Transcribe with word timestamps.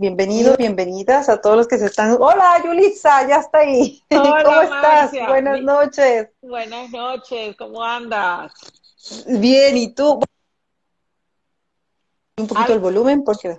Bienvenidos, 0.00 0.56
bienvenidas 0.56 1.28
a 1.28 1.40
todos 1.40 1.56
los 1.56 1.66
que 1.66 1.76
se 1.76 1.86
están. 1.86 2.16
Hola, 2.20 2.62
Yulitza, 2.64 3.26
ya 3.26 3.38
está 3.38 3.58
ahí. 3.58 4.00
Hola, 4.10 4.42
¿Cómo 4.44 4.60
estás? 4.62 5.00
Marcia. 5.10 5.26
Buenas 5.28 5.60
noches. 5.62 6.28
Buenas 6.40 6.90
noches, 6.90 7.56
¿cómo 7.56 7.82
andas? 7.82 8.52
Bien, 9.26 9.76
¿y 9.76 9.92
tú? 9.92 10.20
Un 12.38 12.46
poquito 12.46 12.66
Al- 12.66 12.72
el 12.74 12.78
volumen 12.78 13.24
porque 13.24 13.56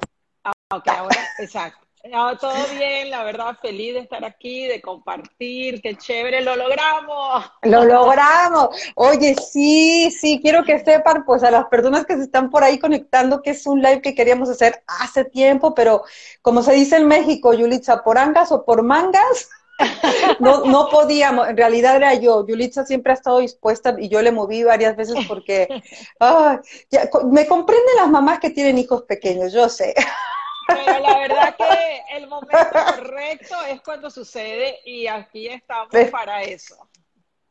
Ok, 0.72 0.88
ahora, 0.88 1.18
exacto. 1.40 1.86
No, 2.10 2.36
todo 2.38 2.56
bien, 2.76 3.12
la 3.12 3.24
verdad, 3.24 3.56
feliz 3.62 3.94
de 3.94 4.00
estar 4.00 4.26
aquí, 4.26 4.66
de 4.66 4.82
compartir, 4.82 5.80
qué 5.80 5.96
chévere, 5.96 6.42
lo 6.42 6.56
logramos. 6.56 7.46
lo 7.62 7.86
logramos. 7.86 8.70
Oye, 8.96 9.36
sí, 9.36 10.10
sí, 10.10 10.40
quiero 10.42 10.64
que 10.64 10.84
sepan, 10.84 11.24
pues 11.24 11.44
a 11.44 11.52
las 11.52 11.66
personas 11.66 12.08
que 12.08 12.16
se 12.16 12.24
están 12.24 12.50
por 12.50 12.64
ahí 12.64 12.80
conectando, 12.80 13.44
que 13.44 13.52
es 13.52 13.68
un 13.68 13.84
live 13.84 14.02
que 14.02 14.16
queríamos 14.16 14.50
hacer 14.50 14.82
hace 14.88 15.24
tiempo, 15.24 15.76
pero 15.76 16.04
como 16.42 16.64
se 16.64 16.74
dice 16.74 16.98
en 16.98 17.08
México, 17.08 17.54
Yulitza, 17.54 18.04
por 18.04 18.18
angas 18.18 18.52
o 18.52 18.66
por 18.66 18.82
mangas, 18.82 19.50
no, 20.40 20.66
no 20.66 20.90
podíamos. 20.90 21.48
En 21.48 21.58
realidad 21.58 21.96
era 21.96 22.16
yo. 22.16 22.46
Yulitza 22.48 22.86
siempre 22.86 23.12
ha 23.12 23.16
estado 23.16 23.40
dispuesta 23.40 23.96
y 24.00 24.10
yo 24.10 24.22
le 24.24 24.32
moví 24.32 24.64
varias 24.64 24.96
veces 24.96 25.16
porque 25.28 25.68
ay, 26.20 26.58
ya, 26.90 27.08
me 27.32 27.46
comprenden 27.46 27.96
las 27.98 28.10
mamás 28.10 28.40
que 28.40 28.50
tienen 28.50 28.80
hijos 28.80 29.04
pequeños, 29.04 29.54
yo 29.54 29.70
sé. 29.70 29.94
Pero 30.76 31.00
la 31.00 31.18
verdad 31.20 31.56
que 31.56 32.18
el 32.18 32.28
momento 32.28 32.58
correcto 32.96 33.56
es 33.68 33.82
cuando 33.82 34.10
sucede 34.10 34.80
y 34.86 35.08
aquí 35.08 35.48
estamos 35.48 35.94
Es- 35.94 36.12
para 36.12 36.42
eso. 36.44 36.89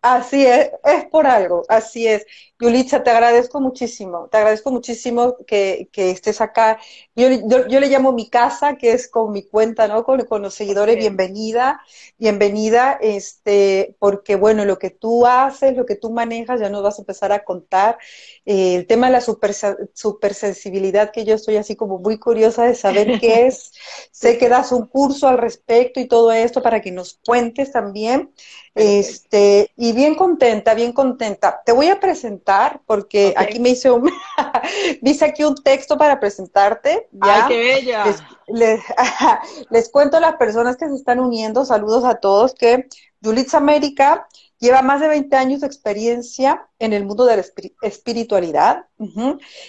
Así 0.01 0.47
es, 0.47 0.71
es 0.85 1.07
por 1.07 1.27
algo, 1.27 1.65
así 1.69 2.07
es. 2.07 2.25
Yulitza, 2.61 3.03
te 3.03 3.11
agradezco 3.11 3.61
muchísimo, 3.61 4.29
te 4.31 4.37
agradezco 4.39 4.71
muchísimo 4.71 5.37
que, 5.45 5.89
que 5.93 6.11
estés 6.13 6.41
acá. 6.41 6.79
Yo, 7.17 7.29
yo, 7.49 7.67
yo 7.67 7.81
le 7.81 7.89
llamo 7.89 8.13
mi 8.13 8.31
casa, 8.31 8.77
que 8.77 8.93
es 8.93 9.09
con 9.09 9.33
mi 9.33 9.43
cuenta, 9.43 9.89
¿no? 9.89 10.05
Con, 10.05 10.25
con 10.27 10.43
los 10.43 10.55
seguidores, 10.55 10.97
bienvenida, 10.97 11.81
bienvenida, 12.17 12.97
este, 13.01 13.97
porque 13.99 14.37
bueno, 14.37 14.65
lo 14.65 14.79
que 14.79 14.91
tú 14.91 15.27
haces, 15.27 15.77
lo 15.77 15.85
que 15.85 15.97
tú 15.97 16.11
manejas, 16.13 16.61
ya 16.61 16.71
nos 16.71 16.83
vas 16.85 16.99
a 16.99 17.03
empezar 17.03 17.33
a 17.33 17.45
contar. 17.45 17.99
Eh, 18.47 18.77
el 18.77 18.87
tema 18.87 19.07
de 19.07 19.13
la 19.15 19.21
super, 19.21 19.53
supersensibilidad, 19.95 21.11
que 21.13 21.25
yo 21.25 21.35
estoy 21.35 21.57
así 21.57 21.77
como 21.77 21.99
muy 21.99 22.19
curiosa 22.19 22.65
de 22.65 22.75
saber 22.77 23.19
qué 23.19 23.47
es. 23.47 23.73
Sé 24.13 24.39
que 24.39 24.49
das 24.49 24.73
un 24.73 24.87
curso 24.87 25.29
al 25.29 25.39
respecto 25.39 26.01
y 26.01 26.07
todo 26.09 26.33
esto 26.33 26.63
para 26.63 26.81
que 26.81 26.93
nos 26.93 27.15
cuentes 27.25 27.73
también. 27.73 28.33
Este, 28.79 29.73
y 29.77 29.93
bien 29.93 30.15
contenta, 30.15 30.75
bien 30.75 30.93
contenta. 30.93 31.63
Te 31.65 31.73
voy 31.73 31.89
a 31.89 31.99
presentar 31.99 32.81
porque 32.87 33.35
aquí 33.37 33.59
me 33.59 33.71
hice 33.71 33.91
un, 33.91 34.09
hice 35.03 35.25
aquí 35.25 35.45
un 35.45 35.57
texto 35.57 35.99
para 35.99 36.21
presentarte. 36.21 37.09
¡Ay, 37.21 37.43
qué 37.49 37.59
bella! 37.59 38.07
Les, 38.07 38.23
les, 38.47 38.81
les 39.71 39.89
cuento 39.91 40.17
a 40.17 40.21
las 40.21 40.37
personas 40.37 40.77
que 40.77 40.89
se 40.89 40.95
están 40.95 41.19
uniendo, 41.21 41.65
saludos 41.65 42.05
a 42.05 42.17
todos, 42.17 42.55
que 42.55 42.87
Yulitza 43.21 43.59
América 43.59 44.29
lleva 44.59 44.83
más 44.83 45.01
de 45.01 45.09
20 45.09 45.37
años 45.37 45.61
de 45.61 45.67
experiencia 45.67 46.69
en 46.79 46.93
el 46.93 47.05
mundo 47.05 47.25
de 47.25 47.37
la 47.37 47.43
espiri- 47.43 47.75
espiritualidad. 47.83 48.87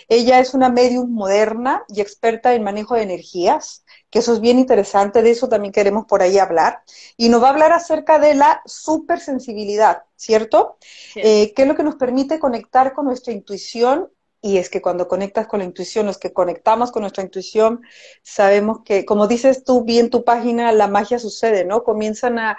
Ella 0.08 0.40
es 0.40 0.54
una 0.54 0.70
medium 0.70 1.12
moderna 1.12 1.84
y 1.88 2.02
experta 2.02 2.54
en 2.54 2.64
manejo 2.64 2.96
de 2.96 3.04
energías, 3.04 3.84
que 4.10 4.20
eso 4.20 4.34
es 4.34 4.40
bien 4.40 4.60
interesante, 4.60 5.22
de 5.22 5.32
eso 5.32 5.48
también 5.50 5.72
queremos 5.72 6.06
por 6.06 6.22
ahí 6.22 6.38
hablar. 6.40 6.82
Y 7.18 7.30
nos 7.30 7.42
va 7.44 7.48
a 7.48 7.52
hablar 7.52 7.72
acerca 7.72 8.20
de 8.20 8.34
la 8.36 8.62
supersensibilidad, 8.66 10.04
¿cierto? 10.16 10.78
Sí. 10.82 11.22
Eh, 11.24 11.54
¿qué 11.56 11.64
es 11.64 11.68
lo 11.68 11.76
que 11.76 11.84
nos 11.84 11.96
permite 11.96 12.40
conectar 12.40 12.94
con 12.94 13.06
nuestra 13.06 13.34
intuición? 13.34 14.10
Y 14.42 14.58
es 14.58 14.70
que 14.70 14.82
cuando 14.82 15.10
conectas 15.10 15.48
con 15.48 15.60
la 15.60 15.66
intuición, 15.66 16.06
los 16.06 16.18
que 16.18 16.32
conectamos 16.32 16.92
con 16.92 17.02
nuestra 17.02 17.24
intuición, 17.24 17.82
sabemos 18.24 18.80
que, 18.86 19.04
como 19.04 19.28
dices 19.28 19.66
tú 19.66 19.84
bien 19.84 20.06
en 20.06 20.10
tu 20.10 20.24
página, 20.24 20.72
la 20.72 20.88
magia 20.88 21.20
sucede, 21.20 21.66
¿no? 21.66 21.84
Comienzan 21.84 22.40
a, 22.40 22.58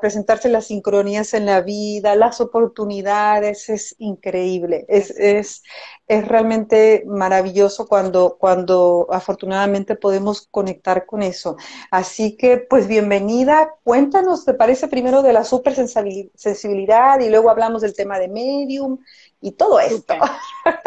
presentarse 0.00 0.48
las 0.48 0.68
sincronías 0.68 1.34
en 1.34 1.44
la 1.44 1.60
vida, 1.60 2.16
las 2.16 2.40
oportunidades, 2.40 3.68
es 3.68 3.94
increíble, 3.98 4.86
es, 4.88 5.62
realmente 6.08 7.04
maravilloso 7.06 7.86
cuando, 7.86 8.36
cuando 8.38 9.06
afortunadamente 9.10 9.96
podemos 9.96 10.48
conectar 10.50 11.04
con 11.04 11.22
eso. 11.22 11.56
Así 11.90 12.36
que, 12.38 12.56
pues 12.58 12.86
bienvenida, 12.88 13.74
cuéntanos, 13.82 14.44
¿te 14.46 14.54
parece 14.54 14.88
primero 14.88 15.22
de 15.22 15.32
la 15.34 15.44
supersensibilidad 15.44 17.20
y 17.20 17.28
luego 17.28 17.50
hablamos 17.50 17.82
del 17.82 17.94
tema 17.94 18.18
de 18.18 18.28
medium 18.28 18.98
y 19.44 19.52
todo 19.52 19.78
esto? 19.78 20.14
Súper. 20.14 20.30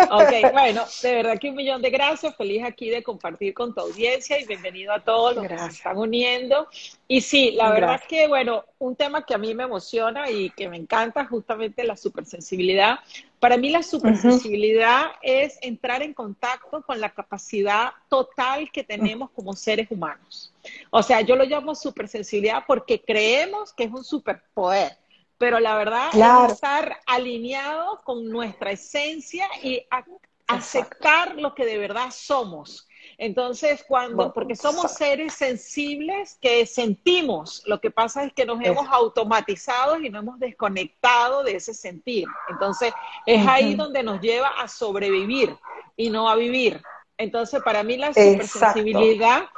Ok, 0.09 0.51
bueno, 0.51 0.83
de 1.03 1.13
verdad 1.13 1.37
que 1.39 1.49
un 1.51 1.55
millón 1.55 1.79
de 1.79 1.91
gracias. 1.91 2.35
Feliz 2.35 2.63
aquí 2.63 2.89
de 2.89 3.03
compartir 3.03 3.53
con 3.53 3.71
tu 3.75 3.81
audiencia 3.81 4.39
y 4.39 4.45
bienvenido 4.45 4.91
a 4.93 4.99
todos 4.99 5.35
los 5.35 5.43
que 5.43 5.49
Gracias. 5.49 5.73
se 5.73 5.77
están 5.77 5.97
uniendo. 5.97 6.67
Y 7.07 7.21
sí, 7.21 7.51
la 7.51 7.69
verdad 7.69 7.99
Gracias. 7.99 8.09
que, 8.09 8.27
bueno, 8.27 8.65
un 8.79 8.95
tema 8.95 9.23
que 9.23 9.35
a 9.35 9.37
mí 9.37 9.53
me 9.53 9.65
emociona 9.65 10.31
y 10.31 10.49
que 10.49 10.69
me 10.69 10.77
encanta 10.77 11.23
justamente 11.25 11.83
la 11.83 11.95
supersensibilidad. 11.95 12.97
Para 13.39 13.57
mí 13.57 13.69
la 13.69 13.83
supersensibilidad 13.83 15.11
es 15.21 15.59
entrar 15.61 16.01
en 16.01 16.15
contacto 16.15 16.81
con 16.81 16.99
la 16.99 17.11
capacidad 17.11 17.91
total 18.09 18.71
que 18.71 18.83
tenemos 18.83 19.29
como 19.29 19.53
seres 19.53 19.87
humanos. 19.91 20.51
O 20.89 21.03
sea, 21.03 21.21
yo 21.21 21.35
lo 21.35 21.43
llamo 21.43 21.75
supersensibilidad 21.75 22.63
porque 22.65 22.99
creemos 22.99 23.71
que 23.71 23.83
es 23.83 23.91
un 23.91 24.03
superpoder, 24.03 24.97
pero 25.37 25.59
la 25.59 25.75
verdad 25.77 26.09
Claro. 26.11 26.45
es 26.47 26.53
estar 26.53 26.99
alineado 27.05 28.01
con 28.03 28.27
nuestra 28.29 28.71
esencia 28.71 29.47
y 29.61 29.85
a- 29.91 30.03
aceptar 30.47 31.35
lo 31.35 31.53
que 31.53 31.65
de 31.65 31.77
verdad 31.77 32.09
somos. 32.11 32.87
Entonces, 33.17 33.83
cuando, 33.87 34.33
porque 34.33 34.55
somos 34.55 34.91
seres 34.93 35.33
sensibles 35.33 36.37
que 36.41 36.65
sentimos, 36.65 37.63
lo 37.65 37.79
que 37.81 37.91
pasa 37.91 38.23
es 38.23 38.33
que 38.33 38.45
nos 38.45 38.61
hemos 38.63 38.87
automatizado 38.89 39.99
y 39.99 40.09
nos 40.09 40.23
hemos 40.23 40.39
desconectado 40.39 41.43
de 41.43 41.55
ese 41.55 41.73
sentir. 41.73 42.27
Entonces, 42.49 42.93
es 43.25 43.45
ahí 43.47 43.75
donde 43.75 44.03
nos 44.03 44.21
lleva 44.21 44.47
a 44.49 44.67
sobrevivir 44.67 45.55
y 45.95 46.09
no 46.09 46.29
a 46.29 46.35
vivir. 46.35 46.81
Entonces, 47.17 47.61
para 47.63 47.83
mí 47.83 47.97
la 47.97 48.07
Exacto. 48.07 48.31
supersensibilidad 48.31 49.49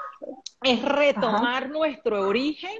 es 0.64 0.82
retomar 0.82 1.70
nuestro 1.70 2.28
origen 2.28 2.72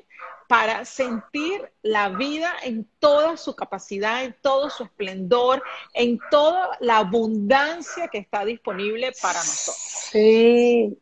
para 0.50 0.84
sentir 0.84 1.72
la 1.84 2.10
vida 2.10 2.52
en 2.64 2.90
toda 2.98 3.38
su 3.38 3.56
capacidad, 3.56 4.24
en 4.24 4.36
todo 4.42 4.72
su 4.72 4.82
esplendor, 4.82 5.62
en 5.94 6.20
toda 6.32 6.76
la 6.80 6.98
abundancia 6.98 8.08
que 8.08 8.18
está 8.18 8.44
disponible 8.46 9.12
para 9.22 9.38
nosotros. 9.38 9.78
Sí, 10.12 10.98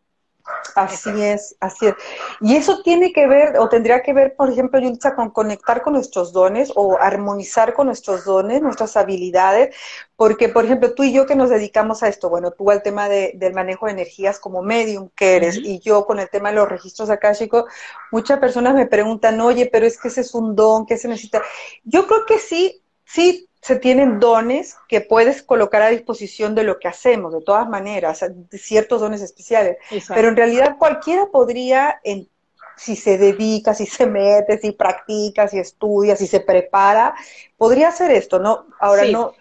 así 0.75 1.09
es, 1.22 1.56
así 1.59 1.88
es. 1.88 1.96
Y 2.41 2.56
eso 2.56 2.81
tiene 2.84 3.12
que 3.12 3.28
ver, 3.28 3.58
o 3.58 3.69
tendría 3.69 4.02
que 4.03 4.13
ver, 4.13 4.35
por 4.35 4.50
ejemplo, 4.52 4.80
Yulitza, 4.80 5.16
con 5.16 5.31
conectar 5.31 5.81
con 5.81 5.94
nuestros 5.94 6.34
dones 6.34 6.72
o 6.75 6.97
armonizar 7.00 7.74
con 7.74 7.88
nuestros 7.88 8.25
dones, 8.25 8.62
nuestras 8.62 8.96
habilidades, 8.97 9.75
porque, 10.16 10.50
por 10.50 10.66
ejemplo, 10.66 10.94
tú 10.94 11.03
y 11.03 11.13
yo 11.13 11.25
que 11.25 11.35
nos 11.35 11.50
dedicamos 11.50 12.03
a 12.03 12.08
esto, 12.08 12.30
bueno, 12.30 12.52
tú 12.52 12.69
al 12.72 12.84
tema 12.84 13.09
de- 13.09 13.34
del 13.35 13.53
manejo 13.53 13.85
de 13.85 13.94
energías 13.94 14.40
como 14.40 14.62
medium 14.62 15.09
que 15.16 15.35
eres, 15.35 15.58
y 15.58 15.80
yo 15.80 16.06
con 16.06 16.19
el 16.19 16.30
tema 16.30 16.50
de 16.50 16.56
los 16.56 16.69
registros 16.69 17.09
akáshicos, 17.09 17.66
muchas 18.12 18.40
personas 18.40 18.75
me 18.75 18.88
preguntan, 18.88 19.40
oye, 19.41 19.69
pero 19.72 19.85
es 19.85 20.00
que 20.00 20.08
ese 20.09 20.22
es 20.22 20.34
un 20.34 20.56
don, 20.56 20.85
¿qué 20.85 20.97
se 20.97 21.08
necesita? 21.08 21.41
Yo 21.84 22.08
creo 22.08 22.25
que 22.25 22.40
sí, 22.40 22.81
sí 23.06 23.47
se 23.62 23.75
tienen 23.78 24.19
dones 24.19 24.78
que 24.88 25.01
puedes 25.01 25.44
colocar 25.44 25.81
a 25.81 25.90
disposición 25.90 26.56
de 26.56 26.63
lo 26.63 26.79
que 26.79 26.88
hacemos, 26.88 27.34
de 27.34 27.41
todas 27.41 27.68
maneras, 27.68 28.23
ciertos 28.51 29.01
dones 29.01 29.22
especiales. 29.22 29.78
Pero 30.07 30.29
en 30.29 30.35
realidad 30.38 30.78
cualquiera 30.78 31.28
podría, 31.28 32.00
en- 32.03 32.29
si 32.78 32.96
se 32.96 33.17
dedica, 33.17 33.73
si 33.73 33.88
se 33.88 34.06
mete, 34.06 34.59
si 34.59 34.72
practica, 34.72 35.47
si 35.47 35.57
estudia, 35.59 36.16
si 36.16 36.28
se 36.28 36.40
prepara, 36.40 37.16
podría 37.57 37.90
hacer 37.90 38.12
esto, 38.12 38.40
¿no? 38.40 38.67
Ahora 38.79 39.03
Sí. 39.06 39.12
no, 39.12 39.34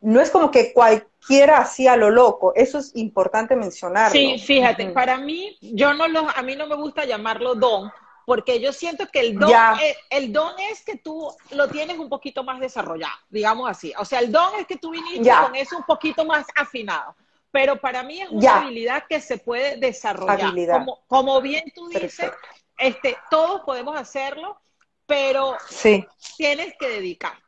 no 0.00 0.20
es 0.20 0.30
como 0.30 0.50
que 0.50 0.72
cualquiera 0.72 1.58
hacía 1.58 1.96
lo 1.96 2.10
loco, 2.10 2.52
eso 2.54 2.78
es 2.78 2.92
importante 2.94 3.56
mencionarlo. 3.56 4.12
Sí, 4.12 4.38
fíjate, 4.38 4.86
para 4.90 5.18
mí, 5.18 5.56
yo 5.60 5.94
no 5.94 6.08
lo, 6.08 6.28
a 6.28 6.42
mí 6.42 6.54
no 6.56 6.66
me 6.66 6.76
gusta 6.76 7.04
llamarlo 7.04 7.54
don, 7.54 7.90
porque 8.26 8.60
yo 8.60 8.72
siento 8.72 9.06
que 9.06 9.20
el 9.20 9.38
don, 9.38 9.52
eh, 9.80 9.96
el 10.10 10.32
don 10.32 10.52
es 10.70 10.82
que 10.84 10.96
tú 10.96 11.32
lo 11.52 11.68
tienes 11.68 11.96
un 11.98 12.08
poquito 12.08 12.42
más 12.44 12.58
desarrollado, 12.60 13.16
digamos 13.30 13.70
así. 13.70 13.94
O 13.98 14.04
sea, 14.04 14.18
el 14.18 14.30
don 14.32 14.56
es 14.58 14.66
que 14.66 14.76
tú 14.76 14.90
viniste 14.90 15.22
Ya. 15.22 15.42
con 15.44 15.54
eso 15.54 15.78
un 15.78 15.84
poquito 15.84 16.24
más 16.26 16.44
afinado. 16.56 17.14
Pero 17.52 17.80
para 17.80 18.02
mí 18.02 18.20
es 18.20 18.28
una 18.28 18.42
Ya. 18.42 18.56
habilidad 18.58 19.04
que 19.08 19.20
se 19.20 19.38
puede 19.38 19.76
desarrollar. 19.76 20.40
Habilidad. 20.40 20.74
Como, 20.80 21.04
como 21.06 21.40
bien 21.40 21.72
tú 21.72 21.86
dices, 21.88 22.16
Perfecto. 22.16 22.48
este, 22.78 23.16
todos 23.30 23.62
podemos 23.62 23.96
hacerlo, 23.96 24.60
pero 25.06 25.56
Sí, 25.68 26.04
tienes 26.36 26.74
que 26.78 26.88
dedicarte. 26.88 27.40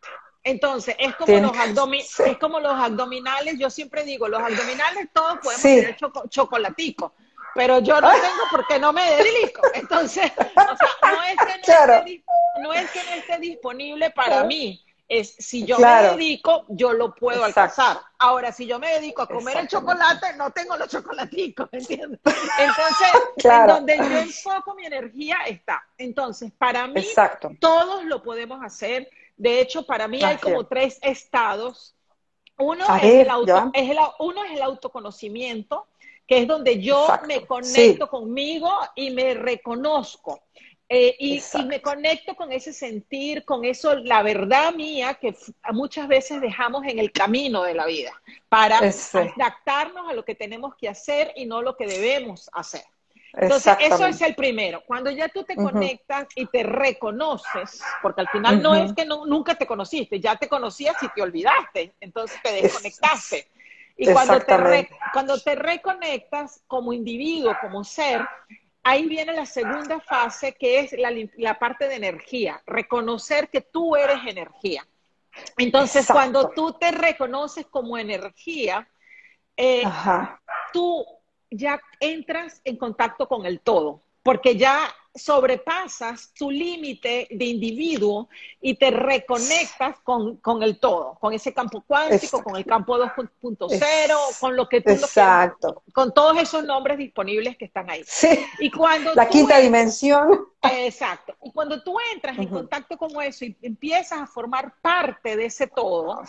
Entonces, 0.45 0.95
es 1.01 1.15
como, 1.17 1.27
Tienes 1.27 1.75
los 1.75 2.07
sí. 2.07 2.23
es 2.25 2.39
como 2.39 2.61
los 2.61 2.73
abdominales, 2.73 3.59
yo 3.59 3.69
siempre 3.69 4.05
digo, 4.05 4.29
los 4.29 4.41
abdominales 4.41 5.09
todos 5.13 5.39
podemos 5.43 5.61
Sí. 5.61 5.75
tener 5.77 5.97
chocolatico, 6.31 7.13
pero 7.55 7.81
yo 7.81 8.01
no 8.01 8.11
tengo 8.11 8.45
porque 8.51 8.79
no 8.79 8.93
me 8.93 9.03
dedico. 9.11 9.63
Entonces, 9.75 10.31
o 10.39 10.77
sea, 10.77 10.89
no 11.11 11.23
es 11.25 11.37
que 11.37 11.59
no, 11.59 11.65
Claro. 11.65 11.95
esté, 11.95 12.11
dis- 12.11 12.25
no 12.63 12.73
es 12.73 12.91
que 12.91 13.05
no 13.05 13.13
esté 13.13 13.39
disponible 13.39 14.11
para 14.11 14.45
mí, 14.45 14.85
es 15.09 15.35
si 15.39 15.65
yo 15.65 15.77
Claro. 15.79 16.13
me 16.13 16.17
dedico, 16.19 16.67
yo 16.69 16.93
lo 16.93 17.15
puedo 17.15 17.47
Exacto. 17.47 17.61
alcanzar. 17.61 18.01
Ahora, 18.19 18.53
si 18.53 18.67
yo 18.67 18.79
me 18.79 18.93
dedico 18.93 19.23
a 19.23 19.27
comer 19.27 19.57
el 19.59 19.69
chocolate, 19.69 20.35
no 20.37 20.51
tengo 20.51 20.77
los 20.77 20.89
chocolaticos, 20.89 21.69
¿entiendes? 21.73 22.21
Entonces, 22.59 23.09
en 23.45 23.67
donde 23.67 23.97
yo 23.97 24.19
enfoco 24.19 24.75
mi 24.75 24.85
energía 24.85 25.39
está. 25.47 25.83
Entonces, 25.97 26.53
para 26.53 26.87
mí, 26.87 27.07
todos 27.59 28.05
lo 28.05 28.23
podemos 28.23 28.63
hacer. 28.63 29.09
De 29.37 29.61
hecho, 29.61 29.87
para 29.87 30.09
mí 30.09 30.23
hay 30.23 30.37
como 30.37 30.67
tres 30.67 30.99
estados. 31.01 31.95
Uno, 32.59 32.85
es, 32.97 33.05
el 33.05 33.29
uno 34.19 34.45
es 34.45 34.51
el 34.51 34.63
autoconocimiento, 34.63 35.87
que 36.29 36.39
es 36.39 36.47
donde 36.47 36.81
yo 36.81 37.09
me 37.27 37.47
conecto 37.47 38.09
conmigo 38.09 38.71
y 38.95 39.11
me 39.11 39.33
reconozco. 39.33 40.43
Eh, 40.91 41.17
y, 41.19 41.43
me 41.67 41.83
conecto 41.83 42.35
con 42.35 42.51
ese 42.51 42.73
sentir, 42.73 43.45
con 43.45 43.65
eso, 43.65 43.95
la 43.97 44.23
verdad 44.23 44.73
mía, 44.73 45.15
que 45.15 45.35
muchas 45.73 46.09
veces 46.09 46.41
dejamos 46.41 46.85
en 46.87 46.99
el 46.99 47.13
camino 47.13 47.63
de 47.63 47.75
la 47.75 47.85
vida, 47.85 48.13
para 48.49 48.79
adaptarnos 48.79 50.09
a 50.09 50.15
lo 50.15 50.25
que 50.25 50.35
tenemos 50.35 50.75
que 50.77 50.89
hacer 50.89 51.33
y 51.37 51.45
no 51.45 51.61
lo 51.61 51.77
que 51.77 51.87
debemos 51.87 52.49
hacer. 52.53 52.85
Entonces, 53.35 53.77
eso 53.81 54.07
es 54.07 54.21
el 54.23 54.35
primero. 54.35 54.83
Cuando 54.87 55.11
ya 55.11 55.29
tú 55.29 55.45
te 55.45 55.55
conectas 55.57 56.27
y 56.35 56.47
te 56.47 56.63
reconoces, 56.63 57.83
porque 58.01 58.23
al 58.23 58.29
final 58.29 58.63
no 58.63 58.75
es 58.75 58.95
que 58.95 59.05
nunca 59.05 59.55
te 59.55 59.67
conociste, 59.67 60.21
ya 60.21 60.37
te 60.37 60.49
conocías 60.49 60.97
y 61.03 61.09
te 61.09 61.21
olvidaste, 61.21 61.93
entonces 62.01 62.41
te 62.43 62.53
desconectaste. 62.53 63.47
Y 64.01 64.13
cuando 64.13 64.41
te, 64.41 64.89
cuando 65.13 65.41
te 65.41 65.57
reconectas 65.57 66.63
como 66.69 66.93
individuo, 66.93 67.53
como 67.61 67.83
ser, 67.83 68.25
ahí 68.85 69.07
viene 69.07 69.33
la 69.35 69.45
segunda 69.45 70.01
fase, 70.01 70.55
que 70.55 70.81
es 70.81 70.95
la, 71.37 71.59
parte 71.59 71.89
de 71.89 71.97
energía, 71.97 72.63
reconocer 72.65 73.49
que 73.51 73.61
tú 73.61 73.97
eres 73.97 74.19
energía. 74.25 74.87
Entonces, 75.57 76.07
cuando 76.07 76.51
tú 76.51 76.75
te 76.75 76.93
reconoces 76.93 77.67
como 77.67 77.99
energía, 77.99 78.89
eh, 79.57 79.83
tú 80.73 81.05
ya 81.51 81.81
entras 81.99 82.61
en 82.65 82.77
contacto 82.77 83.27
con 83.27 83.47
el 83.47 83.61
todo, 83.61 84.01
porque 84.23 84.57
ya 84.57 84.95
sobrepasas 85.19 86.33
tu 86.33 86.51
límite 86.51 87.29
de 87.31 87.45
individuo 87.45 88.29
y 88.61 88.75
te 88.75 88.91
reconectas 88.91 89.99
con, 90.01 90.63
el 90.63 90.79
todo, 90.79 91.17
con 91.21 91.33
ese 91.33 91.53
campo 91.53 91.83
cuántico, 91.87 92.43
con 92.43 92.57
el 92.57 92.65
campo 92.65 92.97
2.0, 92.99 94.39
con 94.41 94.57
lo 94.57 94.69
que 94.69 94.81
tú 94.81 94.93
Exacto. 94.93 95.83
con 95.93 96.15
todos 96.15 96.39
esos 96.39 96.65
nombres 96.65 96.99
disponibles 96.99 97.57
que 97.57 97.67
están 97.67 97.91
ahí. 97.91 98.03
Sí. 98.07 98.29
Y 98.61 98.71
cuando 98.71 99.15
la 99.15 99.29
quinta 99.29 99.59
dimensión. 99.59 100.47
Exacto. 100.63 101.37
Y 101.43 101.53
cuando 101.53 101.83
tú 101.83 101.97
entras 102.13 102.39
en 102.39 102.49
contacto 102.49 102.97
con 102.97 103.11
eso 103.23 103.45
y 103.45 103.57
empiezas 103.63 104.21
a 104.21 104.27
formar 104.27 104.75
parte 104.81 105.37
de 105.37 105.47
ese 105.47 105.67
todo, 105.67 106.23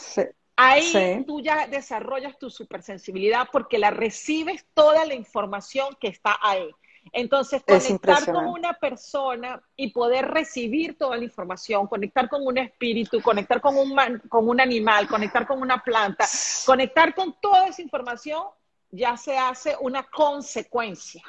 Ahí 0.62 1.24
tú 1.26 1.40
ya 1.40 1.68
desarrollas 1.68 2.38
tu 2.38 2.50
supersensibilidad 2.50 3.48
porque 3.50 3.78
la 3.78 3.92
recibes 3.92 4.66
toda 4.74 5.06
la 5.06 5.14
información 5.14 5.96
que 6.02 6.10
está 6.10 6.38
ahí. 6.42 6.70
Entonces, 7.12 7.64
conectar 7.64 8.26
con 8.32 8.48
una 8.48 8.74
persona 8.74 9.62
y 9.76 9.92
poder 9.92 10.28
recibir 10.28 10.98
toda 10.98 11.18
la 11.18 11.24
información, 11.24 11.88
conectar 11.88 12.30
con 12.30 12.46
un 12.46 12.58
espíritu, 12.58 13.22
conectar 13.22 13.62
con 13.62 13.76
un, 13.78 13.96
con 14.30 14.48
un 14.48 14.62
animal, 14.62 15.08
conectar 15.08 15.48
con 15.48 15.62
una 15.62 15.84
planta, 15.84 16.28
conectar 16.66 17.14
con 17.16 17.36
toda 17.42 17.68
esa 17.68 17.82
información, 17.82 18.44
ya 18.92 19.18
se 19.18 19.38
hace 19.38 19.76
una 19.80 20.04
consecuencia. 20.04 21.24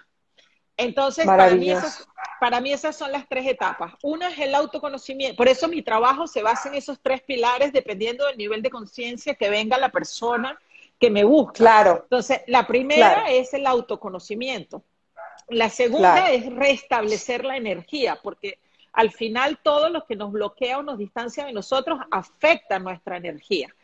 Entonces, 0.76 1.26
para 1.26 1.50
mí, 1.50 1.70
para 2.40 2.60
mí 2.60 2.72
esas 2.72 2.96
son 2.96 3.12
las 3.12 3.28
tres 3.28 3.46
etapas. 3.46 3.92
Una 4.02 4.30
es 4.30 4.38
el 4.38 4.54
autoconocimiento. 4.54 5.36
Por 5.36 5.48
eso 5.48 5.68
mi 5.68 5.82
trabajo 5.82 6.26
se 6.26 6.42
basa 6.42 6.70
en 6.70 6.74
esos 6.74 6.98
tres 7.02 7.20
pilares, 7.20 7.72
dependiendo 7.72 8.26
del 8.26 8.38
nivel 8.38 8.62
de 8.62 8.70
conciencia 8.70 9.34
que 9.34 9.50
venga 9.50 9.76
la 9.76 9.90
persona 9.90 10.58
que 10.98 11.10
me 11.10 11.24
busca. 11.24 11.52
Claro. 11.52 12.00
Entonces, 12.04 12.40
la 12.46 12.66
primera 12.66 13.30
es 13.30 13.52
el 13.52 13.66
autoconocimiento. 13.66 14.82
La 15.50 15.68
segunda 15.68 16.30
es 16.30 16.46
restablecer 16.54 17.44
la 17.44 17.56
energía, 17.56 18.18
porque 18.22 18.58
al 18.92 19.10
final 19.10 19.58
todo 19.62 19.88
lo 19.88 20.04
que 20.04 20.16
nos 20.16 20.32
bloquea 20.32 20.78
o 20.78 20.82
nos 20.82 20.98
distancia 20.98 21.44
de 21.44 21.52
nosotros 21.52 21.98
afecta 22.10 22.78
nuestra 22.78 23.16
energía. 23.16 23.74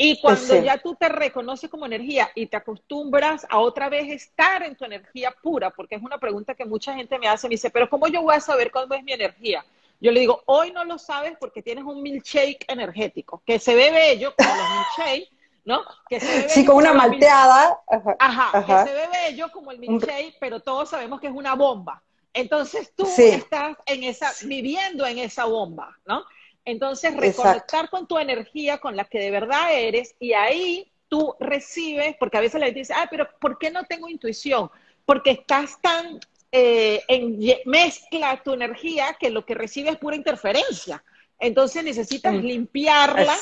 Y 0.00 0.20
cuando 0.20 0.62
ya 0.62 0.78
tú 0.78 0.94
te 0.94 1.08
reconoces 1.08 1.68
como 1.68 1.84
energía 1.84 2.30
y 2.36 2.46
te 2.46 2.56
acostumbras 2.56 3.44
a 3.50 3.58
otra 3.58 3.88
vez 3.88 4.08
estar 4.12 4.62
en 4.62 4.76
tu 4.76 4.84
energía 4.84 5.34
pura, 5.42 5.70
porque 5.70 5.96
es 5.96 6.02
una 6.02 6.18
pregunta 6.18 6.54
que 6.54 6.64
mucha 6.64 6.94
gente 6.94 7.18
me 7.18 7.26
hace, 7.26 7.48
me 7.48 7.54
dice, 7.54 7.68
pero 7.68 7.90
¿cómo 7.90 8.06
yo 8.06 8.22
voy 8.22 8.36
a 8.36 8.40
saber 8.40 8.70
cuándo 8.70 8.94
es 8.94 9.02
mi 9.02 9.12
energía? 9.12 9.64
Yo 10.00 10.12
le 10.12 10.20
digo, 10.20 10.44
hoy 10.46 10.70
no 10.70 10.84
lo 10.84 10.98
sabes 10.98 11.32
porque 11.40 11.62
tienes 11.62 11.82
un 11.82 12.00
milkshake 12.00 12.64
energético, 12.68 13.42
que 13.44 13.58
se 13.58 13.74
ve 13.74 13.90
bello, 13.90 14.32
como 14.36 14.50
los 14.54 14.66
milkshakes, 14.70 15.30
¿no? 15.68 15.84
Que 16.08 16.18
se 16.18 16.26
ve 16.26 16.48
sí, 16.48 16.64
con 16.64 16.76
una 16.76 16.94
malteada. 16.94 17.78
Ajá, 18.18 18.64
que 18.64 18.90
se 18.90 18.94
ve 18.96 19.08
bello 19.12 19.52
como 19.52 19.70
el 19.70 19.78
milkshake, 19.78 20.38
pero 20.40 20.60
todos 20.60 20.88
sabemos 20.88 21.20
que 21.20 21.26
es 21.26 21.32
una 21.34 21.54
bomba. 21.54 22.02
Entonces 22.32 22.90
tú 22.96 23.06
estás 23.06 23.76
en 23.84 24.02
esa, 24.02 24.32
viviendo 24.46 25.06
en 25.06 25.18
esa 25.18 25.44
bomba, 25.44 25.94
¿no? 26.06 26.24
Entonces 26.64 27.14
reconectar 27.14 27.90
con 27.90 28.06
tu 28.06 28.18
energía, 28.18 28.78
con 28.78 28.96
la 28.96 29.04
que 29.04 29.18
de 29.18 29.30
verdad 29.30 29.74
eres, 29.74 30.16
y 30.18 30.32
ahí 30.32 30.90
tú 31.08 31.34
recibes, 31.38 32.16
porque 32.18 32.38
a 32.38 32.40
veces 32.40 32.60
la 32.60 32.66
gente 32.66 32.80
dice, 32.80 32.94
ah, 32.96 33.06
pero 33.10 33.28
¿por 33.38 33.58
qué 33.58 33.70
no 33.70 33.84
tengo 33.84 34.08
intuición? 34.08 34.70
Porque 35.04 35.32
estás 35.32 35.78
tan 35.82 36.18
eh, 36.50 37.02
en 37.08 37.38
mezcla 37.66 38.42
tu 38.42 38.54
energía 38.54 39.18
que 39.20 39.28
lo 39.28 39.44
que 39.44 39.54
recibes 39.54 39.92
es 39.92 39.98
pura 39.98 40.16
interferencia. 40.16 41.04
Entonces 41.40 41.84
necesitas 41.84 42.34
limpiarla 42.34 43.36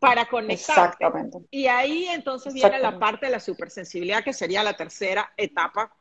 para 0.00 0.28
conectar. 0.28 0.96
Y 1.50 1.66
ahí 1.66 2.06
entonces 2.06 2.52
viene 2.52 2.78
la 2.80 2.98
parte 2.98 3.26
de 3.26 3.32
la 3.32 3.40
supersensibilidad, 3.40 4.24
que 4.24 4.32
sería 4.32 4.64
la 4.64 4.76
tercera 4.76 5.32
etapa, 5.36 5.94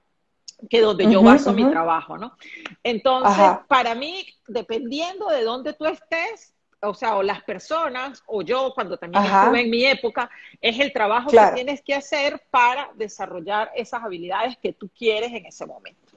que 0.70 0.82
donde 0.82 1.10
yo 1.10 1.22
baso 1.22 1.54
mi 1.54 1.70
trabajo, 1.70 2.18
¿no? 2.18 2.36
Entonces, 2.84 3.46
para 3.68 3.96
mí, 3.96 4.26
dependiendo 4.48 5.28
de 5.28 5.44
dónde 5.44 5.74
tú 5.74 5.86
estés, 5.86 6.54
o 6.82 6.94
sea, 6.94 7.16
o 7.16 7.24
las 7.24 7.44
personas, 7.44 8.24
o 8.26 8.42
yo 8.42 8.72
cuando 8.74 8.98
también 8.98 9.24
estuve 9.24 9.62
en 9.62 9.70
mi 9.70 9.86
época, 9.86 10.30
es 10.62 10.80
el 10.80 10.92
trabajo 10.94 11.30
que 11.30 11.52
tienes 11.54 11.82
que 11.82 11.94
hacer 11.94 12.42
para 12.50 12.90
desarrollar 12.96 13.72
esas 13.76 14.04
habilidades 14.04 14.58
que 14.58 14.74
tú 14.74 14.90
quieres 14.98 15.32
en 15.32 15.46
ese 15.46 15.66
momento. 15.66 16.09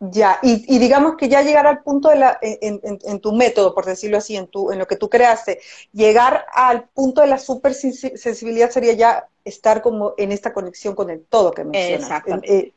Ya, 0.00 0.38
y, 0.42 0.78
digamos 0.78 1.16
que 1.16 1.28
ya 1.28 1.42
llegar 1.42 1.66
al 1.66 1.82
punto 1.82 2.10
de 2.10 2.16
la, 2.16 2.38
en, 2.42 3.20
tu 3.20 3.32
método, 3.32 3.74
por 3.74 3.86
decirlo 3.86 4.18
así, 4.18 4.36
en, 4.36 4.48
tu, 4.48 4.70
en 4.70 4.78
lo 4.78 4.86
que 4.86 4.96
tú 4.96 5.08
creaste, 5.08 5.60
llegar 5.92 6.46
al 6.52 6.88
punto 6.88 7.20
de 7.20 7.28
la 7.28 7.38
supersensibilidad 7.38 8.70
sería 8.70 8.92
ya 8.92 9.28
estar 9.44 9.80
como 9.80 10.14
en 10.18 10.32
esta 10.32 10.52
conexión 10.52 10.94
con 10.94 11.10
el 11.10 11.24
todo 11.24 11.52
que 11.52 11.64
mencionas. 11.64 12.02
Exactamente. 12.02 12.56
Eh, 12.56 12.74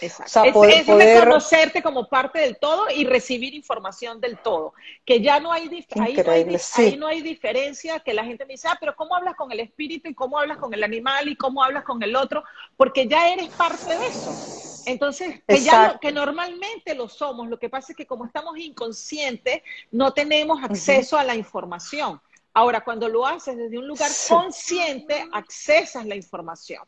Exacto. 0.00 0.64
es, 0.64 0.86
reconocerte 0.86 1.82
como 1.82 2.08
parte 2.08 2.40
del 2.40 2.58
todo 2.58 2.86
y 2.90 3.04
recibir 3.04 3.54
información 3.54 4.20
del 4.20 4.38
todo. 4.38 4.74
Que 5.04 5.20
ya 5.20 5.40
no 5.40 5.52
hay, 5.52 5.68
ahí 6.00 6.14
no 6.16 6.32
hay, 6.32 6.56
ahí 6.76 6.96
no 6.96 7.06
hay 7.06 7.22
diferencia 7.22 8.00
que 8.00 8.14
la 8.14 8.24
gente 8.24 8.44
me 8.44 8.54
dice, 8.54 8.68
ah, 8.68 8.76
pero 8.78 8.94
¿cómo 8.96 9.14
hablas 9.14 9.36
con 9.36 9.52
el 9.52 9.60
espíritu 9.60 10.08
y 10.08 10.14
cómo 10.14 10.38
hablas 10.38 10.58
con 10.58 10.72
el 10.74 10.82
animal 10.82 11.28
y 11.28 11.36
cómo 11.36 11.62
hablas 11.62 11.84
con 11.84 12.02
el 12.02 12.16
otro? 12.16 12.44
Porque 12.76 13.06
ya 13.06 13.28
eres 13.28 13.48
parte 13.50 13.96
de 13.96 14.06
eso. 14.06 14.82
Entonces, 14.86 15.42
que, 15.46 15.60
ya 15.60 15.98
que 15.98 16.12
normalmente 16.12 16.94
lo 16.94 17.08
somos, 17.08 17.48
lo 17.48 17.58
que 17.58 17.70
pasa 17.70 17.92
es 17.92 17.96
que 17.96 18.06
como 18.06 18.26
estamos 18.26 18.58
inconscientes, 18.58 19.62
no 19.90 20.12
tenemos 20.12 20.62
acceso 20.62 21.16
a 21.16 21.24
la 21.24 21.34
información. 21.34 22.20
Ahora, 22.52 22.84
cuando 22.84 23.08
lo 23.08 23.26
haces 23.26 23.56
desde 23.56 23.78
un 23.78 23.88
lugar 23.88 24.10
consciente, 24.28 25.26
accesas 25.32 26.06
la 26.06 26.14
información. 26.14 26.84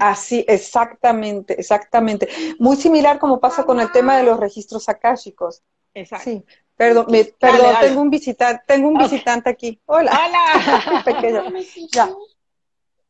Así, 0.00 0.44
exactamente, 0.48 1.58
exactamente. 1.58 2.28
Muy 2.58 2.76
similar 2.76 3.18
como 3.18 3.40
pasa 3.40 3.64
con 3.64 3.80
el 3.80 3.92
tema 3.92 4.16
de 4.16 4.24
los 4.24 4.38
registros 4.40 4.88
akáshicos. 4.88 5.62
Exacto. 5.94 6.30
Sí. 6.30 6.44
Perdón, 6.76 7.06
perdón, 7.38 7.74
tengo 7.80 8.00
un 8.02 8.10
visitante, 8.10 8.62
tengo 8.66 8.88
un 8.88 8.98
visitante 8.98 9.48
aquí. 9.48 9.80
Hola. 9.86 10.12
Hola. 10.12 11.02
Pequeño. 11.04 11.44
Ya. 11.90 12.10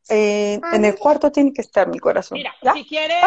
Eh, 0.09 0.59
en 0.71 0.85
el 0.85 0.97
cuarto 0.97 1.29
tiene 1.31 1.51
que 1.51 1.61
estar 1.61 1.85
mi 1.87 1.99
corazón. 1.99 2.37
Mira, 2.37 2.55
si 2.73 2.85
quieres, 2.85 3.17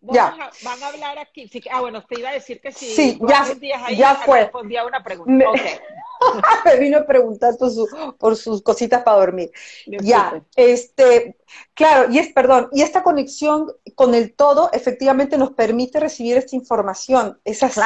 ya. 0.00 0.36
van 0.64 0.82
a 0.82 0.88
hablar 0.88 1.18
aquí. 1.18 1.48
ah, 1.70 1.80
bueno, 1.80 2.04
te 2.04 2.18
iba 2.18 2.30
a 2.30 2.32
decir 2.32 2.60
que 2.60 2.72
si 2.72 2.86
sí, 2.86 3.18
ya, 3.28 3.46
ya 3.92 4.16
fue. 4.16 4.40
respondía 4.40 4.84
una 4.84 5.02
pregunta. 5.04 5.30
Me, 5.30 5.44
me 6.64 6.80
vino 6.80 6.98
a 6.98 7.06
preguntar 7.06 7.54
por, 7.56 8.16
por 8.16 8.36
sus 8.36 8.62
cositas 8.62 9.04
para 9.04 9.18
dormir. 9.18 9.52
ya, 9.86 10.42
este, 10.56 11.36
claro, 11.74 12.10
y 12.10 12.18
es, 12.18 12.32
perdón, 12.32 12.68
y 12.72 12.82
esta 12.82 13.02
conexión 13.02 13.72
con 13.94 14.14
el 14.14 14.34
todo 14.34 14.70
efectivamente 14.72 15.38
nos 15.38 15.52
permite 15.52 16.00
recibir 16.00 16.36
esta 16.36 16.56
información. 16.56 17.38
Es 17.44 17.62
así. 17.62 17.80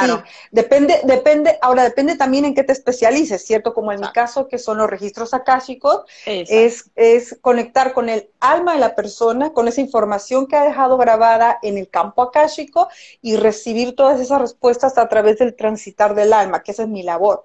Depende, 0.51 1.01
depende, 1.05 1.59
ahora 1.63 1.85
depende 1.85 2.17
también 2.17 2.45
en 2.45 2.55
qué 2.55 2.65
te 2.65 2.73
especialices, 2.73 3.45
¿cierto? 3.45 3.75
Como 3.75 3.93
en 3.93 4.01
mi 4.01 4.11
caso, 4.13 4.49
que 4.49 4.59
son 4.59 4.79
los 4.79 4.89
registros 4.91 5.35
akáshicos, 5.35 6.03
es, 6.27 6.91
es 6.95 7.39
conectar 7.41 7.93
con 7.93 8.09
el 8.09 8.31
alma 8.41 8.75
de 8.75 8.81
la 8.81 8.95
persona, 8.95 9.53
con 9.53 9.69
esa 9.69 9.81
información 9.81 10.47
que 10.47 10.57
ha 10.57 10.65
dejado 10.65 10.97
grabada 10.97 11.59
en 11.63 11.79
el 11.79 11.89
campo 11.89 12.23
akáshico 12.23 12.89
y 13.23 13.37
recibir 13.37 13.95
todas 13.97 14.21
esas 14.21 14.41
respuestas 14.41 14.99
a 14.99 15.09
través 15.09 15.39
del 15.39 15.55
transitar 15.55 16.15
del 16.15 16.33
alma, 16.33 16.63
que 16.63 16.73
esa 16.73 16.83
es 16.83 16.89
mi 16.89 17.03
labor. 17.03 17.45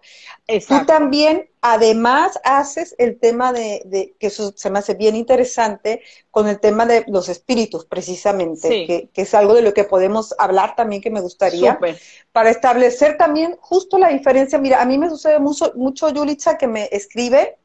Tú 0.68 0.86
también, 0.86 1.50
además, 1.62 2.40
haces 2.44 2.96
el 2.98 3.20
tema 3.20 3.54
de, 3.54 4.16
que 4.20 4.28
eso 4.28 4.52
se 4.56 4.70
me 4.70 4.80
hace 4.80 4.96
bien 4.96 5.16
interesante, 5.16 6.02
con 6.32 6.48
el 6.48 6.60
tema 6.60 6.86
de 6.86 7.06
los 7.08 7.30
espíritus, 7.30 7.86
precisamente, 7.86 9.10
que, 9.14 9.22
es 9.22 9.34
algo 9.34 9.54
de 9.54 9.62
lo 9.62 9.74
que 9.74 9.84
podemos 9.84 10.34
hablar 10.40 10.76
también 10.76 11.02
que 11.02 11.12
me 11.12 11.22
gustaría, 11.22 11.80
para 12.32 12.50
establecer 12.50 13.18
también 13.18 13.58
justo 13.62 14.00
la 14.00 14.10
diferencia. 14.10 14.58
Mira, 14.58 14.82
a 14.82 14.86
mí 14.86 14.98
me 14.98 15.10
sucede 15.10 15.40
mucho, 15.40 15.72
mucho 15.76 16.10
Yulitza, 16.10 16.58
que 16.58 16.68
me 16.68 16.90
escribe 16.92 17.58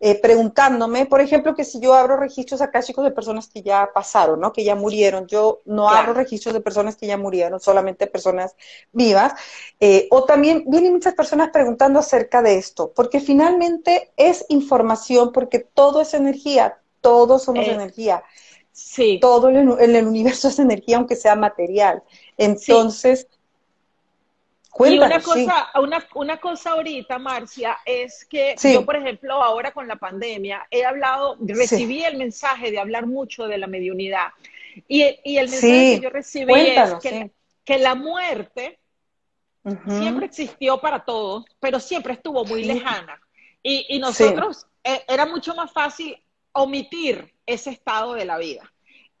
eh, 0.00 0.20
preguntándome, 0.20 1.06
por 1.06 1.20
ejemplo, 1.20 1.54
que 1.54 1.64
si 1.64 1.80
yo 1.80 1.94
abro 1.94 2.16
registros 2.16 2.60
acá, 2.60 2.82
chicos, 2.82 3.04
de 3.04 3.10
personas 3.10 3.48
que 3.48 3.62
ya 3.62 3.90
pasaron, 3.94 4.40
¿no? 4.40 4.52
Que 4.52 4.64
ya 4.64 4.74
murieron. 4.74 5.26
Yo 5.26 5.60
no 5.64 5.88
abro 5.88 6.14
registros 6.14 6.54
de 6.54 6.60
personas 6.60 6.96
que 6.96 7.06
ya 7.06 7.16
murieron, 7.16 7.60
solamente 7.60 8.06
personas 8.06 8.54
vivas. 8.92 9.32
Eh, 9.80 10.08
o 10.10 10.24
también 10.24 10.64
vienen 10.66 10.92
muchas 10.92 11.14
personas 11.14 11.50
preguntando 11.50 11.98
acerca 11.98 12.42
de 12.42 12.56
esto, 12.56 12.92
porque 12.94 13.20
finalmente 13.20 14.12
es 14.16 14.44
información, 14.48 15.32
porque 15.32 15.58
todo 15.60 16.00
es 16.00 16.14
energía, 16.14 16.78
todos 17.00 17.44
somos 17.44 17.66
eh, 17.66 17.72
energía. 17.72 18.22
Sí. 18.72 19.18
Todo 19.20 19.50
en 19.50 19.94
el, 19.94 20.06
universo 20.06 20.48
es 20.48 20.58
energía, 20.58 20.96
aunque 20.96 21.14
sea 21.14 21.36
material. 21.36 22.02
Entonces, 22.36 23.28
y 24.80 24.98
una 24.98 25.20
cosa, 25.20 25.70
una, 25.80 26.06
una, 26.14 26.36
cosa 26.38 26.72
ahorita, 26.72 27.18
Marcia, 27.18 27.78
es 27.84 28.24
que 28.24 28.56
yo, 28.60 28.84
por 28.84 28.96
ejemplo, 28.96 29.42
ahora 29.42 29.72
con 29.72 29.86
la 29.86 29.96
pandemia, 29.96 30.66
he 30.70 30.84
hablado, 30.84 31.36
recibí 31.40 32.02
el 32.02 32.16
mensaje 32.16 32.70
de 32.70 32.78
hablar 32.78 33.06
mucho 33.06 33.46
de 33.46 33.58
la 33.58 33.66
mediunidad. 33.66 34.28
Y, 34.88 35.02
el 35.02 35.48
mensaje 35.48 35.96
que 35.96 36.00
yo 36.00 36.10
recibí 36.10 36.52
es 36.52 36.94
que, 37.64 37.78
la 37.78 37.94
muerte 37.94 38.80
siempre 39.86 40.26
existió 40.26 40.80
para 40.80 41.04
todos, 41.04 41.44
pero 41.60 41.78
siempre 41.78 42.14
estuvo 42.14 42.44
muy 42.44 42.64
lejana. 42.64 43.20
Y, 43.62 43.86
y 43.88 43.98
nosotros, 43.98 44.66
eh, 44.82 45.04
era 45.08 45.24
mucho 45.24 45.54
más 45.54 45.72
fácil 45.72 46.16
omitir 46.52 47.32
ese 47.46 47.70
estado 47.70 48.14
de 48.14 48.24
la 48.24 48.38
vida. 48.38 48.73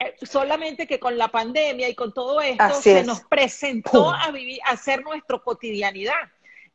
Eh, 0.04 0.14
solamente 0.26 0.86
que 0.86 0.98
con 0.98 1.16
la 1.16 1.28
pandemia 1.28 1.88
y 1.88 1.94
con 1.94 2.12
todo 2.12 2.40
esto 2.40 2.74
se 2.80 3.04
nos 3.04 3.20
presentó 3.22 4.10
a 4.10 4.30
vivir, 4.30 4.58
a 4.64 4.76
ser 4.76 5.02
nuestra 5.02 5.38
cotidianidad. 5.38 6.14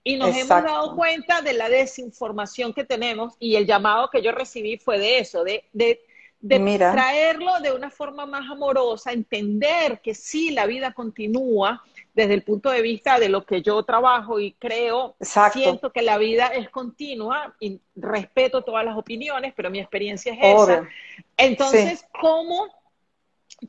Y 0.03 0.15
nos 0.17 0.35
hemos 0.35 0.47
dado 0.47 0.95
cuenta 0.95 1.41
de 1.41 1.53
la 1.53 1.69
desinformación 1.69 2.73
que 2.73 2.85
tenemos 2.85 3.35
y 3.37 3.55
el 3.55 3.65
llamado 3.65 4.09
que 4.09 4.21
yo 4.21 4.31
recibí 4.31 4.77
fue 4.77 4.97
de 4.97 5.19
eso, 5.19 5.43
de, 5.43 5.65
de, 5.73 5.99
traerlo 6.41 7.59
de 7.61 7.73
una 7.73 7.91
forma 7.91 8.25
más 8.25 8.49
amorosa, 8.49 9.11
entender 9.11 9.99
que 10.01 10.15
sí, 10.15 10.51
la 10.51 10.65
vida 10.65 10.93
continúa 10.93 11.83
desde 12.13 12.33
el 12.33 12.43
punto 12.43 12.69
de 12.69 12.81
vista 12.81 13.19
de 13.19 13.29
lo 13.29 13.45
que 13.45 13.61
yo 13.61 13.83
trabajo 13.83 14.39
y 14.39 14.53
creo, 14.53 15.15
siento 15.51 15.91
que 15.91 16.01
la 16.01 16.17
vida 16.17 16.47
es 16.47 16.69
continua 16.69 17.55
y 17.59 17.81
respeto 17.95 18.63
todas 18.63 18.85
las 18.85 18.97
opiniones, 18.97 19.53
pero 19.55 19.69
mi 19.69 19.79
experiencia 19.79 20.33
es 20.33 20.39
esa. 20.41 20.87
Entonces, 21.35 22.05
¿cómo 22.19 22.67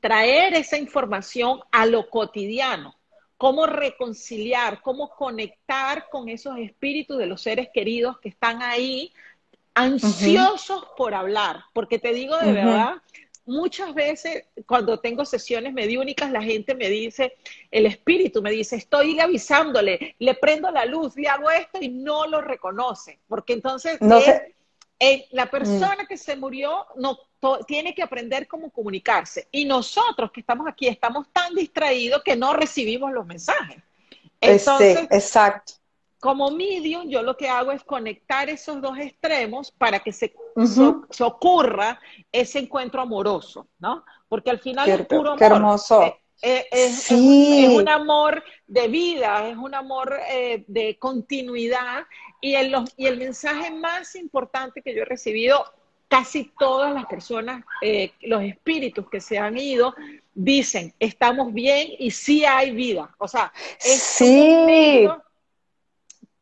traer 0.01 0.55
esa 0.55 0.79
información 0.79 1.61
a 1.73 1.87
lo 1.87 2.09
cotidiano, 2.09 2.95
cómo 3.37 3.67
reconciliar, 3.67 4.83
cómo 4.83 5.11
conectar 5.11 6.09
con 6.11 6.29
esos 6.29 6.59
espíritus 6.59 7.19
de 7.19 7.27
los 7.27 7.43
seres 7.43 7.69
queridos 7.73 8.19
que 8.21 8.29
están 8.29 8.63
ahí 8.63 9.13
ansiosos 9.75 10.85
por 10.97 11.15
hablar, 11.15 11.65
porque 11.73 11.99
te 11.99 12.13
digo 12.13 12.37
de 12.37 12.53
verdad, 12.53 12.97
muchas 13.47 13.95
veces 13.95 14.45
cuando 14.67 15.01
tengo 15.01 15.25
sesiones 15.25 15.73
mediúnicas, 15.73 16.31
la 16.31 16.43
gente 16.43 16.75
me 16.75 16.89
dice, 16.89 17.35
el 17.71 17.87
espíritu 17.87 18.43
me 18.43 18.51
dice, 18.51 18.77
estoy 18.77 19.19
avisándole, 19.21 20.17
le 20.19 20.35
prendo 20.35 20.71
la 20.71 20.85
luz, 20.85 21.17
le 21.17 21.29
hago 21.29 21.51
esto 21.51 21.79
y 21.81 21.89
no 21.89 22.27
lo 22.27 22.41
reconoce, 22.41 23.21
porque 23.27 23.55
entonces 23.55 24.01
no 24.01 24.21
la 25.31 25.47
mm. 25.47 25.51
persona 25.51 26.07
que 26.07 26.19
se 26.19 26.37
murió 26.37 26.87
no 26.97 27.19
tiene 27.67 27.95
que 27.95 28.03
aprender 28.03 28.47
cómo 28.47 28.71
comunicarse. 28.71 29.49
Y 29.51 29.65
nosotros 29.65 30.31
que 30.31 30.41
estamos 30.41 30.67
aquí 30.69 30.87
estamos 30.87 31.27
tan 31.33 31.55
distraídos 31.55 32.23
que 32.23 32.37
no 32.37 32.53
recibimos 32.53 33.13
los 33.13 33.27
mensajes. 33.27 33.83
Entonces, 34.41 35.07
exacto. 35.11 35.75
Como 36.19 36.51
medium, 36.51 37.09
yo 37.09 37.23
lo 37.23 37.37
que 37.37 37.49
hago 37.49 37.73
es 37.73 37.83
conectar 37.83 38.51
esos 38.51 38.83
dos 38.83 38.99
extremos 38.99 39.71
para 39.71 40.01
que 40.01 40.13
se, 40.13 40.35
ocurra 41.21 41.99
ese 42.31 42.59
encuentro 42.59 43.01
amoroso, 43.01 43.69
¿no? 43.79 44.05
Porque 44.29 44.51
al 44.51 44.59
final 44.59 44.89
es 44.89 45.07
puro 45.07 45.31
amor. 45.31 45.43
hermoso. 45.43 46.03
Eh, 46.03 46.17
eh, 46.43 46.67
es, 46.73 47.11
un 47.11 47.89
amor 47.89 48.43
de 48.67 48.89
vida, 48.89 49.49
es 49.49 49.57
un 49.57 49.75
amor 49.75 50.19
eh, 50.31 50.65
de 50.69 50.99
continuidad 50.99 52.05
y 52.41 52.55
el, 52.55 52.75
y 52.97 53.07
el 53.07 53.19
mensaje 53.19 53.71
más 53.71 54.15
importante 54.15 54.81
que 54.81 54.95
yo 54.95 55.03
he 55.03 55.07
recibido, 55.07 55.65
casi 56.11 56.53
todas 56.59 56.93
las 56.93 57.07
personas, 57.07 57.65
eh, 57.81 58.13
los 58.23 58.43
espíritus 58.43 59.09
que 59.09 59.21
se 59.21 59.39
han 59.39 59.57
ido, 59.57 59.95
dicen, 60.35 60.93
estamos 60.99 61.55
bien 61.55 61.89
y 62.01 62.11
sí 62.11 62.45
hay 62.45 62.73
vida. 62.73 63.15
O 63.19 63.29
sea, 63.29 63.53
es 63.79 64.03
sí. 64.03 65.07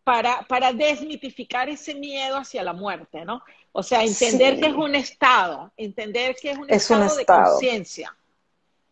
para, 0.02 0.40
para 0.48 0.72
desmitificar 0.72 1.68
ese 1.68 1.94
miedo 1.94 2.38
hacia 2.38 2.64
la 2.64 2.72
muerte, 2.72 3.26
¿no? 3.26 3.42
O 3.72 3.82
sea, 3.82 4.02
entender 4.02 4.58
que 4.58 4.68
es 4.68 4.75
un 4.75 4.94
estado, 4.94 5.70
entender 5.76 6.34
que 6.34 6.52
es 6.52 6.58
un 6.58 6.70
estado 6.70 7.14
de 7.14 7.26
conciencia. 7.26 8.16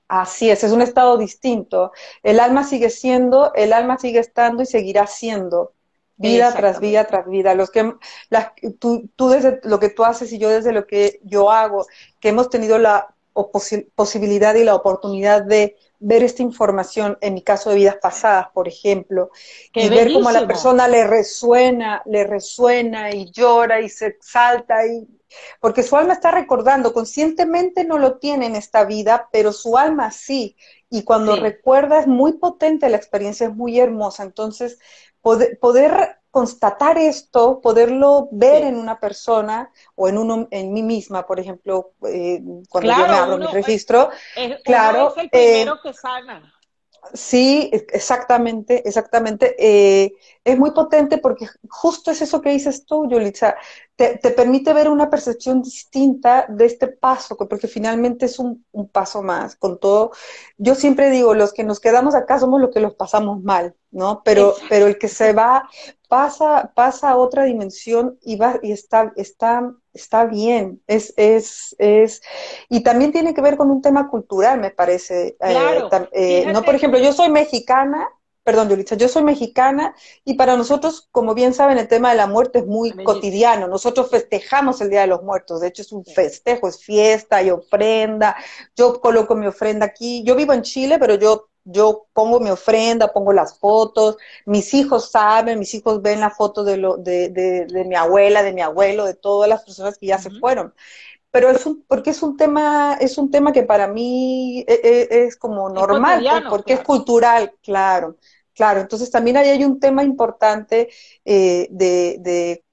Así 0.08 0.50
es, 0.50 0.62
es 0.62 0.72
un 0.72 0.82
estado 0.82 1.16
distinto. 1.16 1.92
El 2.22 2.38
alma 2.38 2.64
sigue 2.64 2.90
siendo, 2.90 3.54
el 3.54 3.72
alma 3.72 3.96
sigue 3.96 4.18
estando 4.18 4.62
y 4.62 4.66
seguirá 4.66 5.06
siendo 5.06 5.72
vida 6.16 6.54
tras 6.54 6.80
vida 6.80 7.04
tras 7.04 7.26
vida. 7.28 7.54
Los 7.54 7.70
que, 7.70 7.94
tú, 8.78 9.08
tú, 9.16 9.28
desde 9.28 9.60
lo 9.64 9.78
que 9.78 9.90
tú 9.90 10.04
haces 10.04 10.32
y 10.32 10.38
yo 10.38 10.48
desde 10.48 10.72
lo 10.72 10.86
que 10.86 11.20
yo 11.24 11.50
hago, 11.50 11.86
que 12.20 12.30
hemos 12.30 12.50
tenido 12.50 12.78
la 12.78 13.14
posibilidad 13.94 14.54
y 14.54 14.64
la 14.64 14.74
oportunidad 14.74 15.42
de 15.42 15.76
ver 15.98 16.22
esta 16.22 16.42
información, 16.42 17.18
en 17.20 17.34
mi 17.34 17.42
caso 17.42 17.70
de 17.70 17.76
vidas 17.76 17.96
pasadas, 18.00 18.48
por 18.52 18.68
ejemplo, 18.68 19.30
y 19.72 19.88
ver 19.88 20.12
cómo 20.12 20.28
a 20.28 20.32
la 20.32 20.46
persona 20.46 20.88
le 20.88 21.06
resuena, 21.06 22.02
le 22.06 22.24
resuena 22.24 23.10
y 23.12 23.30
llora 23.30 23.80
y 23.80 23.88
se 23.88 24.06
exalta 24.06 24.86
y 24.86 25.06
porque 25.60 25.82
su 25.82 25.96
alma 25.96 26.14
está 26.14 26.30
recordando, 26.30 26.92
conscientemente 26.92 27.84
no 27.84 27.98
lo 27.98 28.18
tiene 28.18 28.46
en 28.46 28.56
esta 28.56 28.84
vida, 28.84 29.28
pero 29.32 29.52
su 29.52 29.76
alma 29.76 30.10
sí. 30.10 30.56
Y 30.88 31.02
cuando 31.02 31.36
recuerda 31.36 31.98
es 31.98 32.06
muy 32.06 32.34
potente, 32.34 32.88
la 32.88 32.96
experiencia 32.96 33.48
es 33.48 33.54
muy 33.54 33.78
hermosa. 33.80 34.22
Entonces, 34.22 34.78
poder, 35.60 36.18
constatar 36.30 36.98
esto, 36.98 37.60
poderlo 37.60 38.28
ver 38.30 38.62
en 38.64 38.76
una 38.76 39.00
persona 39.00 39.70
o 39.94 40.08
en 40.08 40.18
uno, 40.18 40.46
en 40.50 40.72
mí 40.72 40.82
misma, 40.82 41.26
por 41.26 41.40
ejemplo, 41.40 41.92
eh, 42.06 42.42
cuando 42.68 42.92
yo 42.92 43.06
me 43.08 43.16
abro 43.16 43.38
mi 43.38 43.46
registro, 43.46 44.10
claro, 44.62 45.14
es 45.16 45.22
el 45.22 45.30
primero 45.30 45.74
eh, 45.76 45.78
que 45.82 45.92
sana. 45.94 46.52
Sí, 47.14 47.70
e, 47.72 47.86
exactamente, 47.92 48.86
exactamente. 48.86 49.54
Eh, 49.58 50.14
es 50.44 50.58
muy 50.58 50.70
potente 50.72 51.18
porque 51.18 51.46
justo 51.68 52.10
es 52.10 52.22
eso 52.22 52.40
que 52.40 52.50
dices 52.50 52.84
tú, 52.86 53.08
Yulitza. 53.08 53.56
Te, 53.96 54.18
te, 54.18 54.30
permite 54.30 54.72
ver 54.74 54.88
una 54.88 55.08
percepción 55.08 55.62
distinta 55.62 56.46
de 56.48 56.66
este 56.66 56.88
paso, 56.88 57.36
porque 57.36 57.66
finalmente 57.66 58.26
es 58.26 58.38
un, 58.38 58.64
un, 58.72 58.88
paso 58.88 59.22
más. 59.22 59.56
Con 59.56 59.78
todo, 59.80 60.12
yo 60.58 60.74
siempre 60.74 61.10
digo, 61.10 61.34
los 61.34 61.52
que 61.52 61.64
nos 61.64 61.80
quedamos 61.80 62.14
acá 62.14 62.38
somos 62.38 62.60
los 62.60 62.70
que 62.70 62.80
los 62.80 62.94
pasamos 62.94 63.42
mal, 63.42 63.74
¿no? 63.90 64.22
Pero, 64.24 64.54
pero 64.68 64.86
el 64.86 64.98
que 64.98 65.08
se 65.08 65.32
va, 65.32 65.68
pasa, 66.08 66.72
pasa 66.74 67.10
a 67.10 67.16
otra 67.16 67.44
dimensión 67.44 68.18
y 68.22 68.36
va, 68.36 68.58
y 68.62 68.72
está, 68.72 69.12
está, 69.16 69.74
está 69.96 70.24
bien. 70.26 70.80
Es, 70.86 71.12
es, 71.16 71.74
es, 71.78 72.22
y 72.68 72.82
también 72.82 73.12
tiene 73.12 73.34
que 73.34 73.40
ver 73.40 73.56
con 73.56 73.70
un 73.70 73.82
tema 73.82 74.08
cultural, 74.08 74.60
me 74.60 74.70
parece. 74.70 75.36
Eh, 75.40 75.82
eh, 76.12 76.46
no, 76.52 76.62
por 76.62 76.74
ejemplo, 76.74 77.00
yo 77.00 77.12
soy 77.12 77.28
mexicana, 77.28 78.08
perdón, 78.44 78.68
Yulitza, 78.68 78.94
yo 78.94 79.08
soy 79.08 79.24
mexicana 79.24 79.94
y 80.24 80.34
para 80.34 80.56
nosotros, 80.56 81.08
como 81.10 81.34
bien 81.34 81.52
saben, 81.52 81.78
el 81.78 81.88
tema 81.88 82.10
de 82.10 82.16
la 82.16 82.28
muerte 82.28 82.60
es 82.60 82.66
muy 82.66 82.92
cotidiano. 83.02 83.66
Nosotros 83.66 84.08
festejamos 84.08 84.80
el 84.80 84.90
Día 84.90 85.00
de 85.00 85.08
los 85.08 85.24
Muertos, 85.24 85.60
de 85.60 85.68
hecho 85.68 85.82
es 85.82 85.90
un 85.90 86.04
festejo, 86.04 86.68
es 86.68 86.82
fiesta, 86.82 87.42
y 87.42 87.50
ofrenda. 87.50 88.36
Yo 88.76 89.00
coloco 89.00 89.34
mi 89.34 89.46
ofrenda 89.48 89.86
aquí. 89.86 90.22
Yo 90.24 90.36
vivo 90.36 90.52
en 90.52 90.62
Chile, 90.62 90.98
pero 91.00 91.16
yo 91.16 91.48
yo 91.66 92.06
pongo 92.12 92.38
mi 92.38 92.48
ofrenda, 92.48 93.12
pongo 93.12 93.32
las 93.32 93.58
fotos, 93.58 94.16
mis 94.46 94.72
hijos 94.72 95.10
saben, 95.10 95.58
mis 95.58 95.74
hijos 95.74 96.00
ven 96.00 96.20
la 96.20 96.30
foto 96.30 96.62
de, 96.62 96.76
lo, 96.76 96.96
de, 96.96 97.28
de, 97.28 97.84
mi 97.84 97.96
abuela, 97.96 98.42
de 98.42 98.52
mi 98.52 98.62
abuelo, 98.62 99.04
de 99.04 99.14
todas 99.14 99.48
las 99.48 99.64
personas 99.64 99.98
que 99.98 100.06
ya 100.06 100.18
se 100.18 100.30
fueron. 100.30 100.72
Pero 101.32 101.50
es 101.50 101.66
un, 101.66 101.84
porque 101.88 102.10
es 102.10 102.22
un 102.22 102.36
tema, 102.36 102.96
es 103.00 103.18
un 103.18 103.30
tema 103.30 103.52
que 103.52 103.64
para 103.64 103.88
mí 103.88 104.64
e, 104.68 104.80
e, 105.10 105.24
es, 105.24 105.36
como 105.36 105.68
normal, 105.68 106.24
pues, 106.30 106.44
porque 106.48 106.74
es 106.74 106.80
cultural, 106.80 107.52
claro, 107.62 108.16
claro. 108.54 108.80
Entonces 108.80 109.10
también 109.10 109.36
ahí 109.36 109.48
hay 109.48 109.64
un 109.64 109.80
tema 109.80 110.04
importante 110.04 110.88
eh, 111.24 111.66
de, 111.70 112.16
de 112.20 112.64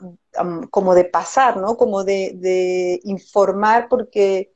como 0.69 0.93
de 0.93 1.05
pasar, 1.05 1.57
¿no? 1.57 1.77
Como 1.77 2.03
de, 2.03 2.33
de 2.35 3.00
informar, 3.03 3.88
porque 3.89 4.51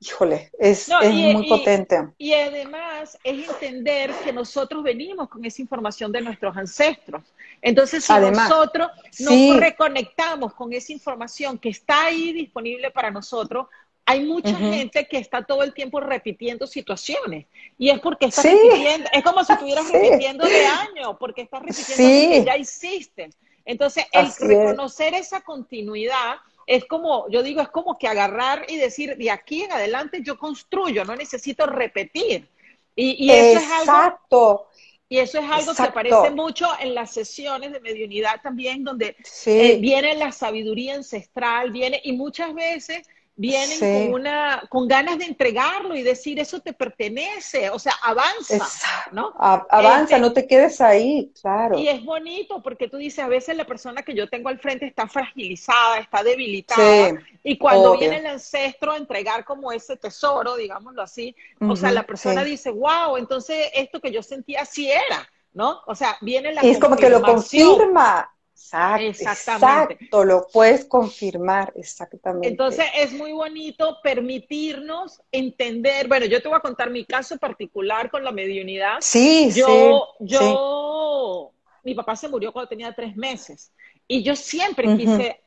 híjole, 0.00 0.50
es, 0.58 0.88
muy 0.88 1.48
potente. 1.48 2.08
Y 2.18 2.32
además 2.32 3.18
es 3.24 3.48
entender 3.48 4.12
que 4.24 4.32
nosotros 4.32 4.82
venimos 4.82 5.28
con 5.28 5.44
esa 5.44 5.62
información 5.62 6.12
de 6.12 6.20
nuestros 6.20 6.56
ancestros. 6.56 7.22
Entonces, 7.60 8.04
si 8.04 8.12
nosotros 8.12 8.88
nos 9.18 9.56
reconectamos 9.56 10.54
con 10.54 10.72
esa 10.72 10.92
información 10.92 11.58
que 11.58 11.70
está 11.70 12.06
ahí 12.06 12.32
disponible 12.32 12.90
para 12.90 13.10
nosotros, 13.10 13.66
hay 14.04 14.24
mucha 14.24 14.54
gente 14.54 15.06
que 15.06 15.18
está 15.18 15.42
todo 15.42 15.62
el 15.62 15.74
tiempo 15.74 16.00
repitiendo 16.00 16.66
situaciones. 16.66 17.46
Y 17.76 17.90
es 17.90 18.00
porque 18.00 18.26
está 18.26 18.42
repitiendo, 18.42 19.06
es 19.12 19.22
como 19.22 19.44
si 19.44 19.52
estuvieras 19.52 19.92
repitiendo 19.92 20.46
de 20.46 20.64
año, 20.64 21.18
porque 21.18 21.42
estás 21.42 21.60
repitiendo 21.60 22.30
que 22.30 22.44
ya 22.44 22.56
hiciste. 22.56 23.30
Entonces, 23.66 24.06
el 24.12 24.32
reconocer 24.38 25.12
esa 25.12 25.42
continuidad 25.42 26.36
es 26.68 26.84
como, 26.84 27.28
yo 27.30 27.42
digo, 27.42 27.62
es 27.62 27.70
como 27.70 27.98
que 27.98 28.06
agarrar 28.06 28.66
y 28.68 28.76
decir, 28.76 29.16
de 29.16 29.30
aquí 29.30 29.62
en 29.62 29.72
adelante 29.72 30.20
yo 30.22 30.38
construyo, 30.38 31.02
no 31.02 31.16
necesito 31.16 31.64
repetir. 31.64 32.46
Y, 32.94 33.30
eso 33.30 33.60
es 33.60 33.88
algo... 33.88 34.68
Y 35.10 35.16
eso 35.20 35.38
es 35.38 35.50
algo 35.50 35.74
que 35.74 35.82
aparece 35.82 36.30
mucho 36.30 36.68
en 36.78 36.94
las 36.94 37.12
sesiones 37.12 37.72
de 37.72 37.80
mediunidad 37.80 38.42
también, 38.42 38.84
donde 38.84 39.16
eh, 39.46 39.78
viene 39.80 40.14
la 40.16 40.32
sabiduría 40.32 40.96
ancestral, 40.96 41.70
viene, 41.70 41.98
y 42.04 42.12
muchas 42.12 42.52
veces 42.52 43.08
vienen 43.38 43.78
con 43.78 44.14
una 44.14 44.64
con 44.68 44.88
ganas 44.88 45.16
de 45.18 45.24
entregarlo 45.24 45.94
y 45.94 46.02
decir 46.02 46.40
eso 46.40 46.58
te 46.58 46.72
pertenece, 46.72 47.70
o 47.70 47.78
sea, 47.78 47.94
avanza, 48.02 48.66
¿no? 49.12 49.32
avanza, 49.38 50.16
este 50.16 50.18
no 50.18 50.32
te 50.32 50.46
quedes 50.46 50.80
ahí, 50.80 51.32
claro. 51.40 51.78
Y 51.78 51.86
es 51.86 52.04
bonito 52.04 52.60
porque 52.60 52.88
tú 52.88 52.96
dices, 52.96 53.20
a 53.20 53.28
veces 53.28 53.56
la 53.56 53.64
persona 53.64 54.02
que 54.02 54.14
yo 54.14 54.28
tengo 54.28 54.48
al 54.48 54.58
frente 54.58 54.86
está 54.86 55.06
fragilizada, 55.06 55.98
está 55.98 56.24
debilitada, 56.24 57.12
y 57.44 57.56
cuando 57.56 57.96
viene 57.96 58.18
el 58.18 58.26
ancestro 58.26 58.92
a 58.92 58.96
entregar 58.96 59.44
como 59.44 59.70
ese 59.70 59.96
tesoro, 59.96 60.56
digámoslo 60.56 61.00
así, 61.00 61.36
o 61.60 61.76
sea, 61.76 61.92
la 61.92 62.02
persona 62.02 62.42
dice, 62.42 62.70
wow, 62.70 63.16
entonces 63.16 63.70
esto 63.72 64.00
que 64.00 64.10
yo 64.10 64.22
sentía 64.22 64.64
sí 64.64 64.90
era, 64.90 65.30
¿no? 65.52 65.80
O 65.86 65.94
sea, 65.94 66.18
viene 66.22 66.52
la 66.52 66.66
y 66.66 66.70
es 66.70 66.80
como 66.80 66.96
que 66.96 67.08
lo 67.08 67.22
confirma, 67.22 68.34
Exacto, 68.58 69.02
exactamente. 69.02 69.98
lo 70.10 70.46
puedes 70.52 70.84
confirmar, 70.84 71.72
exactamente. 71.76 72.48
Entonces 72.48 72.84
es 72.96 73.12
muy 73.12 73.32
bonito 73.32 73.98
permitirnos 74.02 75.22
entender, 75.30 76.08
bueno, 76.08 76.26
yo 76.26 76.42
te 76.42 76.48
voy 76.48 76.58
a 76.58 76.60
contar 76.60 76.90
mi 76.90 77.04
caso 77.04 77.38
particular 77.38 78.10
con 78.10 78.24
la 78.24 78.32
mediunidad. 78.32 78.98
Sí, 79.00 79.50
yo, 79.54 80.08
sí. 80.18 80.26
Yo, 80.26 81.52
mi 81.84 81.94
papá 81.94 82.16
se 82.16 82.28
murió 82.28 82.52
cuando 82.52 82.68
tenía 82.68 82.92
tres 82.92 83.16
meses 83.16 83.72
y 84.06 84.22
yo 84.22 84.34
siempre 84.36 84.96
quise 84.96 85.40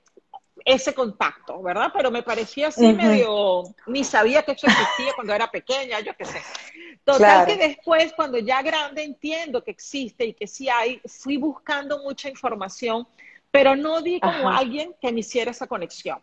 ese 0.66 0.94
contacto, 0.94 1.62
¿verdad? 1.62 1.92
Pero 1.94 2.12
me 2.12 2.24
parecía 2.24 2.70
así 2.70 2.94
medio, 2.94 3.64
ni 3.88 4.04
sabía 4.04 4.44
que 4.44 4.54
eso 4.54 4.68
existía 4.68 5.14
cuando 5.16 5.34
era 5.34 5.50
pequeña, 5.50 6.00
yo 6.00 6.16
qué 6.16 6.26
sé. 6.26 6.42
Total 7.04 7.46
que 7.46 7.58
después, 7.58 8.14
cuando 8.14 8.38
ya 8.38 8.62
grande, 8.62 9.04
entiendo 9.04 9.64
que 9.64 9.72
existe 9.72 10.26
y 10.26 10.34
que 10.34 10.48
sí 10.48 10.70
hay, 10.70 11.02
fui 11.06 11.38
buscando 11.38 12.00
mucha 12.04 12.30
información, 12.30 13.08
pero 13.50 13.76
no 13.76 14.02
di 14.02 14.20
como 14.20 14.50
alguien 14.50 14.96
que 15.02 15.12
me 15.12 15.22
hiciera 15.22 15.52
esa 15.52 15.68
conexión. 15.68 16.20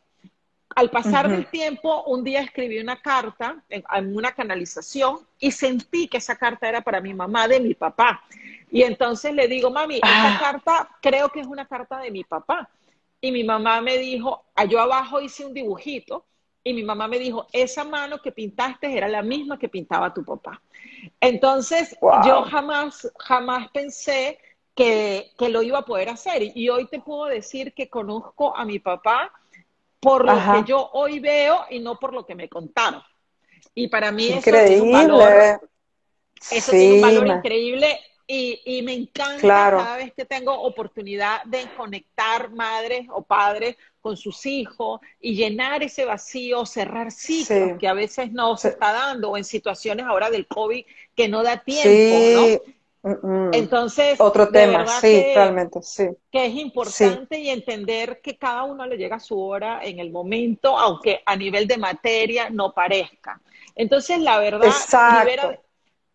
Al 0.76 0.90
pasar 0.90 1.28
del 1.28 1.46
tiempo, 1.46 2.04
un 2.04 2.22
día 2.22 2.42
escribí 2.42 2.78
una 2.78 3.00
carta 3.00 3.62
en, 3.68 3.84
una 4.14 4.32
canalización 4.32 5.18
y 5.40 5.50
sentí 5.50 6.06
que 6.06 6.18
esa 6.18 6.36
carta 6.36 6.68
era 6.68 6.82
para 6.82 7.00
mi 7.00 7.14
mamá 7.14 7.48
de 7.48 7.58
mi 7.58 7.74
papá. 7.74 8.22
Y 8.70 8.82
entonces 8.82 9.32
le 9.32 9.48
digo, 9.48 9.70
mami, 9.70 9.96
esta 9.96 10.36
ah. 10.36 10.38
carta 10.38 10.88
creo 11.00 11.30
que 11.30 11.40
es 11.40 11.46
una 11.46 11.66
carta 11.66 11.98
de 11.98 12.10
mi 12.10 12.22
papá. 12.22 12.68
Y 13.20 13.32
mi 13.32 13.44
mamá 13.44 13.80
me 13.80 13.98
dijo, 13.98 14.44
ah, 14.54 14.64
yo 14.64 14.80
abajo 14.80 15.20
hice 15.20 15.44
un 15.44 15.54
dibujito 15.54 16.26
y 16.62 16.72
mi 16.72 16.82
mamá 16.82 17.08
me 17.08 17.18
dijo, 17.18 17.46
esa 17.52 17.84
mano 17.84 18.20
que 18.20 18.30
pintaste 18.30 18.96
era 18.96 19.08
la 19.08 19.22
misma 19.22 19.58
que 19.58 19.68
pintaba 19.68 20.12
tu 20.12 20.24
papá. 20.24 20.60
Entonces, 21.20 21.96
yo 22.24 22.42
jamás, 22.42 23.10
jamás 23.18 23.70
pensé 23.70 24.38
que, 24.74 25.32
lo 25.50 25.62
iba 25.62 25.78
a 25.78 25.84
poder 25.84 26.08
hacer. 26.10 26.52
Y 26.54 26.68
hoy 26.68 26.86
te 26.86 27.00
puedo 27.00 27.24
decir 27.24 27.74
que 27.74 27.88
conozco 27.88 28.56
a 28.56 28.64
mi 28.64 28.78
papá 28.78 29.32
por 30.00 30.24
lo 30.24 30.52
que 30.52 30.68
yo 30.68 30.90
hoy 30.92 31.18
veo 31.18 31.64
y 31.70 31.80
no 31.80 31.98
por 31.98 32.12
lo 32.12 32.24
que 32.24 32.36
me 32.36 32.48
contaron. 32.48 33.02
Y 33.74 33.88
para 33.88 34.12
mí 34.12 34.28
eso 34.28 34.50
tiene 34.50 34.80
un 34.82 34.92
valor, 34.92 35.60
eso 36.50 36.72
tiene 36.72 36.94
un 36.94 37.00
valor 37.00 37.26
increíble 37.26 37.98
y, 38.30 38.82
me 38.82 38.92
encanta 38.92 39.40
cada 39.40 39.96
vez 39.96 40.12
que 40.12 40.26
tengo 40.26 40.52
oportunidad 40.52 41.42
de 41.44 41.66
conectar 41.76 42.50
madres 42.50 43.06
o 43.10 43.22
padres 43.22 43.76
con 44.02 44.18
sus 44.18 44.44
hijos 44.44 45.00
y 45.18 45.34
llenar 45.34 45.82
ese 45.82 46.04
vacío, 46.04 46.66
cerrar 46.66 47.10
ciclos 47.10 47.78
que 47.78 47.88
a 47.88 47.94
veces 47.94 48.30
no 48.30 48.56
se 48.58 48.68
está 48.68 48.92
dando, 48.92 49.30
o 49.30 49.36
en 49.38 49.44
situaciones 49.44 50.04
ahora 50.06 50.30
del 50.30 50.46
COVID 50.46 50.84
que 51.14 51.28
no 51.28 51.42
da 51.42 51.64
tiempo, 51.64 52.60
¿no? 53.02 53.50
Entonces, 53.52 54.20
otro 54.20 54.50
tema, 54.50 54.86
sí, 54.86 55.22
realmente, 55.34 55.80
sí. 55.82 56.08
Que 56.30 56.46
es 56.46 56.54
importante 56.54 57.38
y 57.38 57.48
entender 57.48 58.20
que 58.22 58.36
cada 58.36 58.64
uno 58.64 58.86
le 58.86 58.98
llega 58.98 59.16
a 59.16 59.20
su 59.20 59.40
hora 59.40 59.80
en 59.82 60.00
el 60.00 60.10
momento, 60.10 60.76
aunque 60.76 61.22
a 61.24 61.34
nivel 61.34 61.66
de 61.66 61.78
materia 61.78 62.50
no 62.50 62.74
parezca. 62.74 63.40
Entonces, 63.74 64.18
la 64.18 64.38
verdad, 64.38 64.70
libera, 65.20 65.58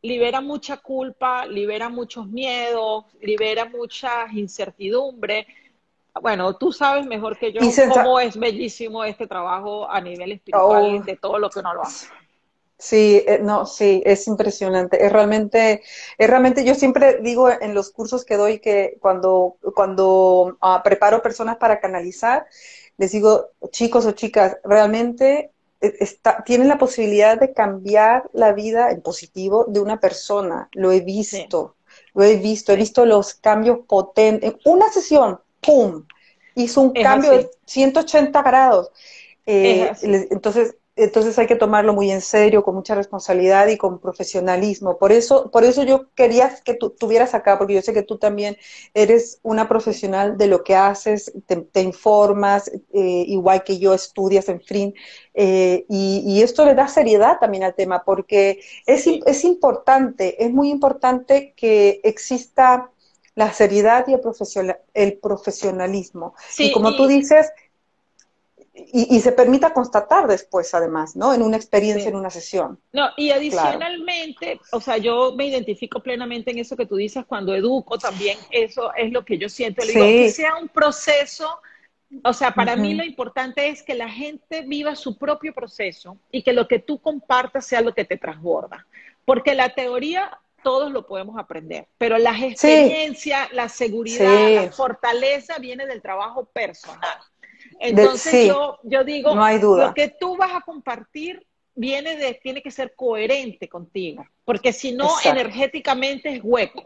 libera 0.03 0.41
mucha 0.41 0.77
culpa, 0.77 1.45
libera 1.45 1.89
muchos 1.89 2.27
miedos, 2.27 3.05
libera 3.21 3.65
mucha 3.65 4.27
incertidumbre. 4.31 5.47
Bueno, 6.21 6.55
tú 6.57 6.71
sabes 6.71 7.07
mejor 7.07 7.39
que 7.39 7.51
yo 7.51 7.61
cómo 7.89 8.19
es 8.19 8.37
bellísimo 8.37 9.03
este 9.03 9.25
trabajo 9.25 9.89
a 9.89 9.99
nivel 9.99 10.33
espiritual 10.33 10.99
oh. 10.99 11.03
de 11.03 11.15
todo 11.15 11.39
lo 11.39 11.49
que 11.49 11.59
uno 11.59 11.73
lo 11.73 11.81
hace. 11.81 12.07
Sí, 12.77 13.23
eh, 13.25 13.39
no, 13.41 13.65
sí, 13.65 14.03
es 14.05 14.27
impresionante. 14.27 15.03
Es 15.05 15.11
realmente, 15.11 15.81
es 16.17 16.29
realmente, 16.29 16.65
yo 16.65 16.75
siempre 16.75 17.19
digo 17.21 17.49
en 17.49 17.73
los 17.73 17.89
cursos 17.91 18.25
que 18.25 18.35
doy 18.35 18.59
que 18.59 18.97
cuando, 18.99 19.55
cuando 19.73 20.57
ah, 20.59 20.81
preparo 20.83 21.21
personas 21.21 21.55
para 21.55 21.79
canalizar, 21.79 22.45
les 22.97 23.13
digo, 23.13 23.51
chicos 23.71 24.05
o 24.05 24.11
chicas, 24.11 24.57
realmente 24.65 25.53
está, 25.83 26.43
tienen 26.43 26.67
la 26.67 26.77
posibilidad 26.77 27.39
de 27.39 27.53
cambiar 27.53 28.29
la 28.33 28.53
vida 28.53 28.91
en 28.91 29.01
positivo 29.01 29.65
de 29.67 29.79
una 29.79 29.99
persona. 29.99 30.69
Lo 30.71 30.91
he 30.91 31.01
visto, 31.01 31.75
lo 32.13 32.23
he 32.23 32.37
visto, 32.37 32.71
he 32.71 32.77
visto 32.77 33.05
los 33.05 33.33
cambios 33.33 33.79
potentes. 33.87 34.55
Una 34.65 34.89
sesión, 34.89 35.39
¡pum! 35.59 36.05
Hizo 36.55 36.81
un 36.81 36.93
cambio 36.93 37.31
de 37.31 37.49
180 37.65 38.41
grados. 38.41 38.91
Eh, 39.45 39.91
entonces, 40.01 40.75
entonces 40.95 41.39
hay 41.39 41.47
que 41.47 41.55
tomarlo 41.55 41.93
muy 41.93 42.11
en 42.11 42.21
serio, 42.21 42.63
con 42.63 42.75
mucha 42.75 42.93
responsabilidad 42.93 43.67
y 43.67 43.77
con 43.77 43.99
profesionalismo. 43.99 44.97
Por 44.99 45.11
eso, 45.11 45.49
por 45.49 45.63
eso 45.63 45.83
yo 45.83 46.13
quería 46.13 46.55
que 46.63 46.75
tú 46.75 46.87
estuvieras 46.93 47.33
acá, 47.33 47.57
porque 47.57 47.73
yo 47.73 47.81
sé 47.81 47.93
que 47.93 48.03
tú 48.03 48.19
también 48.19 48.57
eres 48.93 49.39
una 49.41 49.67
profesional 49.67 50.37
de 50.37 50.47
lo 50.47 50.63
que 50.63 50.75
haces, 50.75 51.33
te, 51.47 51.81
informas, 51.81 52.69
eh, 52.93 53.25
igual 53.27 53.63
que 53.63 53.79
yo 53.79 53.93
estudias 53.93 54.49
en 54.49 54.61
FRIN, 54.61 54.93
eh, 55.33 55.85
y, 55.89 56.41
esto 56.43 56.65
le 56.65 56.75
da 56.75 56.87
seriedad 56.87 57.39
también 57.39 57.63
al 57.63 57.73
tema, 57.73 58.03
porque 58.03 58.59
es, 58.85 59.07
es 59.07 59.43
importante, 59.45 60.43
es 60.43 60.51
muy 60.51 60.69
importante 60.69 61.53
que 61.55 62.01
exista 62.03 62.91
la 63.35 63.51
seriedad 63.51 64.05
y 64.07 64.13
el, 64.13 64.75
el 64.93 65.17
profesionalismo. 65.17 66.35
y 66.57 66.71
como 66.71 66.95
tú 66.95 67.07
dices, 67.07 67.51
y, 68.75 69.19
se 69.19 69.31
permita 69.31 69.71
constatar 69.71 70.27
después, 70.27 70.73
además, 70.73 71.15
¿no? 71.15 71.31
En 71.31 71.43
una 71.43 71.57
experiencia, 71.57 72.09
en 72.09 72.15
una 72.15 72.31
sesión. 72.31 72.79
No, 72.91 73.09
y 73.17 73.29
adicionalmente, 73.29 74.59
o 74.71 74.81
sea, 74.81 74.97
yo 74.97 75.33
me 75.35 75.45
identifico 75.45 75.99
plenamente 75.99 76.49
en 76.49 76.57
eso 76.57 76.75
que 76.75 76.87
tú 76.87 76.95
dices 76.95 77.23
cuando 77.27 77.53
educo 77.53 77.99
también, 77.99 78.37
eso 78.49 78.91
es 78.95 79.11
lo 79.11 79.23
que 79.23 79.37
yo 79.37 79.47
siento. 79.47 79.85
Le 79.85 79.93
digo, 79.93 80.05
que 80.05 80.31
sea 80.31 80.55
un 80.57 80.69
proceso, 80.69 81.61
o 82.23 82.33
sea, 82.33 82.51
para 82.55 82.75
mí 82.75 82.95
lo 82.95 83.03
importante 83.03 83.69
es 83.69 83.83
que 83.83 83.93
la 83.93 84.09
gente 84.09 84.63
viva 84.63 84.95
su 84.95 85.19
propio 85.19 85.53
proceso 85.53 86.17
y 86.31 86.41
que 86.41 86.53
lo 86.53 86.67
que 86.67 86.79
tú 86.79 86.99
compartas 86.99 87.67
sea 87.67 87.81
lo 87.81 87.93
que 87.93 88.05
te 88.05 88.17
transborda. 88.17 88.87
Porque 89.23 89.53
la 89.53 89.69
teoría 89.69 90.39
todos 90.63 90.91
lo 90.91 91.05
podemos 91.05 91.37
aprender, 91.37 91.87
pero 91.99 92.17
la 92.17 92.35
experiencia, 92.39 93.49
la 93.51 93.69
seguridad, 93.69 94.55
la 94.55 94.71
fortaleza 94.71 95.59
viene 95.59 95.85
del 95.85 96.01
trabajo 96.01 96.45
personal. 96.45 97.19
Entonces 97.79 98.47
yo, 98.47 98.79
yo 98.83 99.03
digo, 99.03 99.35
no 99.35 99.43
hay 99.43 99.59
duda. 99.59 99.87
lo 99.87 99.93
que 99.93 100.09
tú 100.09 100.37
vas 100.37 100.53
a 100.53 100.61
compartir 100.61 101.45
viene 101.75 102.15
de, 102.17 102.33
tiene 102.35 102.61
que 102.61 102.71
ser 102.71 102.93
coherente 102.95 103.67
contigo, 103.67 104.25
porque 104.45 104.73
si 104.73 104.91
no, 104.91 105.09
energéticamente 105.23 106.29
es 106.29 106.41
hueco. 106.43 106.85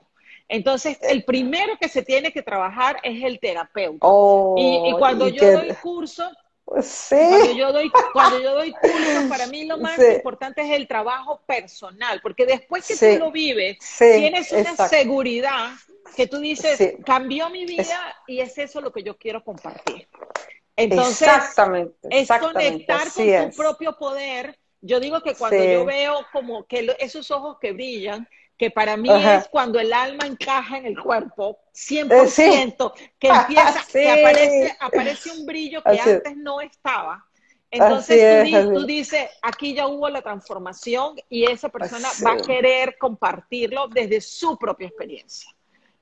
Entonces, 0.50 0.98
el 1.02 1.26
primero 1.26 1.74
que 1.80 1.90
se 1.90 2.04
tiene 2.04 2.32
que 2.32 2.42
trabajar 2.42 2.98
es 3.04 3.22
el 3.24 3.40
terapeuta. 3.40 4.00
Oh, 4.02 4.56
y, 4.58 4.94
cuando 4.98 5.28
yo 5.28 5.52
doy 5.52 5.74
curso, 5.82 6.32
sí. 6.82 7.18
cuando, 7.18 7.52
yo 7.52 7.74
doy, 7.74 7.92
cuando 8.14 8.40
yo 8.40 8.54
doy 8.54 8.72
curso, 8.72 9.28
para 9.30 9.48
mí 9.48 9.66
lo 9.66 9.78
más 9.78 10.00
importante 10.00 10.62
es 10.62 10.72
el 10.72 10.88
trabajo 10.88 11.42
personal, 11.46 12.22
porque 12.22 12.46
después 12.46 12.88
que 12.88 12.96
tú 12.96 13.20
lo 13.20 13.32
vives, 13.32 13.78
tienes 13.98 14.52
una 14.54 14.88
seguridad 14.88 15.72
que 16.16 16.28
tú 16.28 16.40
dices, 16.40 16.96
cambió 17.06 17.50
mi 17.50 17.66
vida 17.66 18.16
y 18.26 18.40
es 18.40 18.58
eso 18.58 18.80
lo 18.80 18.94
que 18.94 19.04
yo 19.04 19.18
quiero 19.18 19.44
compartir. 19.44 20.08
Entonces, 20.78 21.28
exactamente, 21.28 22.08
es 22.12 22.30
conectar 22.30 23.12
con 23.12 23.50
tu 23.50 23.58
propio 23.58 23.98
poder. 23.98 24.58
Yo 24.80 25.00
digo 25.00 25.22
que 25.22 25.34
cuando 25.34 25.64
yo 25.64 25.86
veo 25.86 26.26
como 26.32 26.66
que 26.66 26.96
esos 27.00 27.32
ojos 27.32 27.58
que 27.60 27.74
brillan, 27.74 28.28
que 28.58 28.72
para 28.72 28.96
mí 28.96 29.10
es 29.10 29.48
cuando 29.50 29.80
el 29.80 29.92
alma 29.92 30.26
encaja 30.28 30.78
en 30.78 30.86
el 30.86 31.00
cuerpo, 31.00 31.60
100%, 31.74 32.94
eh, 32.96 33.12
que 33.20 33.28
empieza, 33.28 33.86
que 33.92 34.10
aparece, 34.10 34.78
aparece 34.80 35.32
un 35.32 35.46
brillo 35.46 35.82
que 35.84 36.00
antes 36.00 36.38
no 36.38 36.62
estaba. 36.62 37.26
Entonces 37.70 38.50
tú, 38.74 38.86
dices, 38.86 39.30
aquí 39.42 39.74
ya 39.74 39.88
hubo 39.88 40.10
la 40.10 40.22
transformación 40.22 41.16
y 41.30 41.46
esa 41.52 41.70
persona 41.70 42.08
va 42.26 42.34
a 42.34 42.38
querer 42.38 42.98
compartirlo 42.98 43.88
desde 43.88 44.22
su 44.22 44.58
propia 44.58 44.88
experiencia. 44.88 45.50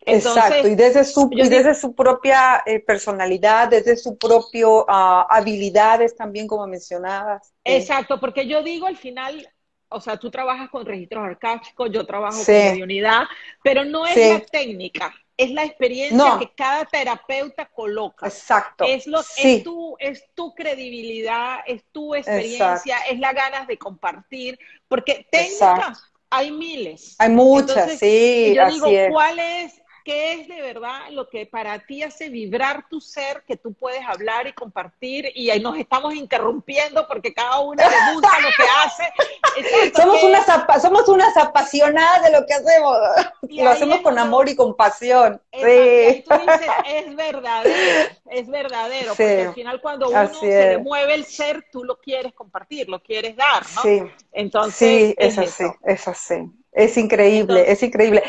Exacto, 0.06 0.68
y 0.68 0.76
desde 0.76 1.04
su, 1.04 1.30
desde 1.30 1.74
su 1.74 1.96
propia 1.96 2.64
eh, 2.66 2.80
personalidad, 2.80 3.70
desde 3.70 3.98
su 3.98 4.18
propio 4.18 4.86
ah, 4.88 5.26
habilidades 5.30 6.16
también, 6.16 6.48
como 6.48 6.68
mencionabas. 6.68 7.54
Exacto, 7.64 8.20
porque 8.20 8.48
yo 8.48 8.62
digo 8.62 8.88
al 8.88 8.98
final, 8.98 9.48
o 9.90 10.02
sea, 10.02 10.18
tú 10.18 10.30
trabajas 10.30 10.70
con 10.70 10.86
registros 10.86 11.24
arcásticos, 11.24 11.90
yo 11.92 12.06
trabajo 12.06 12.38
con 12.44 12.54
mediunidad, 12.54 13.24
pero 13.64 13.84
no 13.84 14.06
es 14.06 14.16
la 14.16 14.40
técnica, 14.42 15.14
es 15.38 15.52
la 15.52 15.64
experiencia 15.64 16.38
que 16.40 16.52
cada 16.56 16.86
terapeuta 16.86 17.66
coloca. 17.66 18.28
Exacto. 18.28 18.86
Es, 18.86 19.08
lo, 19.08 19.22
es, 19.38 19.64
tu, 19.64 19.96
es 20.00 20.24
tu 20.34 20.54
credibilidad, 20.54 21.60
es 21.66 21.84
tu 21.92 22.16
experiencia, 22.16 22.98
es 23.10 23.20
la 23.20 23.34
ganas 23.34 23.68
de 23.68 23.78
compartir, 23.78 24.60
porque 24.88 25.28
técnicas 25.32 26.12
hay 26.30 26.52
miles. 26.52 27.16
Hay 27.20 27.30
muchas, 27.30 27.98
sí. 27.98 28.54
yo 28.56 28.68
digo, 28.70 28.88
¿cuál 29.12 29.40
es 29.40 29.82
¿Qué 30.06 30.34
es 30.34 30.48
de 30.48 30.62
verdad 30.62 31.10
lo 31.10 31.28
que 31.30 31.48
para 31.48 31.80
ti 31.80 32.04
hace 32.04 32.30
vibrar 32.30 32.88
tu 32.88 33.02
ser, 33.02 33.44
que 33.48 33.58
tú 33.58 33.74
puedes 33.74 34.06
hablar 34.08 34.46
y 34.46 34.54
compartir? 34.54 35.32
Y 35.34 35.50
ahí 35.50 35.60
nos 35.60 35.76
estamos 35.80 36.14
interrumpiendo 36.14 37.08
porque 37.08 37.34
cada 37.34 37.60
una 37.62 37.90
le 37.90 38.14
gusta 38.14 38.40
lo 38.40 38.50
que 38.56 38.64
hace. 38.84 39.92
somos, 40.00 40.22
unas, 40.22 40.46
somos 40.84 41.10
unas 41.10 41.36
apasionadas 41.36 42.22
de 42.24 42.32
lo 42.34 42.46
que 42.46 42.54
hacemos. 42.54 42.96
lo 43.50 43.70
hacemos 43.72 44.02
con 44.02 44.20
amor 44.20 44.48
y 44.48 44.56
compasión. 44.56 45.42
Sí. 45.52 45.60
Y 45.60 46.22
tú 46.22 46.36
dices, 46.36 46.72
es 46.86 47.16
verdadero, 47.16 48.12
es 48.30 48.48
verdadero. 48.48 49.08
Porque 49.08 49.46
al 49.48 49.54
final 49.56 49.82
cuando 49.82 50.10
uno 50.10 50.34
se 50.36 50.46
le 50.46 50.78
mueve 50.78 51.16
el 51.16 51.26
ser, 51.26 51.66
tú 51.72 51.84
lo 51.84 51.98
quieres 52.00 52.32
compartir, 52.34 52.88
lo 52.90 53.02
quieres 53.02 53.36
dar, 53.36 53.64
¿no? 53.76 53.82
Sí. 53.82 54.04
Entonces, 54.34 54.78
sí, 54.78 55.16
es, 55.18 55.36
así, 55.40 55.66
es 55.84 56.08
así. 56.08 56.48
Es 56.76 56.98
increíble, 56.98 57.72
es 57.72 57.82
increíble. 57.82 58.22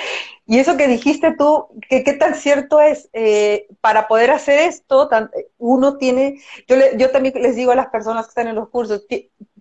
Y 0.46 0.60
eso 0.60 0.76
que 0.76 0.86
dijiste 0.86 1.34
tú, 1.36 1.66
que 1.90 2.04
qué 2.04 2.12
tan 2.12 2.36
cierto 2.36 2.80
es, 2.80 3.10
eh, 3.12 3.66
para 3.80 4.06
poder 4.06 4.30
hacer 4.30 4.60
esto, 4.60 5.10
uno 5.58 5.98
tiene, 5.98 6.40
yo, 6.68 6.76
yo 6.96 7.10
también 7.10 7.34
les 7.42 7.56
digo 7.56 7.72
a 7.72 7.76
las 7.76 7.88
personas 7.88 8.26
que 8.26 8.30
están 8.30 8.46
en 8.46 8.54
los 8.54 8.68
cursos, 8.68 9.04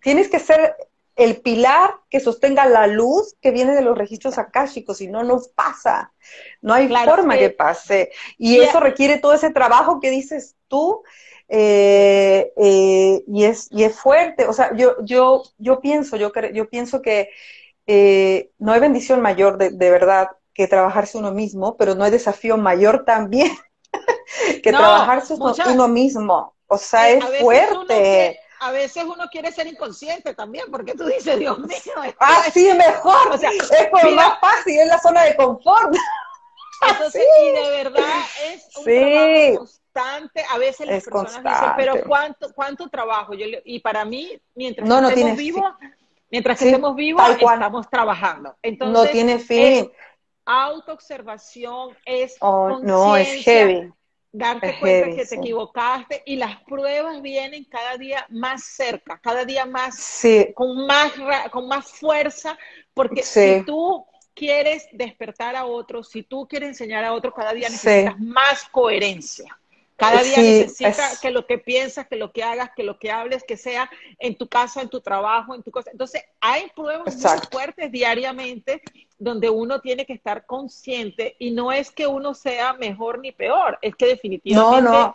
tienes 0.02 0.30
que 0.30 0.40
ser 0.40 0.76
el 1.16 1.38
pilar 1.38 1.96
que 2.10 2.20
sostenga 2.20 2.68
la 2.68 2.86
luz 2.86 3.36
que 3.42 3.52
viene 3.52 3.74
de 3.74 3.82
los 3.82 3.98
registros 3.98 4.38
akáshicos, 4.38 4.98
si 4.98 5.08
no, 5.08 5.24
no 5.24 5.42
pasa. 5.56 6.14
No 6.62 6.74
hay 6.74 6.88
forma 6.88 7.38
que 7.38 7.50
pase. 7.50 8.12
Y 8.38 8.60
eso 8.60 8.80
requiere 8.80 9.18
todo 9.18 9.34
ese 9.34 9.50
trabajo 9.50 10.00
que 10.00 10.12
dices 10.12 10.56
tú, 10.68 11.04
eh, 11.48 12.52
eh, 12.58 13.24
y, 13.28 13.46
es, 13.46 13.68
y 13.72 13.84
es 13.84 13.96
fuerte. 13.96 14.46
O 14.46 14.54
sea, 14.54 14.76
yo, 14.76 14.98
yo, 15.04 15.44
yo 15.58 15.80
pienso, 15.80 16.18
yo, 16.18 16.32
yo 16.54 16.70
pienso 16.70 17.02
que 17.02 17.30
eh, 17.88 18.52
no 18.58 18.72
hay 18.72 18.80
bendición 18.80 19.22
mayor 19.22 19.58
de, 19.58 19.90
verdad 19.92 20.30
que 20.54 20.68
trabajarse 20.68 21.18
uno 21.18 21.32
mismo, 21.32 21.78
pero 21.78 21.96
no 21.96 22.04
hay 22.04 22.12
desafío 22.12 22.58
mayor 22.58 23.04
también 23.06 23.52
que 24.64 24.72
trabajarse 24.72 25.36
uno 25.36 25.88
mismo. 25.88 26.56
O 26.68 26.78
sea, 26.78 27.12
eh, 27.12 27.20
es 27.20 27.42
fuerte. 27.42 28.40
a 28.60 28.72
veces 28.72 29.04
uno 29.04 29.26
quiere 29.32 29.52
ser 29.52 29.68
inconsciente 29.68 30.34
también, 30.34 30.66
porque 30.72 30.94
tú 30.94 31.06
dices, 31.06 31.38
Dios 31.38 31.60
mío. 31.60 32.16
Ah, 32.20 32.44
sí, 32.54 32.72
mejor. 32.74 33.36
es 33.36 33.90
como 33.92 34.12
más 34.16 34.40
fácil, 34.40 34.80
es 34.80 34.88
la 34.88 35.00
zona 35.00 35.24
de 35.24 35.36
confort. 35.36 35.96
Entonces, 36.90 37.24
y 37.42 37.52
de 37.52 37.70
verdad 37.70 38.20
es 38.46 38.78
un 38.78 38.84
trabajo 38.84 39.58
constante. 39.58 40.46
A 40.50 40.58
veces 40.58 40.88
las 40.88 41.04
personas 41.04 41.44
dicen, 41.44 41.74
pero 41.78 42.04
¿cuánto, 42.06 42.54
cuánto 42.54 42.90
trabajo? 42.90 43.34
Yo, 43.34 43.46
y 43.64 43.80
para 43.80 44.04
mí, 44.06 44.40
mientras 44.54 44.88
no, 44.88 45.08
estemos 45.08 45.38
vivos, 45.38 45.64
Mientras 46.36 46.60
que 46.60 46.66
estemos 46.66 46.96
vivos, 46.98 47.24
estamos 47.30 47.90
trabajando. 47.90 48.58
Entonces, 48.62 49.06
no 49.06 49.10
tiene 49.10 49.40
fin. 49.40 49.90
autoobservación, 50.46 51.96
es 52.06 52.36
oh, 52.42 52.80
no, 52.84 53.16
es 53.16 53.46
heavy. 53.46 53.90
Darte 54.34 54.78
cuenta 54.82 55.16
que 55.16 55.26
te 55.26 55.36
equivocaste 55.36 56.24
y 56.26 56.36
las 56.36 56.62
pruebas 56.64 57.22
vienen 57.22 57.64
cada 57.64 57.96
día 57.96 58.26
más 58.30 58.66
cerca, 58.66 59.18
cada 59.18 59.46
día 59.46 59.66
más, 59.66 60.22
con, 60.54 60.86
más 60.86 61.14
con 61.52 61.70
más 61.70 61.90
fuerza, 61.90 62.58
porque 62.94 63.24
si 63.24 63.64
tú 63.66 64.06
quieres 64.34 64.90
despertar 64.92 65.56
a 65.56 65.64
otros, 65.64 66.10
si 66.10 66.22
tú 66.24 66.46
quieres 66.50 66.68
enseñar 66.68 67.06
a 67.06 67.14
otros, 67.14 67.34
cada 67.34 67.54
día 67.54 67.70
necesitas 67.70 68.20
más 68.20 68.68
coherencia. 68.74 69.58
Cada 69.98 70.24
día 70.24 70.38
necesitas 70.38 71.22
que 71.22 71.32
lo 71.32 71.46
que 71.46 71.58
piensas, 71.58 72.08
que 72.08 72.18
lo 72.18 72.34
que 72.34 72.44
hagas, 72.44 72.72
que 72.76 72.84
lo 72.84 73.00
que 73.00 73.12
hables, 73.12 73.44
que 73.44 73.56
sea 73.56 73.90
en 74.20 74.36
tu 74.38 74.48
casa, 74.48 74.82
en 74.82 74.90
tu 74.90 75.00
trabajo, 75.00 75.56
en 75.56 75.64
tu 75.64 75.72
cosa. 75.72 75.90
Entonces, 75.92 76.24
hay 76.42 76.70
pruebas 76.76 77.16
muy 77.16 77.40
fuertes 77.50 77.92
diariamente 77.92 78.82
donde 79.18 79.50
uno 79.50 79.80
tiene 79.80 80.06
que 80.06 80.14
estar 80.14 80.46
consciente 80.46 81.38
y 81.40 81.52
no 81.52 81.72
es 81.72 81.92
que 81.92 82.08
uno 82.08 82.34
sea 82.34 82.74
mejor 82.74 83.20
ni 83.20 83.32
peor, 83.32 83.80
es 83.82 83.96
que 83.96 84.08
definitivamente 84.08 85.14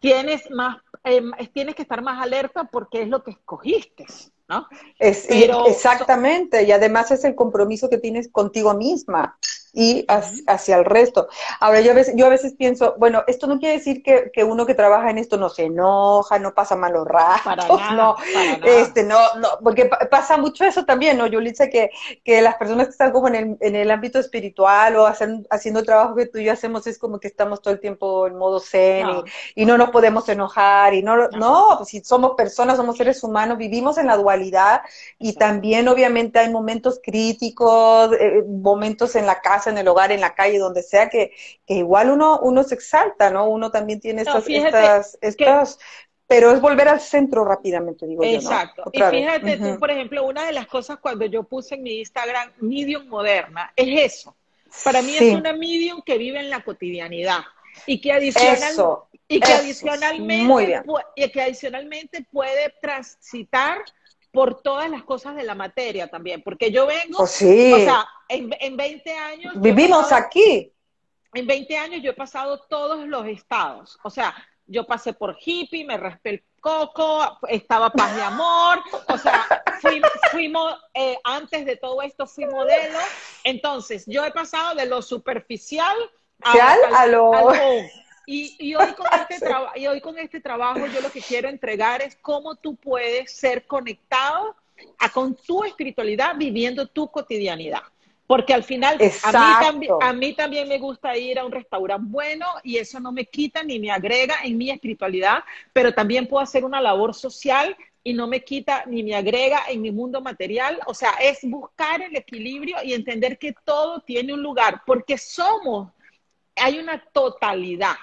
tienes 0.00 0.50
más, 0.50 0.78
eh, 1.04 1.22
tienes 1.52 1.76
que 1.76 1.82
estar 1.82 2.02
más 2.02 2.20
alerta 2.20 2.64
porque 2.64 3.02
es 3.02 3.08
lo 3.08 3.22
que 3.22 3.30
escogiste. 3.30 4.06
¿No? 4.48 4.66
Es, 4.98 5.26
exactamente, 5.28 6.62
y 6.64 6.72
además 6.72 7.10
es 7.10 7.24
el 7.24 7.34
compromiso 7.34 7.88
que 7.88 7.98
tienes 7.98 8.28
contigo 8.28 8.74
misma 8.74 9.36
y 9.76 10.06
hacia 10.08 10.78
el 10.78 10.86
resto. 10.86 11.28
Ahora, 11.60 11.82
yo 11.82 11.90
a 11.90 11.94
veces, 11.94 12.14
yo 12.16 12.24
a 12.24 12.30
veces 12.30 12.54
pienso, 12.54 12.94
bueno, 12.98 13.24
esto 13.26 13.46
no 13.46 13.58
quiere 13.58 13.76
decir 13.76 14.02
que, 14.02 14.30
que 14.32 14.42
uno 14.42 14.64
que 14.64 14.74
trabaja 14.74 15.10
en 15.10 15.18
esto 15.18 15.36
no 15.36 15.50
se 15.50 15.64
enoja, 15.64 16.38
no 16.38 16.54
pasa 16.54 16.76
malos 16.76 17.06
ratos, 17.06 17.80
no, 17.94 18.16
este, 18.64 19.04
no, 19.04 19.18
no, 19.34 19.48
porque 19.62 19.90
pasa 20.10 20.38
mucho 20.38 20.64
eso 20.64 20.86
también, 20.86 21.18
¿no, 21.18 21.26
Yulitza? 21.26 21.68
Que, 21.68 21.90
que 22.24 22.40
las 22.40 22.56
personas 22.56 22.86
que 22.86 22.92
están 22.92 23.12
como 23.12 23.28
en 23.28 23.34
el, 23.34 23.56
en 23.60 23.76
el 23.76 23.90
ámbito 23.90 24.18
espiritual 24.18 24.96
o 24.96 25.06
hacen, 25.06 25.46
haciendo 25.50 25.80
el 25.80 25.86
trabajo 25.86 26.14
que 26.14 26.24
tú 26.24 26.38
y 26.38 26.44
yo 26.44 26.52
hacemos 26.52 26.86
es 26.86 26.96
como 26.96 27.20
que 27.20 27.28
estamos 27.28 27.60
todo 27.60 27.74
el 27.74 27.80
tiempo 27.80 28.26
en 28.26 28.36
modo 28.38 28.60
zen 28.60 29.06
y, 29.54 29.66
no 29.66 29.76
nos 29.76 29.90
podemos 29.90 30.26
enojar 30.30 30.94
y 30.94 31.02
no, 31.02 31.28
no, 31.28 31.74
pues 31.76 31.90
si 31.90 32.02
somos 32.02 32.34
personas, 32.34 32.76
somos 32.78 32.96
seres 32.96 33.22
humanos, 33.22 33.58
vivimos 33.58 33.98
en 33.98 34.06
la 34.06 34.16
dualidad 34.16 34.35
y 35.18 35.32
también 35.34 35.88
obviamente 35.88 36.38
hay 36.38 36.50
momentos 36.50 37.00
críticos, 37.02 38.10
eh, 38.18 38.42
momentos 38.46 39.16
en 39.16 39.26
la 39.26 39.40
casa 39.40 39.70
en 39.70 39.78
el 39.78 39.88
hogar, 39.88 40.12
en 40.12 40.20
la 40.20 40.34
calle, 40.34 40.58
donde 40.58 40.82
sea, 40.82 41.08
que, 41.08 41.32
igual 41.66 42.10
uno, 42.10 42.40
uno 42.40 42.62
se 42.62 42.74
exalta, 42.74 43.30
¿no? 43.30 43.48
Uno 43.48 43.70
también 43.70 44.00
tiene 44.00 44.22
estas, 44.22 45.18
estas, 45.20 45.78
pero 46.26 46.50
es 46.50 46.60
volver 46.60 46.88
al 46.88 47.00
centro 47.00 47.44
rápidamente, 47.44 48.06
digo 48.06 48.22
Exacto. 48.24 48.84
yo. 48.84 48.90
Exacto. 48.92 49.16
Y 49.16 49.20
fíjate 49.20 49.56
tú, 49.58 49.78
por 49.78 49.90
ejemplo, 49.90 50.26
una 50.26 50.44
de 50.44 50.52
las 50.52 50.66
cosas 50.66 50.98
cuando 51.00 51.24
yo 51.26 51.44
puse 51.44 51.76
en 51.76 51.82
mi 51.82 51.98
Instagram 52.00 52.52
Medium 52.58 53.06
Moderna, 53.06 53.72
es 53.76 54.14
eso. 54.14 54.36
Para 54.84 55.02
mí 55.02 55.16
es 55.16 55.34
una 55.34 55.52
medium 55.52 56.02
que 56.04 56.18
vive 56.18 56.40
en 56.40 56.50
la 56.50 56.62
cotidianidad 56.62 57.40
y 57.86 58.00
que 58.00 58.12
adicional, 58.12 58.74
y 59.28 59.40
que 59.40 59.52
adicionalmente 59.52 60.82
y 61.14 61.30
que 61.30 61.42
adicionalmente 61.42 62.26
puede 62.30 62.74
transitar 62.80 63.78
por 64.36 64.60
todas 64.60 64.90
las 64.90 65.02
cosas 65.02 65.34
de 65.34 65.44
la 65.44 65.54
materia 65.54 66.08
también, 66.08 66.42
porque 66.42 66.70
yo 66.70 66.86
vengo, 66.86 67.20
oh, 67.20 67.26
sí. 67.26 67.72
o 67.72 67.78
sea, 67.78 68.06
en, 68.28 68.54
en 68.60 68.76
20 68.76 69.12
años... 69.14 69.54
Vivimos 69.56 70.12
aquí. 70.12 70.70
En 71.32 71.46
20 71.46 71.78
años 71.78 72.02
yo 72.02 72.10
he 72.10 72.14
pasado 72.14 72.60
todos 72.68 73.06
los 73.08 73.26
estados, 73.26 73.98
o 74.02 74.10
sea, 74.10 74.34
yo 74.66 74.84
pasé 74.84 75.14
por 75.14 75.38
hippie, 75.42 75.86
me 75.86 75.96
raspé 75.96 76.28
el 76.28 76.44
coco, 76.60 77.38
estaba 77.48 77.88
paz 77.88 78.14
de 78.14 78.20
amor, 78.20 78.82
o 79.08 79.16
sea, 79.16 79.46
fuimos, 80.30 80.74
eh, 80.92 81.16
antes 81.24 81.64
de 81.64 81.76
todo 81.76 82.02
esto 82.02 82.26
fui 82.26 82.44
modelo, 82.44 82.98
entonces 83.42 84.04
yo 84.06 84.22
he 84.22 84.32
pasado 84.32 84.74
de 84.74 84.84
lo 84.84 85.00
superficial 85.00 85.96
a, 86.42 87.06
lo... 87.06 87.30
Y, 88.26 88.74
hoy 88.74 88.92
con 88.94 89.06
este 89.30 89.46
y 89.76 89.86
hoy 89.86 90.00
con 90.00 90.18
este 90.18 90.40
trabajo 90.40 90.86
yo 90.86 91.00
lo 91.00 91.10
que 91.10 91.20
quiero 91.20 91.48
entregar 91.48 92.02
es 92.02 92.16
cómo 92.16 92.56
tú 92.56 92.74
puedes 92.74 93.30
ser 93.30 93.66
conectado 93.66 94.56
a, 94.98 95.08
con 95.10 95.34
tu 95.36 95.64
espiritualidad 95.64 96.34
viviendo 96.36 96.86
tu 96.86 97.08
cotidianidad. 97.10 97.82
Porque 98.26 98.52
al 98.52 98.64
final 98.64 98.98
a 99.22 99.32
mí, 99.32 99.64
también, 99.64 99.92
a 100.00 100.12
mí 100.12 100.32
también 100.34 100.68
me 100.68 100.78
gusta 100.78 101.16
ir 101.16 101.38
a 101.38 101.44
un 101.44 101.52
restaurante 101.52 102.08
bueno 102.10 102.44
y 102.64 102.76
eso 102.76 102.98
no 102.98 103.12
me 103.12 103.26
quita 103.26 103.62
ni 103.62 103.78
me 103.78 103.92
agrega 103.92 104.38
en 104.42 104.58
mi 104.58 104.68
espiritualidad, 104.68 105.44
pero 105.72 105.94
también 105.94 106.26
puedo 106.26 106.42
hacer 106.42 106.64
una 106.64 106.80
labor 106.80 107.14
social 107.14 107.76
y 108.02 108.14
no 108.14 108.26
me 108.26 108.44
quita 108.44 108.84
ni 108.86 109.04
me 109.04 109.14
agrega 109.14 109.62
en 109.68 109.82
mi 109.82 109.92
mundo 109.92 110.20
material. 110.20 110.80
O 110.86 110.94
sea, 110.94 111.10
es 111.20 111.38
buscar 111.42 112.02
el 112.02 112.16
equilibrio 112.16 112.78
y 112.84 112.94
entender 112.94 113.38
que 113.38 113.54
todo 113.64 114.00
tiene 114.00 114.32
un 114.32 114.42
lugar, 114.42 114.82
porque 114.84 115.18
somos, 115.18 115.90
hay 116.56 116.78
una 116.78 117.04
totalidad. 117.12 117.94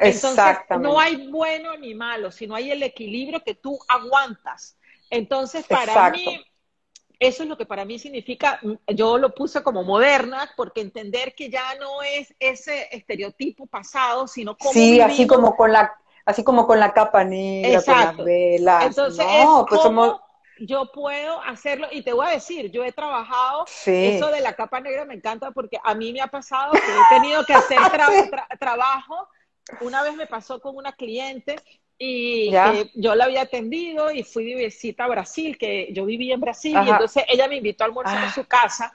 Entonces, 0.00 0.56
no 0.80 0.98
hay 1.00 1.28
bueno 1.28 1.76
ni 1.76 1.94
malo, 1.94 2.30
sino 2.30 2.54
hay 2.54 2.70
el 2.70 2.82
equilibrio 2.82 3.42
que 3.42 3.54
tú 3.54 3.78
aguantas. 3.88 4.76
Entonces, 5.10 5.66
para 5.66 6.10
mí, 6.10 6.44
eso 7.18 7.42
es 7.42 7.48
lo 7.48 7.56
que 7.56 7.66
para 7.66 7.84
mí 7.84 7.98
significa, 7.98 8.60
yo 8.86 9.18
lo 9.18 9.34
puse 9.34 9.62
como 9.62 9.82
moderna, 9.82 10.50
porque 10.56 10.80
entender 10.80 11.34
que 11.34 11.50
ya 11.50 11.74
no 11.76 12.02
es 12.02 12.34
ese 12.38 12.88
estereotipo 12.92 13.66
pasado, 13.66 14.28
sino 14.28 14.56
como... 14.56 14.72
Sí, 14.72 15.00
así 15.00 15.26
como 15.26 15.56
con 15.56 15.72
la 15.72 15.94
así 16.24 16.44
como 16.44 16.66
con 16.66 16.78
la 16.78 16.92
capa 16.92 17.24
negra, 17.24 17.82
con 17.82 17.98
las 17.98 18.16
velas. 18.18 18.84
Entonces, 18.84 19.26
no, 19.26 19.66
pues 19.66 19.80
somos 19.80 20.20
yo 20.60 20.90
puedo 20.92 21.40
hacerlo 21.42 21.86
y 21.90 22.02
te 22.02 22.12
voy 22.12 22.26
a 22.26 22.30
decir, 22.30 22.70
yo 22.70 22.84
he 22.84 22.92
trabajado, 22.92 23.64
eso 23.66 24.30
de 24.30 24.40
la 24.40 24.54
capa 24.54 24.80
negra 24.80 25.04
me 25.04 25.14
encanta 25.14 25.50
porque 25.52 25.78
a 25.82 25.94
mí 25.94 26.12
me 26.12 26.20
ha 26.20 26.26
pasado 26.26 26.72
que 26.72 26.78
he 26.78 27.16
tenido 27.16 27.44
que 27.44 27.54
hacer 27.54 27.78
trabajo. 28.58 29.28
Una 29.80 30.02
vez 30.02 30.14
me 30.14 30.26
pasó 30.26 30.60
con 30.60 30.76
una 30.76 30.92
cliente 30.92 31.56
y 31.98 32.50
yo 32.94 33.14
la 33.14 33.24
había 33.24 33.42
atendido 33.42 34.10
y 34.10 34.22
fui 34.22 34.44
de 34.52 34.66
visita 34.66 35.04
a 35.04 35.08
Brasil, 35.08 35.58
que 35.58 35.92
yo 35.92 36.04
vivía 36.04 36.34
en 36.34 36.40
Brasil 36.40 36.76
y 36.84 36.90
entonces 36.90 37.24
ella 37.28 37.48
me 37.48 37.56
invitó 37.56 37.84
a 37.84 37.86
almorzar 37.86 38.18
en 38.18 38.28
ah. 38.28 38.34
su 38.34 38.44
casa. 38.44 38.94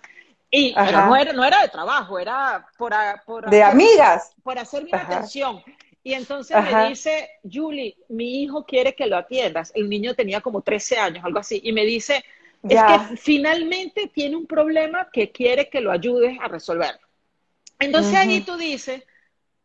Y 0.50 0.74
no 0.76 1.16
era, 1.16 1.34
no 1.34 1.44
era 1.44 1.62
de 1.64 1.70
trabajo, 1.70 2.20
era 2.20 2.68
por, 2.78 2.94
por 3.26 3.50
de 3.50 3.64
amigas. 3.64 4.36
Por 4.44 4.60
hacerme 4.60 4.90
una 4.94 5.02
atención. 5.02 5.64
Y 6.04 6.14
entonces 6.14 6.56
me 6.62 6.90
dice, 6.90 7.30
Julie, 7.50 7.96
mi 8.10 8.44
hijo 8.44 8.66
quiere 8.66 8.94
que 8.94 9.08
lo 9.08 9.18
atiendas. 9.18 9.72
El 9.74 9.90
niño 9.90 10.14
tenía 10.14 10.42
como 10.42 10.62
13 10.62 11.00
años, 11.00 11.26
algo 11.26 11.40
así. 11.40 11.60
Y 11.64 11.74
me 11.74 11.86
dice, 11.86 12.24
es 12.70 12.82
que 12.84 13.18
finalmente 13.18 14.12
tiene 14.14 14.36
un 14.36 14.46
problema 14.46 15.10
que 15.12 15.32
quiere 15.32 15.70
que 15.70 15.82
lo 15.82 15.92
ayudes 15.92 16.38
a 16.40 16.48
resolver. 16.48 17.00
Entonces 17.80 18.16
ahí 18.16 18.42
tú 18.42 18.56
dices, 18.56 19.04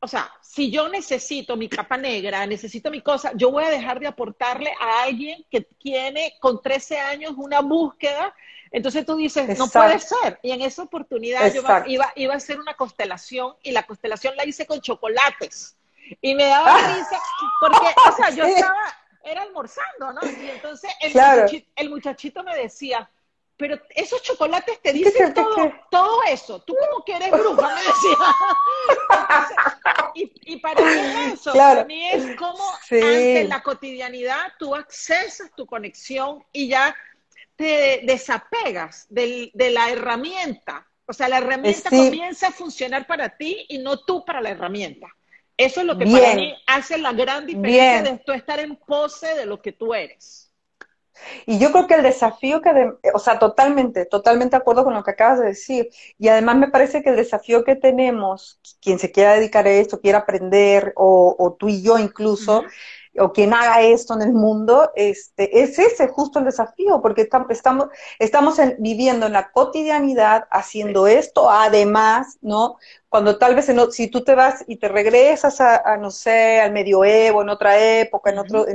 o 0.00 0.08
sea, 0.08 0.30
si 0.40 0.70
yo 0.70 0.88
necesito 0.88 1.56
mi 1.56 1.68
capa 1.68 1.96
negra, 1.96 2.46
necesito 2.46 2.90
mi 2.90 3.00
cosa, 3.00 3.32
yo 3.34 3.50
voy 3.50 3.64
a 3.64 3.70
dejar 3.70 3.98
de 3.98 4.06
aportarle 4.06 4.72
a 4.80 5.02
alguien 5.02 5.44
que 5.50 5.62
tiene 5.62 6.34
con 6.40 6.62
13 6.62 6.98
años 6.98 7.32
una 7.37 7.61
búsqueda. 7.61 8.34
Entonces 8.70 9.04
tú 9.04 9.16
dices, 9.16 9.58
no 9.58 9.68
puede 9.68 9.98
ser. 9.98 10.38
Y 10.42 10.52
en 10.52 10.61
esa 10.62 10.82
oportunidad 10.82 11.52
yo 11.52 11.62
iba, 11.87 12.12
iba 12.14 12.34
a 12.34 12.37
hacer 12.37 12.61
una 12.61 12.74
constelación 12.74 13.54
y 13.62 13.72
la 13.72 13.84
constelación 13.84 14.37
la 14.37 14.46
hice 14.46 14.66
con 14.66 14.80
chocolates. 14.80 15.76
Y 16.20 16.34
me 16.34 16.44
daba 16.44 16.76
ah. 16.76 16.94
risa 16.94 17.20
porque, 17.61 17.87
o 18.08 18.16
sea, 18.16 18.30
yo 18.30 18.44
estaba, 18.46 18.96
era 19.24 19.42
almorzando, 19.42 20.12
¿no? 20.12 20.20
Y 20.22 20.50
entonces 20.50 20.90
el, 21.76 21.90
muchachito, 21.90 22.42
me 22.42 22.56
decía, 22.56 23.11
pero 23.58 23.78
esos 23.90 24.22
chocolates 24.22 24.80
te 24.80 24.92
dicen 24.92 25.34
todo, 25.34 25.72
todo 25.90 26.20
eso. 26.28 26.60
Tú 26.60 26.76
como 26.88 27.04
que 27.04 27.16
eres 27.16 27.30
bruja, 27.32 27.74
me 27.74 27.82
decía. 27.82 28.16
y, 30.44 30.56
para 30.58 30.80
mí 30.80 31.32
eso, 31.32 31.52
para 31.52 31.84
mí 31.84 32.06
es 32.06 32.36
como 32.36 32.64
ante 32.90 33.44
la 33.44 33.62
cotidianidad 33.62 34.52
tú 34.58 34.74
accesas 34.74 35.50
tu 35.56 35.66
conexión 35.66 36.44
y 36.52 36.68
ya 36.68 36.94
te 37.56 38.02
desapegas 38.04 39.06
de 39.10 39.50
la 39.54 39.90
herramienta. 39.90 40.86
O 41.04 41.12
sea, 41.12 41.28
la 41.28 41.38
herramienta 41.38 41.90
comienza 41.90 42.48
a 42.48 42.52
funcionar 42.52 43.06
para 43.06 43.36
ti 43.36 43.66
y 43.68 43.78
no 43.78 43.98
tú 43.98 44.24
para 44.24 44.40
la 44.40 44.50
herramienta. 44.50 45.08
Eso 45.56 45.80
es 45.80 45.86
lo 45.86 45.98
que 45.98 46.06
para 46.06 46.34
mí 46.34 46.54
hace 46.66 46.96
la 46.98 47.12
gran 47.12 47.44
diferencia 47.44 48.02
de 48.02 48.18
tú 48.18 48.30
estar 48.30 48.60
en 48.60 48.76
pose 48.76 49.34
de 49.34 49.46
lo 49.46 49.60
que 49.60 49.72
tú 49.72 49.92
eres. 49.92 50.47
Y 51.46 51.59
yo 51.59 51.72
creo 51.72 51.87
que 51.87 51.94
el 51.94 52.02
desafío 52.02 52.61
que, 52.61 52.92
o 53.14 53.18
sea, 53.18 53.38
totalmente, 53.38 54.07
totalmente 54.07 54.57
de 54.57 54.61
acuerdo 54.61 54.85
con 54.85 54.94
lo 54.94 55.02
que 55.02 55.11
acabas 55.12 55.40
de 55.40 55.46
decir. 55.46 55.88
Y 56.18 56.28
además 56.28 56.57
me 56.57 56.68
parece 56.68 57.02
que 57.02 57.11
el 57.11 57.16
desafío 57.16 57.64
que 57.64 57.76
tenemos, 57.76 58.61
quien 58.81 58.98
se 58.98 59.11
quiera 59.12 59.35
dedicar 59.35 59.66
a 59.66 59.70
esto, 59.70 60.00
quiera 60.00 60.18
aprender, 60.18 60.92
o, 60.96 61.57
tú 61.59 61.68
y 61.68 61.83
yo 61.83 61.98
incluso, 61.98 62.64
o 63.18 63.33
quien 63.33 63.52
haga 63.54 63.83
esto 63.83 64.14
en 64.14 64.22
el 64.22 64.33
mundo, 64.33 64.90
este, 64.94 65.62
es 65.62 65.78
ese 65.78 66.09
justo 66.09 66.38
el 66.38 66.44
desafío, 66.44 67.00
porque 67.02 67.22
estamos, 67.48 67.88
estamos 68.18 68.57
viviendo 68.78 69.26
en 69.26 69.33
la 69.33 69.50
cotidianidad 69.50 70.46
haciendo 70.50 71.07
esto, 71.07 71.50
además, 71.50 72.38
¿no? 72.40 72.76
Cuando 73.08 73.38
tal 73.38 73.54
vez 73.54 73.70
si 73.92 74.08
tú 74.08 74.22
te 74.22 74.34
vas 74.34 74.64
y 74.66 74.76
te 74.76 74.88
regresas 74.88 75.60
a, 75.60 75.96
no 75.96 76.10
sé, 76.10 76.60
al 76.60 76.72
medioevo, 76.72 77.40
en 77.40 77.48
otra 77.48 77.78
época, 77.78 78.30
en 78.30 78.38
otro, 78.38 78.66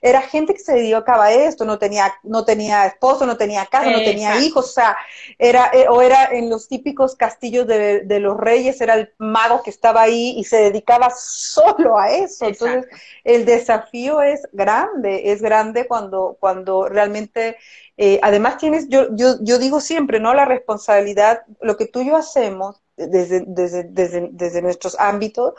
era 0.00 0.22
gente 0.22 0.54
que 0.54 0.60
se 0.60 0.74
dedicaba 0.74 1.26
a 1.26 1.32
esto, 1.32 1.64
no 1.64 1.78
tenía, 1.78 2.14
no 2.22 2.44
tenía 2.44 2.86
esposo, 2.86 3.26
no 3.26 3.36
tenía 3.36 3.66
casa, 3.66 3.90
no 3.90 3.98
tenía 3.98 4.38
hijos, 4.38 4.66
o 4.66 4.72
sea, 4.72 4.96
era, 5.38 5.70
eh, 5.72 5.86
o 5.88 6.02
era 6.02 6.26
en 6.26 6.48
los 6.48 6.68
típicos 6.68 7.16
castillos 7.16 7.66
de, 7.66 8.02
de, 8.02 8.20
los 8.20 8.36
reyes, 8.36 8.80
era 8.80 8.94
el 8.94 9.12
mago 9.18 9.62
que 9.62 9.70
estaba 9.70 10.02
ahí 10.02 10.34
y 10.36 10.44
se 10.44 10.58
dedicaba 10.58 11.10
solo 11.10 11.98
a 11.98 12.10
eso. 12.12 12.46
Entonces, 12.46 12.86
el 13.24 13.44
desafío 13.44 14.22
es 14.22 14.48
grande, 14.52 15.32
es 15.32 15.42
grande 15.42 15.88
cuando, 15.88 16.36
cuando 16.38 16.88
realmente 16.88 17.56
eh, 17.96 18.20
además 18.22 18.56
tienes, 18.56 18.88
yo, 18.88 19.08
yo, 19.16 19.34
yo 19.42 19.58
digo 19.58 19.80
siempre, 19.80 20.20
¿no? 20.20 20.32
La 20.32 20.44
responsabilidad, 20.44 21.42
lo 21.60 21.76
que 21.76 21.86
tú 21.86 22.00
y 22.00 22.06
yo 22.06 22.16
hacemos 22.16 22.80
desde, 23.08 23.44
desde, 23.46 23.84
desde, 23.84 24.28
desde 24.32 24.62
nuestros 24.62 24.98
ámbitos, 24.98 25.54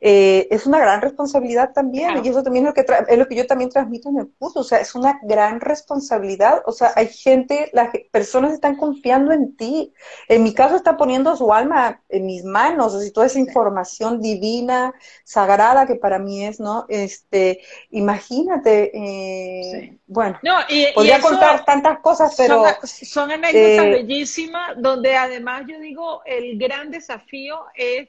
eh, 0.00 0.48
es 0.50 0.66
una 0.66 0.78
gran 0.78 1.00
responsabilidad 1.00 1.72
también, 1.72 2.24
y 2.24 2.28
eso 2.28 2.42
también 2.42 2.66
es 2.66 2.70
lo, 2.70 2.74
que 2.74 2.86
es 3.08 3.18
lo 3.18 3.26
que 3.26 3.36
yo 3.36 3.46
también 3.46 3.70
transmito 3.70 4.08
en 4.08 4.18
el 4.18 4.30
curso, 4.38 4.60
o 4.60 4.64
sea, 4.64 4.78
es 4.78 4.94
una 4.94 5.20
gran 5.22 5.60
responsabilidad, 5.60 6.62
o 6.66 6.72
sea, 6.72 6.92
hay 6.96 7.08
gente, 7.08 7.70
las 7.72 7.90
personas 8.10 8.52
están 8.52 8.76
confiando 8.76 9.32
en 9.32 9.56
ti, 9.56 9.92
en 10.28 10.42
mi 10.42 10.52
caso 10.52 10.76
está 10.76 10.96
poniendo 10.96 11.36
su 11.36 11.52
alma 11.52 12.02
en 12.08 12.26
mis 12.26 12.44
manos, 12.44 12.94
o 12.94 13.00
sea, 13.00 13.12
toda 13.12 13.26
esa 13.26 13.38
información 13.38 14.20
divina, 14.20 14.92
sagrada 15.24 15.86
que 15.86 15.96
para 15.96 16.18
mí 16.18 16.44
es, 16.44 16.60
¿no? 16.60 16.86
Este, 16.88 17.60
imagínate, 17.90 18.90
eh, 18.94 19.98
bueno, 20.06 20.38
podría 20.94 21.20
contar 21.20 21.64
tantas 21.64 22.00
cosas, 22.00 22.34
pero... 22.36 22.64
Son, 22.84 23.30
anécdotas 23.30 23.86
eh, 23.86 23.90
bellísimas, 23.90 24.74
donde 24.76 25.16
además 25.16 25.64
yo 25.66 25.78
digo, 25.78 26.22
el 26.24 26.58
gran 26.58 26.90
desafío 26.90 27.64
es 27.74 28.08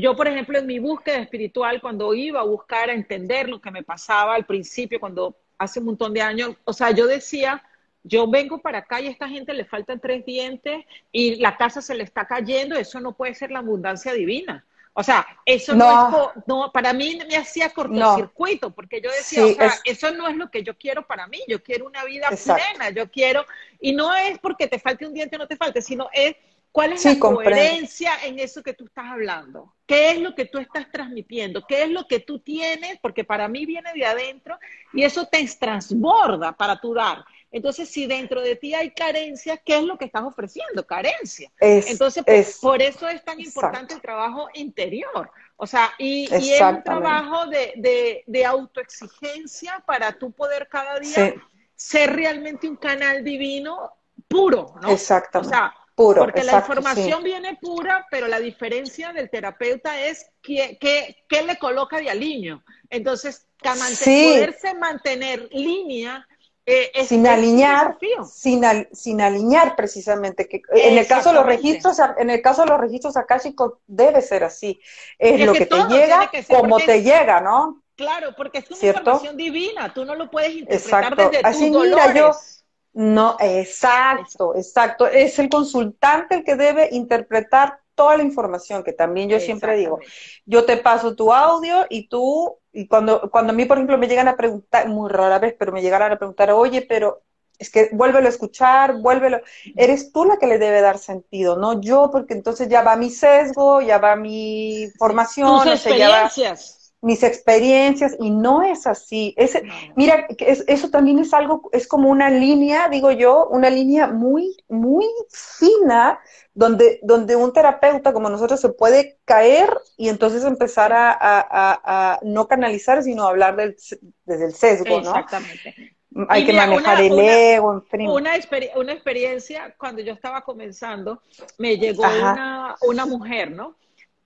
yo, 0.00 0.16
por 0.16 0.28
ejemplo, 0.28 0.58
en 0.58 0.66
mi 0.66 0.78
búsqueda 0.78 1.18
espiritual, 1.18 1.80
cuando 1.80 2.12
iba 2.14 2.40
a 2.40 2.44
buscar 2.44 2.90
a 2.90 2.94
entender 2.94 3.48
lo 3.48 3.60
que 3.60 3.70
me 3.70 3.82
pasaba 3.82 4.34
al 4.34 4.46
principio, 4.46 5.00
cuando 5.00 5.36
hace 5.58 5.80
un 5.80 5.86
montón 5.86 6.12
de 6.12 6.22
años, 6.22 6.56
o 6.64 6.72
sea, 6.72 6.90
yo 6.90 7.06
decía, 7.06 7.62
yo 8.02 8.28
vengo 8.28 8.58
para 8.58 8.78
acá 8.78 9.00
y 9.00 9.08
a 9.08 9.10
esta 9.10 9.28
gente 9.28 9.52
le 9.52 9.64
faltan 9.64 10.00
tres 10.00 10.24
dientes 10.24 10.84
y 11.10 11.36
la 11.36 11.56
casa 11.56 11.82
se 11.82 11.94
le 11.94 12.04
está 12.04 12.26
cayendo, 12.26 12.76
eso 12.76 13.00
no 13.00 13.16
puede 13.16 13.34
ser 13.34 13.50
la 13.50 13.60
abundancia 13.60 14.12
divina. 14.12 14.64
O 14.98 15.02
sea, 15.02 15.26
eso 15.44 15.74
no, 15.74 16.08
es, 16.08 16.44
no. 16.46 16.72
para 16.72 16.94
mí 16.94 17.18
me 17.28 17.36
hacía 17.36 17.68
cortocircuito, 17.68 18.70
porque 18.70 19.02
yo 19.02 19.10
decía, 19.10 19.44
o 19.44 19.48
sea, 19.54 19.74
eso 19.84 20.10
no 20.12 20.26
es 20.26 20.36
lo 20.36 20.50
que 20.50 20.62
yo 20.62 20.78
quiero 20.78 21.06
para 21.06 21.26
mí, 21.26 21.38
yo 21.48 21.62
quiero 21.62 21.84
una 21.84 22.02
vida 22.04 22.28
plena, 22.30 22.88
yo 22.94 23.10
quiero, 23.10 23.44
y 23.78 23.92
no 23.92 24.14
es 24.14 24.38
porque 24.38 24.68
te 24.68 24.78
falte 24.78 25.06
un 25.06 25.12
diente 25.12 25.36
o 25.36 25.38
no 25.38 25.46
te 25.46 25.56
falte, 25.58 25.82
sino 25.82 26.08
es 26.14 26.36
¿Cuál 26.76 26.92
es 26.92 27.06
la 27.06 27.18
coherencia 27.18 28.12
en 28.22 28.38
eso 28.38 28.62
que 28.62 28.74
tú 28.74 28.84
estás 28.84 29.06
hablando? 29.06 29.72
¿Qué 29.86 30.10
es 30.10 30.18
lo 30.18 30.34
que 30.34 30.44
tú 30.44 30.58
estás 30.58 30.86
transmitiendo? 30.92 31.64
¿Qué 31.66 31.84
es 31.84 31.88
lo 31.88 32.06
que 32.06 32.20
tú 32.20 32.38
tienes? 32.38 32.98
Porque 33.00 33.24
para 33.24 33.48
mí 33.48 33.64
viene 33.64 33.90
de 33.94 34.04
adentro 34.04 34.58
y 34.92 35.02
eso 35.02 35.26
te 35.26 35.42
transborda 35.58 36.52
para 36.52 36.78
tu 36.78 36.92
dar. 36.92 37.24
Entonces, 37.50 37.88
si 37.88 38.06
dentro 38.06 38.42
de 38.42 38.56
ti 38.56 38.74
hay 38.74 38.90
carencia, 38.90 39.56
¿qué 39.56 39.78
es 39.78 39.84
lo 39.84 39.96
que 39.96 40.04
estás 40.04 40.24
ofreciendo? 40.24 40.86
Carencia. 40.86 41.50
Entonces, 41.60 42.22
por, 42.60 42.82
eso 42.82 43.08
es 43.08 43.24
tan 43.24 43.40
importante 43.40 43.94
el 43.94 44.02
trabajo 44.02 44.50
interior. 44.52 45.30
O 45.56 45.66
sea, 45.66 45.94
y, 45.96 46.28
es 46.30 46.60
un 46.60 46.82
trabajo 46.82 47.46
de, 47.46 48.22
de, 48.26 48.44
autoexigencia 48.44 49.82
para 49.86 50.12
tú 50.12 50.30
poder 50.30 50.68
cada 50.68 51.00
día 51.00 51.36
ser 51.74 52.14
realmente 52.14 52.68
un 52.68 52.76
canal 52.76 53.24
divino 53.24 53.94
puro, 54.28 54.74
¿no? 54.82 54.90
Exactamente. 54.90 55.48
O 55.48 55.58
sea, 55.58 55.74
porque 55.96 56.44
la 56.44 56.58
información 56.58 57.24
viene 57.24 57.56
pura, 57.60 58.06
pero 58.10 58.28
la 58.28 58.38
diferencia 58.38 59.14
del 59.14 59.30
terapeuta 59.30 59.98
es 59.98 60.30
qué 60.42 60.76
que, 60.78 61.42
le 61.42 61.58
coloca 61.58 61.98
de 61.98 62.10
aliño. 62.10 62.62
Entonces, 62.90 63.46
poderse 63.62 64.74
mantener 64.74 65.48
línea 65.52 66.26
eh, 66.66 66.90
es, 66.92 67.08
sin 67.08 67.26
alinear, 67.26 67.96
sin, 68.30 68.62
sin, 68.92 69.20
alinear 69.22 69.74
precisamente. 69.74 70.46
Que, 70.46 70.60
en 70.74 70.98
el 70.98 71.06
caso 71.06 71.30
de 71.30 71.36
los 71.36 71.46
registros, 71.46 71.96
en 72.18 72.28
el 72.28 72.42
caso 72.42 72.62
de 72.62 72.68
los 72.68 72.80
registros 72.80 73.16
akáshicos 73.16 73.74
debe 73.86 74.20
ser 74.20 74.44
así. 74.44 74.78
Es, 75.18 75.40
lo 75.46 75.54
que, 75.54 75.64
te 75.64 75.76
llega 75.88 76.30
como 76.48 76.78
te 76.78 77.02
llega, 77.02 77.40
¿no? 77.40 77.82
Claro, 77.94 78.34
porque 78.36 78.58
es 78.58 78.70
una 78.70 78.88
información 78.88 79.36
divina. 79.38 79.94
Tú 79.94 80.04
no 80.04 80.14
lo 80.14 80.30
puedes 80.30 80.54
interpretar 80.54 81.16
desde 81.16 81.40
así, 81.42 81.72
tus 81.72 81.84
mira, 81.84 82.06
dolores. 82.08 82.55
No, 82.96 83.36
exacto, 83.40 84.54
exacto. 84.56 85.06
Es 85.06 85.38
el 85.38 85.50
consultante 85.50 86.36
el 86.36 86.44
que 86.44 86.56
debe 86.56 86.88
interpretar 86.92 87.80
toda 87.94 88.16
la 88.16 88.22
información, 88.22 88.82
que 88.82 88.94
también 88.94 89.28
yo 89.28 89.38
siempre 89.38 89.76
digo, 89.76 89.98
yo 90.46 90.64
te 90.64 90.78
paso 90.78 91.14
tu 91.14 91.30
audio 91.30 91.84
y 91.90 92.08
tú, 92.08 92.56
y 92.72 92.88
cuando, 92.88 93.30
cuando 93.30 93.52
a 93.52 93.54
mí, 93.54 93.66
por 93.66 93.76
ejemplo, 93.76 93.98
me 93.98 94.08
llegan 94.08 94.28
a 94.28 94.36
preguntar, 94.36 94.88
muy 94.88 95.10
rara 95.10 95.38
vez, 95.38 95.54
pero 95.58 95.72
me 95.72 95.82
llegan 95.82 96.10
a 96.10 96.16
preguntar, 96.16 96.50
oye, 96.52 96.86
pero 96.88 97.22
es 97.58 97.68
que 97.68 97.90
vuélvelo 97.92 98.28
a 98.28 98.30
escuchar, 98.30 98.94
vuélvelo, 99.02 99.42
eres 99.76 100.10
tú 100.10 100.24
la 100.24 100.38
que 100.38 100.46
le 100.46 100.56
debe 100.56 100.80
dar 100.80 100.96
sentido, 100.96 101.58
no 101.58 101.82
yo, 101.82 102.08
porque 102.10 102.32
entonces 102.32 102.66
ya 102.70 102.80
va 102.80 102.96
mi 102.96 103.10
sesgo, 103.10 103.82
ya 103.82 103.98
va 103.98 104.16
mi 104.16 104.88
formación, 104.98 105.64
Tus 105.64 105.72
experiencias 105.72 106.85
mis 107.00 107.22
experiencias, 107.22 108.16
y 108.18 108.30
no 108.30 108.62
es 108.62 108.86
así. 108.86 109.34
Ese, 109.36 109.62
Mira, 109.94 110.26
eso 110.38 110.90
también 110.90 111.18
es 111.18 111.32
algo, 111.34 111.68
es 111.72 111.86
como 111.86 112.08
una 112.10 112.30
línea, 112.30 112.88
digo 112.88 113.10
yo, 113.10 113.46
una 113.48 113.70
línea 113.70 114.06
muy, 114.06 114.56
muy 114.68 115.06
fina, 115.30 116.18
donde, 116.54 116.98
donde 117.02 117.36
un 117.36 117.52
terapeuta 117.52 118.12
como 118.12 118.30
nosotros 118.30 118.60
se 118.60 118.70
puede 118.70 119.18
caer 119.24 119.68
y 119.96 120.08
entonces 120.08 120.44
empezar 120.44 120.92
a, 120.94 122.18
no 122.22 122.48
canalizar, 122.48 123.02
sino 123.02 123.26
hablar 123.26 123.56
del, 123.56 123.76
desde 124.24 124.46
el 124.46 124.54
sesgo, 124.54 125.00
¿no? 125.00 125.10
Exactamente. 125.10 125.96
Hay 126.28 126.46
que 126.46 126.54
manejar 126.54 127.02
el 127.02 127.18
ego, 127.18 127.74
en 127.74 127.82
fin. 127.82 128.08
Una, 128.08 128.32
una, 128.76 128.92
experiencia, 128.92 129.74
cuando 129.78 130.00
yo 130.00 130.14
estaba 130.14 130.40
comenzando, 130.40 131.20
me 131.58 131.76
llegó 131.76 132.04
una, 132.04 132.74
una 132.80 133.04
mujer, 133.04 133.50
¿no? 133.50 133.76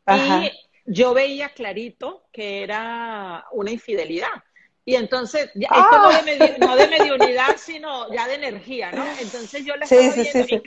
Y 0.06 0.50
yo 0.86 1.14
veía 1.14 1.50
clarito 1.50 2.24
que 2.32 2.62
era 2.62 3.46
una 3.52 3.70
infidelidad. 3.70 4.44
Y 4.84 4.96
entonces, 4.96 5.50
esto 5.54 5.68
no, 5.70 6.08
de 6.08 6.48
ah. 6.50 6.56
no, 6.58 6.76
de 6.76 6.88
mediunidad, 6.88 7.56
sino 7.56 8.12
ya 8.12 8.26
de 8.26 8.34
energía, 8.34 8.90
¿no? 8.90 9.04
Entonces 9.20 9.64
yo 9.64 9.76
le 9.76 9.84
estaba 9.84 10.14
viendo, 10.14 10.62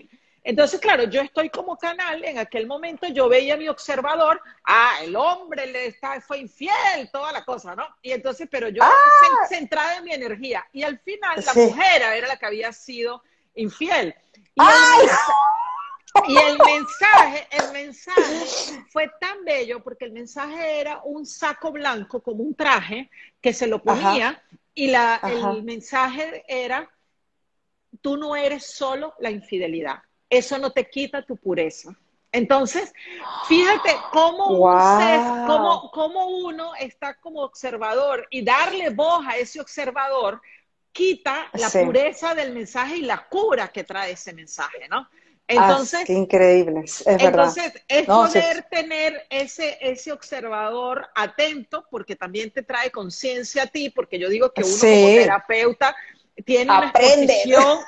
entonces, 0.45 0.79
claro, 0.81 1.05
yo 1.05 1.21
estoy 1.21 1.49
como 1.49 1.77
canal, 1.77 2.23
en 2.25 2.37
aquel 2.37 2.67
momento 2.67 3.07
yo 3.07 3.29
veía 3.29 3.53
a 3.53 3.57
mi 3.57 3.69
observador, 3.69 4.41
ah, 4.65 4.97
el 5.01 5.15
hombre 5.15 5.67
le 5.67 5.85
está, 5.87 6.19
fue 6.19 6.39
infiel, 6.39 7.09
toda 7.13 7.31
la 7.31 7.45
cosa, 7.45 7.75
¿no? 7.75 7.87
Y 8.01 8.11
entonces, 8.11 8.49
pero 8.51 8.67
yo 8.67 8.83
ah. 8.83 8.91
centrada 9.47 9.97
en 9.97 10.03
mi 10.03 10.11
energía. 10.11 10.67
Y 10.73 10.83
al 10.83 10.99
final 10.99 11.41
la 11.45 11.53
mujer 11.53 12.01
era 12.01 12.27
la 12.27 12.35
que 12.35 12.45
había 12.45 12.73
sido 12.73 13.23
infiel. 13.55 14.13
Y 14.55 14.61
el 16.27 16.57
mensaje, 16.57 17.47
el 17.51 17.71
mensaje 17.73 18.85
fue 18.89 19.11
tan 19.19 19.43
bello 19.43 19.83
porque 19.83 20.05
el 20.05 20.11
mensaje 20.11 20.79
era 20.79 21.01
un 21.03 21.25
saco 21.25 21.71
blanco 21.71 22.21
como 22.21 22.43
un 22.43 22.55
traje 22.55 23.09
que 23.41 23.53
se 23.53 23.67
lo 23.67 23.81
ponía 23.81 24.41
y 24.73 24.87
la, 24.87 25.19
el 25.23 25.63
mensaje 25.63 26.43
era, 26.47 26.89
tú 28.01 28.17
no 28.17 28.35
eres 28.35 28.65
solo 28.65 29.13
la 29.19 29.31
infidelidad, 29.31 29.99
eso 30.29 30.57
no 30.57 30.71
te 30.71 30.89
quita 30.89 31.25
tu 31.25 31.37
pureza. 31.37 31.95
Entonces, 32.31 32.91
fíjate 33.47 33.95
cómo, 34.11 34.59
cómo, 35.91 36.27
uno 36.27 36.73
está 36.79 37.13
como 37.19 37.41
observador 37.41 38.27
y 38.31 38.43
darle 38.43 38.89
voz 38.89 39.23
a 39.27 39.37
ese 39.37 39.61
observador 39.61 40.41
quita 40.91 41.49
la 41.53 41.69
pureza 41.69 42.33
del 42.33 42.51
mensaje 42.51 42.97
y 42.97 43.01
la 43.01 43.27
cura 43.27 43.67
que 43.67 43.83
trae 43.83 44.13
ese 44.13 44.33
mensaje, 44.33 44.87
¿no? 44.89 45.07
Entonces, 45.47 46.05
qué 46.05 46.13
increíble, 46.13 46.81
es 46.85 47.05
verdad. 47.05 47.25
Entonces, 47.25 47.73
es 47.87 48.05
poder 48.05 48.63
tener 48.71 49.25
ese, 49.29 49.77
ese 49.81 50.11
observador 50.11 51.07
atento, 51.15 51.85
porque 51.91 52.15
también 52.15 52.51
te 52.51 52.63
trae 52.63 52.91
conciencia 52.91 53.63
a 53.63 53.67
ti, 53.67 53.89
porque 53.89 54.17
yo 54.17 54.29
digo 54.29 54.51
que 54.53 54.63
uno 54.63 54.73
como 54.79 55.07
terapeuta 55.07 55.95
tiene 56.45 56.71
una 56.71 56.87
exposición 56.87 57.79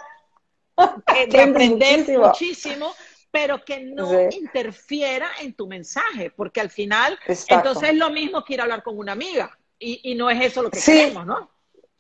de 1.29 1.41
aprender 1.41 2.19
muchísimo, 2.19 2.93
pero 3.31 3.63
que 3.63 3.79
no 3.79 4.29
interfiera 4.29 5.29
en 5.41 5.53
tu 5.53 5.67
mensaje, 5.67 6.31
porque 6.31 6.61
al 6.61 6.69
final, 6.69 7.17
entonces 7.47 7.89
es 7.89 7.95
lo 7.95 8.09
mismo 8.09 8.43
que 8.43 8.53
ir 8.55 8.59
a 8.59 8.63
hablar 8.63 8.83
con 8.83 8.97
una 8.97 9.13
amiga, 9.13 9.57
y, 9.79 10.11
y 10.11 10.15
no 10.15 10.29
es 10.29 10.41
eso 10.41 10.61
lo 10.61 10.69
que 10.69 10.79
queremos, 10.79 11.25
¿no? 11.25 11.49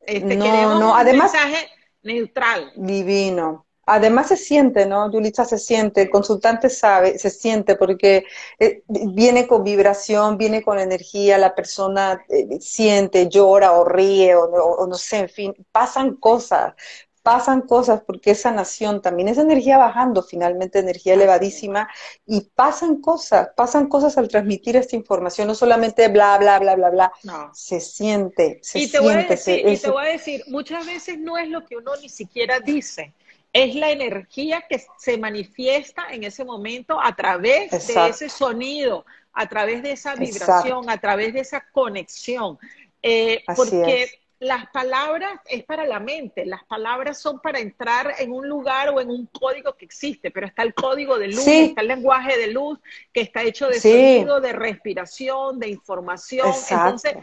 Este, 0.01 0.37
queremos 0.37 0.81
un 0.81 1.17
mensaje 1.17 1.69
neutral. 2.03 2.71
Divino. 2.75 3.64
Además 3.87 4.29
se 4.29 4.37
siente, 4.37 4.87
¿no? 4.87 5.11
Yulitza 5.11 5.45
se 5.45 5.59
siente, 5.59 6.01
el 6.01 6.09
consultante 6.09 6.69
sabe, 6.69 7.19
se 7.19 7.29
siente 7.29 7.75
porque 7.75 8.25
eh, 8.59 8.81
viene 8.87 9.45
con 9.45 9.63
vibración, 9.63 10.37
viene 10.37 10.63
con 10.63 10.79
energía, 10.79 11.37
la 11.37 11.53
persona 11.53 12.25
eh, 12.29 12.59
siente, 12.59 13.29
llora 13.29 13.73
o 13.73 13.85
ríe 13.85 14.35
o, 14.35 14.87
no 14.87 14.95
sé, 14.95 15.17
en 15.17 15.29
fin, 15.29 15.53
pasan 15.71 16.15
cosas, 16.15 16.73
pasan 17.21 17.61
cosas 17.61 18.01
porque 18.01 18.31
esa 18.31 18.49
nación 18.51 19.03
también 19.03 19.27
es 19.27 19.37
energía 19.37 19.77
bajando, 19.77 20.23
finalmente 20.23 20.79
energía 20.79 21.13
elevadísima, 21.13 21.87
y 22.25 22.41
pasan 22.55 23.01
cosas, 23.01 23.49
pasan 23.55 23.87
cosas 23.87 24.17
al 24.17 24.29
transmitir 24.29 24.77
esta 24.77 24.95
información, 24.95 25.47
no 25.47 25.53
solamente 25.53 26.07
bla, 26.07 26.39
bla, 26.39 26.57
bla, 26.57 26.75
bla, 26.75 26.89
bla, 26.89 27.11
no. 27.21 27.51
se 27.53 27.79
siente, 27.79 28.59
se 28.63 28.79
y 28.79 28.87
te 28.87 28.99
Voy 28.99 29.13
a 29.13 29.17
decir, 29.17 29.67
y 29.67 29.77
te 29.77 29.91
voy 29.91 30.05
a 30.05 30.09
decir, 30.09 30.43
muchas 30.47 30.87
veces 30.87 31.19
no 31.19 31.37
es 31.37 31.49
lo 31.49 31.63
que 31.65 31.77
uno 31.77 31.91
ni 32.01 32.09
siquiera 32.09 32.59
dice 32.59 33.13
es 33.55 33.73
la 33.73 33.89
energía 33.89 34.65
que 34.67 34.83
se 34.97 35.17
manifiesta 35.17 36.07
en 36.11 36.25
ese 36.25 36.43
momento 36.43 36.99
a 37.01 37.15
través 37.15 37.71
de 37.87 38.09
ese 38.09 38.27
sonido, 38.27 39.05
a 39.31 39.47
través 39.47 39.81
de 39.81 39.93
esa 39.93 40.13
vibración, 40.13 40.89
a 40.89 40.97
través 40.97 41.33
de 41.33 41.39
esa 41.39 41.65
conexión. 41.71 42.59
Eh, 43.01 43.45
porque 43.55 44.09
las 44.39 44.69
palabras 44.71 45.39
es 45.45 45.63
para 45.63 45.85
la 45.85 46.01
mente, 46.01 46.45
las 46.45 46.65
palabras 46.65 47.21
son 47.21 47.39
para 47.39 47.59
entrar 47.59 48.15
en 48.19 48.33
un 48.33 48.45
lugar 48.49 48.89
o 48.89 48.99
en 48.99 49.09
un 49.09 49.25
código 49.27 49.73
que 49.77 49.85
existe, 49.85 50.31
pero 50.31 50.47
está 50.47 50.61
el 50.63 50.73
código 50.73 51.17
de 51.17 51.29
luz, 51.29 51.47
está 51.47 51.79
el 51.79 51.87
lenguaje 51.87 52.37
de 52.37 52.47
luz, 52.47 52.77
que 53.13 53.21
está 53.21 53.41
hecho 53.41 53.69
de 53.69 53.79
sonido, 53.79 54.41
de 54.41 54.51
respiración, 54.51 55.59
de 55.59 55.69
información. 55.69 56.49
Entonces, 56.69 57.15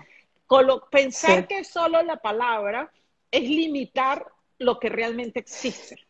pensar 0.90 1.46
que 1.46 1.62
solo 1.62 2.02
la 2.02 2.16
palabra 2.16 2.90
es 3.30 3.42
limitar 3.42 4.26
lo 4.56 4.78
que 4.78 4.88
realmente 4.88 5.38
existe. 5.38 6.06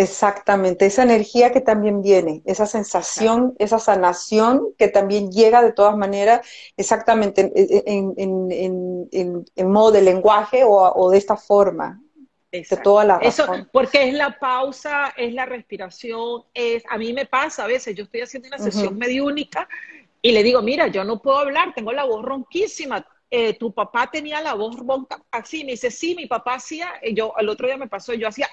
Exactamente, 0.00 0.86
esa 0.86 1.02
energía 1.02 1.52
que 1.52 1.60
también 1.60 2.00
viene, 2.00 2.40
esa 2.46 2.64
sensación, 2.64 3.54
esa 3.58 3.78
sanación 3.78 4.68
que 4.78 4.88
también 4.88 5.30
llega 5.30 5.62
de 5.62 5.72
todas 5.72 5.94
maneras, 5.94 6.40
exactamente 6.78 7.52
en, 7.54 9.70
modo 9.70 9.92
de 9.92 10.00
lenguaje 10.00 10.62
o, 10.64 11.10
de 11.10 11.18
esta 11.18 11.36
forma. 11.36 12.00
De 12.50 12.64
toda 12.82 13.04
la 13.04 13.18
Eso, 13.18 13.46
porque 13.72 14.08
es 14.08 14.14
la 14.14 14.38
pausa, 14.38 15.12
es 15.16 15.34
la 15.34 15.44
respiración, 15.44 16.44
es, 16.54 16.82
a 16.88 16.96
mí 16.96 17.12
me 17.12 17.26
pasa 17.26 17.64
a 17.64 17.66
veces, 17.66 17.94
yo 17.94 18.04
estoy 18.04 18.22
haciendo 18.22 18.48
una 18.48 18.58
sesión 18.58 18.96
mediúnica 18.96 19.68
y 20.22 20.32
le 20.32 20.42
digo, 20.42 20.62
mira, 20.62 20.88
yo 20.88 21.04
no 21.04 21.20
puedo 21.20 21.38
hablar, 21.38 21.74
tengo 21.74 21.92
la 21.92 22.04
voz 22.04 22.24
ronquísima, 22.24 23.06
eh, 23.30 23.54
tu 23.54 23.72
papá 23.72 24.10
tenía 24.10 24.40
la 24.40 24.54
voz 24.54 24.76
ronca 24.76 25.22
así, 25.30 25.62
me 25.62 25.72
dice, 25.72 25.90
sí, 25.90 26.14
mi 26.16 26.26
papá 26.26 26.54
hacía, 26.54 26.90
y 27.02 27.14
yo, 27.14 27.34
el 27.38 27.50
otro 27.50 27.66
día 27.66 27.76
me 27.76 27.86
pasó, 27.86 28.14
yo 28.14 28.26
hacía, 28.26 28.48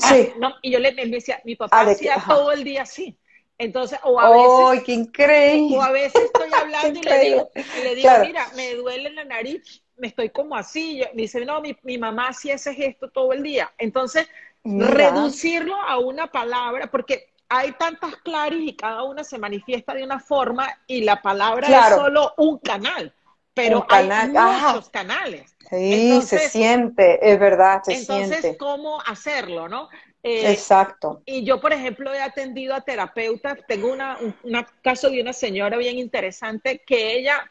ah, 0.00 0.08
sí. 0.08 0.32
no, 0.38 0.54
y 0.62 0.70
yo 0.70 0.78
le 0.78 0.92
decía, 0.92 1.40
mi 1.44 1.56
papá 1.56 1.80
ah, 1.80 1.90
hacía 1.90 2.22
todo 2.26 2.52
el 2.52 2.64
día 2.64 2.82
así. 2.82 3.18
Entonces, 3.58 3.98
o 4.02 4.18
a 4.18 4.30
veces, 4.30 4.84
qué 4.84 4.92
increíble! 4.92 5.76
O 5.76 5.82
a 5.82 5.90
veces 5.90 6.22
estoy 6.24 6.48
hablando 6.60 6.98
y 6.98 7.02
le 7.02 7.18
digo, 7.20 7.50
le 7.82 7.94
digo 7.94 8.10
mira, 8.22 8.48
me 8.56 8.74
duele 8.74 9.10
la 9.10 9.24
nariz, 9.24 9.82
me 9.96 10.08
estoy 10.08 10.30
como 10.30 10.56
así. 10.56 11.02
me 11.14 11.22
dice, 11.22 11.44
no, 11.44 11.60
mi, 11.60 11.76
mi 11.82 11.98
mamá 11.98 12.28
hacía 12.28 12.54
ese 12.54 12.74
gesto 12.74 13.10
todo 13.10 13.32
el 13.32 13.42
día. 13.42 13.72
Entonces, 13.78 14.26
reducirlo 14.64 15.76
a 15.76 15.98
una 15.98 16.28
palabra, 16.28 16.90
porque 16.90 17.32
hay 17.48 17.72
tantas 17.72 18.16
claris 18.16 18.70
y 18.70 18.76
cada 18.76 19.04
una 19.04 19.22
se 19.22 19.38
manifiesta 19.38 19.94
de 19.94 20.02
una 20.02 20.18
forma 20.18 20.68
y 20.86 21.02
la 21.02 21.20
palabra 21.20 21.68
es 21.68 21.94
solo 21.94 22.34
un 22.38 22.58
canal 22.58 23.14
pero 23.54 23.86
hay 23.88 24.08
muchos 24.28 24.88
canales. 24.90 25.51
Sí, 25.78 26.20
se 26.22 26.50
siente, 26.50 27.32
es 27.32 27.40
verdad, 27.40 27.82
se 27.82 27.94
entonces, 27.94 28.56
¿cómo 28.58 29.00
hacerlo, 29.00 29.68
no? 29.68 29.88
Eh, 30.22 30.52
Exacto. 30.52 31.22
Y 31.24 31.44
yo, 31.44 31.60
por 31.60 31.72
ejemplo, 31.72 32.12
he 32.12 32.20
atendido 32.20 32.74
a 32.74 32.82
terapeutas. 32.82 33.58
Tengo 33.66 33.92
una, 33.92 34.18
un 34.18 34.66
caso 34.82 35.10
de 35.10 35.20
una 35.20 35.32
señora 35.32 35.76
bien 35.78 35.98
interesante 35.98 36.82
que 36.86 37.16
ella, 37.16 37.50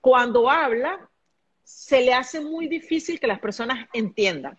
cuando 0.00 0.50
habla, 0.50 1.08
se 1.62 2.02
le 2.02 2.12
hace 2.12 2.40
muy 2.40 2.66
difícil 2.66 3.18
que 3.18 3.26
las 3.26 3.38
personas 3.38 3.88
entiendan. 3.92 4.58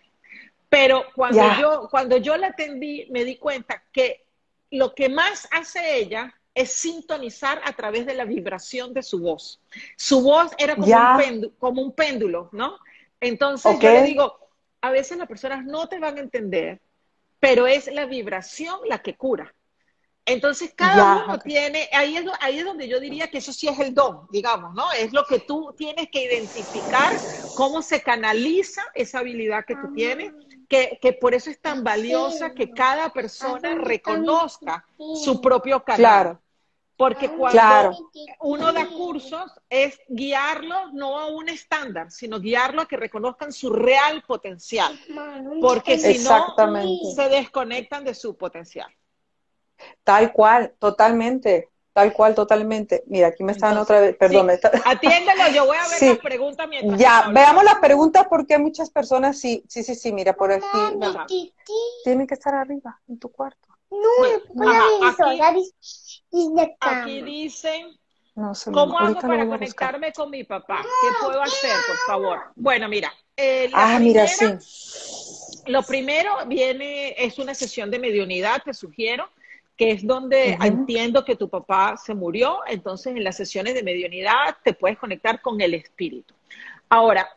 Pero 0.68 1.04
cuando, 1.14 1.42
yo, 1.60 1.88
cuando 1.90 2.16
yo 2.16 2.36
la 2.36 2.48
atendí, 2.48 3.06
me 3.10 3.24
di 3.24 3.36
cuenta 3.36 3.84
que 3.92 4.24
lo 4.70 4.94
que 4.94 5.08
más 5.08 5.46
hace 5.52 5.98
ella 5.98 6.34
es 6.54 6.72
sintonizar 6.72 7.60
a 7.64 7.72
través 7.72 8.06
de 8.06 8.14
la 8.14 8.24
vibración 8.24 8.92
de 8.94 9.02
su 9.02 9.20
voz. 9.20 9.60
Su 9.96 10.22
voz 10.22 10.52
era 10.58 10.74
como, 10.74 11.82
un, 11.82 11.92
péndulo, 11.92 12.48
¿no? 12.52 12.78
Entonces 13.20 13.78
yo 13.80 13.90
le 13.90 14.02
digo, 14.02 14.38
a 14.80 14.90
veces 14.90 15.16
las 15.16 15.28
personas 15.28 15.64
no 15.64 15.88
te 15.88 15.98
van 15.98 16.18
a 16.18 16.20
entender, 16.20 16.80
pero 17.40 17.66
es 17.66 17.86
la 17.92 18.06
vibración 18.06 18.80
la 18.86 19.02
que 19.02 19.16
cura. 19.16 19.54
Entonces 20.26 20.72
cada 20.74 21.04
uno 21.24 21.38
tiene, 21.38 21.88
ahí 21.92 22.16
es, 22.16 22.24
ahí 22.40 22.58
es 22.58 22.64
donde 22.64 22.88
yo 22.88 22.98
diría 22.98 23.28
que 23.28 23.38
eso 23.38 23.52
sí 23.52 23.68
es 23.68 23.78
el 23.78 23.94
don, 23.94 24.26
digamos, 24.30 24.74
¿no? 24.74 24.90
Es 24.92 25.12
lo 25.12 25.24
que 25.26 25.40
tú 25.40 25.74
tienes 25.76 26.08
que 26.10 26.24
identificar, 26.24 27.12
cómo 27.52 27.82
se 27.82 28.00
canaliza 28.00 28.82
esa 28.94 29.18
habilidad 29.18 29.66
que 29.66 29.76
tú 29.76 29.92
tienes, 29.94 30.32
que, 30.68 30.98
que 31.00 31.12
por 31.12 31.34
eso 31.34 31.50
es 31.50 31.60
tan 31.60 31.84
valiosa 31.84 32.54
que 32.54 32.72
cada 32.72 33.10
persona 33.10 33.74
reconozca 33.74 34.86
su 34.96 35.40
propio 35.42 35.84
canal. 35.84 35.98
Claro. 35.98 36.43
Porque 36.96 37.28
cuando 37.28 37.96
uno 38.40 38.72
da 38.72 38.86
cursos 38.86 39.50
es 39.68 39.98
guiarlos 40.08 40.92
no 40.92 41.18
a 41.18 41.26
un 41.26 41.48
estándar, 41.48 42.10
sino 42.10 42.38
guiarlos 42.38 42.84
a 42.84 42.88
que 42.88 42.96
reconozcan 42.96 43.52
su 43.52 43.70
real 43.70 44.22
potencial. 44.22 44.98
Porque 45.60 45.98
si 45.98 46.22
no, 46.22 46.54
se 47.14 47.28
desconectan 47.28 48.04
de 48.04 48.14
su 48.14 48.36
potencial. 48.36 48.88
Tal 50.04 50.32
cual, 50.32 50.74
totalmente, 50.78 51.70
tal 51.92 52.12
cual, 52.12 52.34
totalmente. 52.34 53.02
Mira, 53.08 53.28
aquí 53.28 53.42
me 53.42 53.52
están 53.52 53.76
otra 53.76 54.00
vez, 54.00 54.16
perdón. 54.16 54.50
Sí, 54.50 54.68
Atiéndelo, 54.84 55.48
yo 55.52 55.66
voy 55.66 55.76
a 55.76 55.88
ver 55.88 56.10
las 56.10 56.18
preguntas 56.18 56.68
mientras. 56.68 57.00
Ya, 57.00 57.28
veamos 57.32 57.64
las 57.64 57.80
preguntas 57.80 58.26
porque 58.30 58.56
muchas 58.58 58.88
personas 58.90 59.40
sí, 59.40 59.64
sí, 59.68 59.82
sí, 59.82 59.96
sí, 59.96 60.12
mira, 60.12 60.34
por 60.34 60.52
aquí. 60.52 61.52
Tienen 62.04 62.26
que 62.28 62.34
estar 62.34 62.54
arriba, 62.54 63.00
en 63.08 63.18
tu 63.18 63.32
cuarto. 63.32 63.68
No, 63.90 64.08
aquí, 66.58 66.74
aquí 66.80 67.22
dicen, 67.22 67.96
¿cómo 68.72 68.98
hago 68.98 69.20
para 69.20 69.46
conectarme 69.46 70.12
con 70.12 70.30
mi 70.30 70.44
papá? 70.44 70.82
¿Qué 70.82 71.26
puedo 71.26 71.42
hacer, 71.42 71.76
por 71.86 71.96
favor? 72.06 72.40
Bueno, 72.56 72.88
mira. 72.88 73.12
Eh, 73.36 73.70
ah, 73.72 73.98
mira, 73.98 74.26
sí. 74.26 74.46
Lo 75.66 75.82
primero 75.82 76.46
viene, 76.46 77.14
es 77.16 77.38
una 77.38 77.54
sesión 77.54 77.90
de 77.90 77.98
mediunidad, 77.98 78.62
te 78.62 78.74
sugiero 78.74 79.28
que 79.76 79.90
es 79.90 80.06
donde 80.06 80.56
entiendo 80.62 81.24
que 81.24 81.34
tu 81.34 81.48
papá 81.48 81.96
se 81.96 82.14
murió, 82.14 82.60
entonces 82.66 83.16
en 83.16 83.24
las 83.24 83.36
sesiones 83.36 83.74
de 83.74 83.82
mediunidad 83.82 84.56
te 84.62 84.72
puedes 84.72 84.98
conectar 84.98 85.40
con 85.42 85.60
el 85.60 85.74
espíritu. 85.74 86.32
Ahora, 86.88 87.28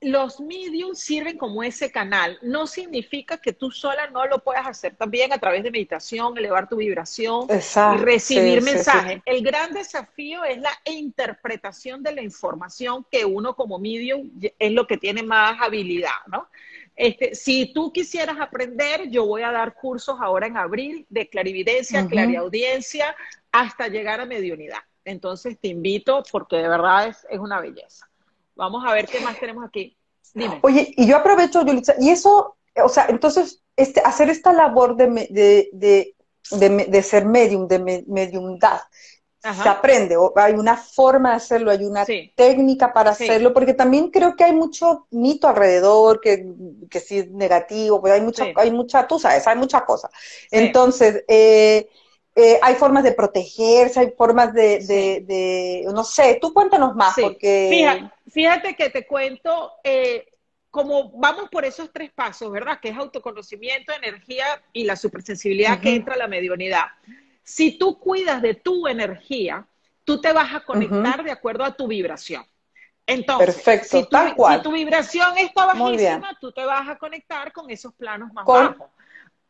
los 0.00 0.40
mediums 0.40 1.00
sirven 1.00 1.38
como 1.38 1.62
ese 1.62 1.90
canal. 1.90 2.38
No 2.42 2.66
significa 2.66 3.38
que 3.38 3.52
tú 3.52 3.70
sola 3.70 4.08
no 4.08 4.26
lo 4.26 4.42
puedas 4.42 4.66
hacer 4.66 4.94
también 4.94 5.32
a 5.32 5.38
través 5.38 5.62
de 5.62 5.70
meditación, 5.70 6.36
elevar 6.36 6.68
tu 6.68 6.76
vibración 6.76 7.46
y 7.48 7.98
recibir 7.98 8.62
mensajes. 8.62 9.22
El 9.24 9.42
gran 9.42 9.72
desafío 9.72 10.44
es 10.44 10.58
la 10.58 10.72
interpretación 10.84 12.02
de 12.02 12.12
la 12.12 12.22
información 12.22 13.06
que 13.10 13.24
uno 13.24 13.56
como 13.56 13.78
medium 13.78 14.30
es 14.58 14.72
lo 14.72 14.86
que 14.86 14.98
tiene 14.98 15.22
más 15.22 15.60
habilidad, 15.60 16.10
¿no? 16.26 16.48
Este, 16.94 17.34
si 17.34 17.72
tú 17.74 17.92
quisieras 17.92 18.38
aprender, 18.40 19.10
yo 19.10 19.26
voy 19.26 19.42
a 19.42 19.52
dar 19.52 19.74
cursos 19.74 20.16
ahora 20.18 20.46
en 20.46 20.56
abril 20.56 21.06
de 21.10 21.28
clarividencia, 21.28 22.06
clariaudiencia, 22.06 23.14
hasta 23.52 23.88
llegar 23.88 24.20
a 24.20 24.24
mediunidad. 24.24 24.78
Entonces 25.04 25.58
te 25.60 25.68
invito 25.68 26.22
porque 26.32 26.56
de 26.56 26.68
verdad 26.68 27.08
es, 27.08 27.26
es, 27.28 27.38
una 27.38 27.60
belleza. 27.60 28.08
Vamos 28.56 28.84
a 28.86 28.92
ver 28.92 29.06
qué 29.06 29.20
más 29.20 29.38
tenemos 29.38 29.64
aquí. 29.64 29.96
Dime. 30.34 30.58
Oye, 30.62 30.92
y 30.96 31.06
yo 31.06 31.16
aprovecho, 31.16 31.64
Yulitza, 31.64 31.94
y 32.00 32.10
eso, 32.10 32.56
o 32.82 32.88
sea, 32.88 33.06
entonces, 33.08 33.62
este, 33.76 34.00
hacer 34.00 34.28
esta 34.28 34.52
labor 34.52 34.96
de, 34.96 35.06
de, 35.30 36.14
de, 36.50 36.86
de 36.88 37.02
ser 37.02 37.26
medium, 37.26 37.68
de 37.68 38.04
mediumdad, 38.06 38.80
se 39.40 39.68
aprende, 39.68 40.16
o 40.16 40.32
hay 40.36 40.54
una 40.54 40.76
forma 40.76 41.30
de 41.30 41.36
hacerlo, 41.36 41.70
hay 41.70 41.84
una 41.84 42.04
técnica 42.34 42.92
para 42.92 43.10
hacerlo, 43.12 43.52
porque 43.52 43.74
también 43.74 44.10
creo 44.10 44.34
que 44.34 44.42
hay 44.42 44.52
mucho 44.52 45.06
mito 45.10 45.46
alrededor, 45.46 46.20
que, 46.20 46.46
que 46.90 46.98
sí 46.98 47.18
es 47.18 47.30
negativo, 47.30 48.00
pues 48.00 48.12
hay 48.12 48.22
mucha, 48.22 48.46
hay 48.56 48.72
mucha, 48.72 49.06
tú 49.06 49.20
sabes, 49.20 49.46
hay 49.46 49.56
muchas 49.56 49.82
cosas. 49.82 50.10
Entonces, 50.50 51.24
eh, 51.28 51.88
eh, 52.38 52.58
hay 52.60 52.74
formas 52.74 53.02
de 53.02 53.12
protegerse, 53.12 53.98
hay 53.98 54.10
formas 54.10 54.52
de, 54.52 55.24
de, 55.26 55.86
no 55.90 56.04
sé, 56.04 56.38
tú 56.38 56.52
cuéntanos 56.52 56.94
más, 56.94 57.14
porque... 57.18 57.68
Fíjate, 57.70 58.10
fíjate, 58.30 58.76
que 58.76 58.90
te 58.90 59.06
cuento, 59.06 59.72
eh, 59.82 60.28
como 60.70 61.12
vamos 61.12 61.48
por 61.48 61.64
esos 61.64 61.90
tres 61.90 62.12
pasos, 62.12 62.52
¿verdad? 62.52 62.78
Que 62.78 62.90
es 62.90 62.96
autoconocimiento, 62.98 63.90
energía 63.94 64.44
y 64.74 64.84
la 64.84 64.96
supersensibilidad 64.96 65.80
que 65.80 65.94
entra 65.94 66.12
a 66.12 66.18
la 66.18 66.28
mediunidad. 66.28 66.84
Si 67.42 67.78
tú 67.78 67.98
cuidas 67.98 68.42
de 68.42 68.52
tu 68.52 68.86
energía, 68.86 69.66
tú 70.04 70.20
te 70.20 70.30
vas 70.34 70.54
a 70.54 70.60
conectar 70.60 71.24
de 71.24 71.32
acuerdo 71.32 71.64
a 71.64 71.74
tu 71.74 71.88
vibración. 71.88 72.44
Entonces, 73.06 73.88
si, 73.88 74.04
tu, 74.62 74.72
vibración 74.72 75.38
está 75.38 75.64
bajísima, 75.64 76.36
tú 76.38 76.52
te 76.52 76.66
vas 76.66 76.86
a 76.86 76.98
conectar 76.98 77.50
con 77.54 77.70
esos 77.70 77.94
planos 77.94 78.30
más 78.34 78.44
bajos. 78.44 78.88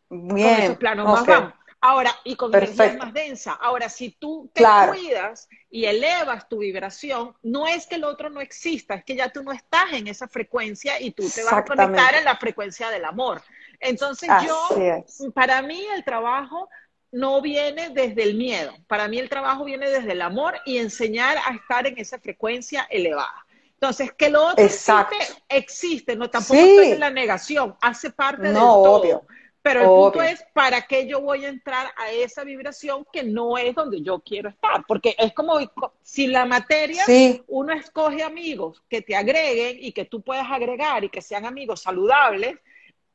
Bien. 0.09 0.31
Con 0.31 0.63
esos 0.63 0.77
planos 0.77 1.07
más 1.07 1.27
bajos. 1.27 1.66
Ahora, 1.81 2.15
y 2.25 2.37
con 2.37 2.55
energía 2.55 2.97
más 2.99 3.13
densa. 3.13 3.53
Ahora, 3.53 3.89
si 3.89 4.11
tú 4.11 4.51
te 4.53 4.65
cuidas 4.89 5.49
y 5.71 5.85
elevas 5.85 6.49
tu 6.49 6.59
vibración, 6.59 7.35
no 7.43 7.67
es 7.67 7.87
que 7.87 7.97
el 7.97 8.05
otro 8.05 8.31
no 8.31 8.41
exista, 8.41 8.95
es 8.95 9.05
que 9.05 9.15
ya 9.15 9.29
tú 9.31 9.43
no 9.43 9.53
estás 9.53 9.93
en 9.93 10.09
esa 10.09 10.27
frecuencia 10.27 11.01
y 11.01 11.11
tú 11.13 11.29
te 11.29 11.45
vas 11.45 11.53
a 11.53 11.65
conectar 11.65 12.15
en 12.15 12.25
la 12.25 12.37
frecuencia 12.37 12.91
del 12.91 13.05
amor. 13.05 13.43
Entonces, 13.79 14.29
yo, 14.47 15.33
para 15.35 15.63
mí 15.63 15.85
el 15.95 16.03
trabajo 16.03 16.69
no 17.13 17.41
viene 17.41 17.91
desde 17.91 18.23
el 18.23 18.35
miedo. 18.35 18.75
Para 18.87 19.09
mí 19.09 19.19
el 19.19 19.29
trabajo 19.29 19.65
viene 19.65 19.89
desde 19.91 20.13
el 20.13 20.23
amor 20.23 20.57
y 20.65 20.79
enseñar 20.79 21.39
a 21.39 21.55
estar 21.55 21.87
en 21.87 21.99
esa 21.99 22.19
frecuencia 22.19 22.87
elevada. 22.91 23.47
Entonces, 23.75 24.13
que 24.13 24.31
lo 24.31 24.47
otro 24.47 24.65
existe, 24.65 25.17
existe, 25.49 26.17
no 26.17 26.31
tampoco 26.31 26.59
estoy 26.59 26.93
en 26.93 27.01
la 27.01 27.11
negación, 27.11 27.77
hace 27.83 28.11
parte 28.11 28.43
del 28.43 28.55
todo. 28.55 29.01
Obvio. 29.01 29.27
Pero 29.67 29.81
el 29.81 29.87
punto 29.87 30.23
es, 30.23 30.45
¿para 30.53 30.83
qué 30.83 31.09
yo 31.09 31.21
voy 31.21 31.45
a 31.45 31.49
entrar 31.49 31.89
a 31.97 32.13
esa 32.13 32.45
vibración 32.45 33.05
que 33.13 33.25
no 33.25 33.59
es 33.59 33.75
donde 33.75 34.01
yo 34.01 34.21
quiero 34.21 34.49
estar? 34.49 34.85
Porque 34.87 35.17
es 35.19 35.33
como 35.33 35.59
si 36.03 36.29
la 36.29 36.47
materia, 36.47 37.05
uno 37.49 37.73
escoge 37.73 38.23
amigos 38.23 38.81
que 38.89 39.03
te 39.03 39.17
agreguen 39.17 39.79
y 39.81 39.91
que 39.91 40.05
tú 40.05 40.23
puedas 40.23 40.47
agregar 40.49 41.03
y 41.03 41.09
que 41.09 41.21
sean 41.21 41.47
amigos 41.47 41.83
saludables, 41.83 42.57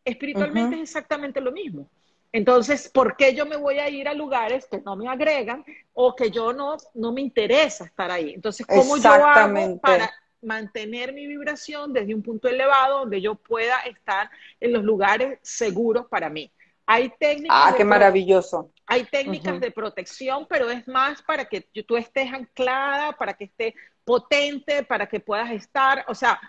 espiritualmente 0.03 0.75
es 0.75 0.81
exactamente 0.81 1.39
lo 1.39 1.53
mismo. 1.53 1.87
Entonces, 2.33 2.89
¿por 2.89 3.15
qué 3.15 3.33
yo 3.33 3.45
me 3.45 3.55
voy 3.55 3.79
a 3.79 3.89
ir 3.89 4.09
a 4.09 4.13
lugares 4.13 4.67
que 4.69 4.81
no 4.81 4.97
me 4.97 5.07
agregan 5.07 5.63
o 5.93 6.13
que 6.17 6.31
yo 6.31 6.51
no, 6.51 6.75
no 6.93 7.13
me 7.13 7.21
interesa 7.21 7.85
estar 7.85 8.11
ahí? 8.11 8.33
Entonces, 8.33 8.65
¿cómo 8.65 8.97
yo 8.97 9.09
hago 9.09 9.79
para 9.79 10.11
mantener 10.41 11.13
mi 11.13 11.27
vibración 11.27 11.93
desde 11.93 12.15
un 12.15 12.21
punto 12.21 12.47
elevado 12.47 12.99
donde 12.99 13.21
yo 13.21 13.35
pueda 13.35 13.79
estar 13.81 14.29
en 14.59 14.73
los 14.73 14.83
lugares 14.83 15.39
seguros 15.41 16.07
para 16.07 16.29
mí? 16.29 16.51
Hay 16.85 17.11
técnicas. 17.19 17.57
Ah, 17.57 17.73
qué 17.75 17.85
maravilloso. 17.85 18.71
Hay 18.85 19.05
técnicas 19.05 19.59
de 19.59 19.71
protección, 19.71 20.45
pero 20.49 20.69
es 20.69 20.87
más 20.87 21.21
para 21.21 21.45
que 21.45 21.61
tú 21.61 21.95
estés 21.95 22.33
anclada, 22.33 23.13
para 23.13 23.33
que 23.33 23.45
esté 23.45 23.75
potente, 24.03 24.83
para 24.83 25.07
que 25.07 25.19
puedas 25.19 25.51
estar, 25.51 26.03
o 26.07 26.15
sea, 26.15 26.39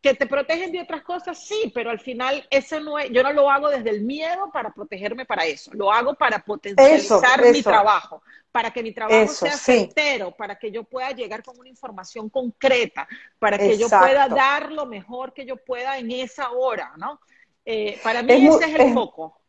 que 0.00 0.14
te 0.14 0.26
protegen 0.26 0.72
de 0.72 0.80
otras 0.80 1.02
cosas, 1.02 1.46
sí, 1.46 1.70
pero 1.74 1.90
al 1.90 2.00
final 2.00 2.46
ese 2.50 2.80
no 2.80 2.98
es, 2.98 3.10
yo 3.10 3.22
no 3.22 3.32
lo 3.32 3.50
hago 3.50 3.68
desde 3.68 3.90
el 3.90 4.02
miedo 4.02 4.50
para 4.50 4.72
protegerme 4.72 5.26
para 5.26 5.44
eso, 5.44 5.70
lo 5.74 5.92
hago 5.92 6.14
para 6.14 6.38
potencializar 6.38 7.42
mi 7.50 7.62
trabajo, 7.62 8.22
para 8.50 8.70
que 8.70 8.82
mi 8.82 8.92
trabajo 8.92 9.32
sea 9.32 9.52
certero, 9.52 10.32
para 10.32 10.58
que 10.58 10.70
yo 10.70 10.84
pueda 10.84 11.10
llegar 11.10 11.42
con 11.42 11.58
una 11.58 11.68
información 11.68 12.30
concreta, 12.30 13.06
para 13.38 13.58
que 13.58 13.76
yo 13.76 13.88
pueda 13.88 14.28
dar 14.28 14.72
lo 14.72 14.86
mejor 14.86 15.34
que 15.34 15.44
yo 15.44 15.56
pueda 15.56 15.98
en 15.98 16.10
esa 16.10 16.50
hora, 16.50 16.92
¿no? 16.96 17.20
Eh, 17.66 18.00
para 18.02 18.22
mí 18.22 18.32
ese 18.32 18.64
es 18.64 18.74
el 18.80 18.94
foco. 18.94 19.39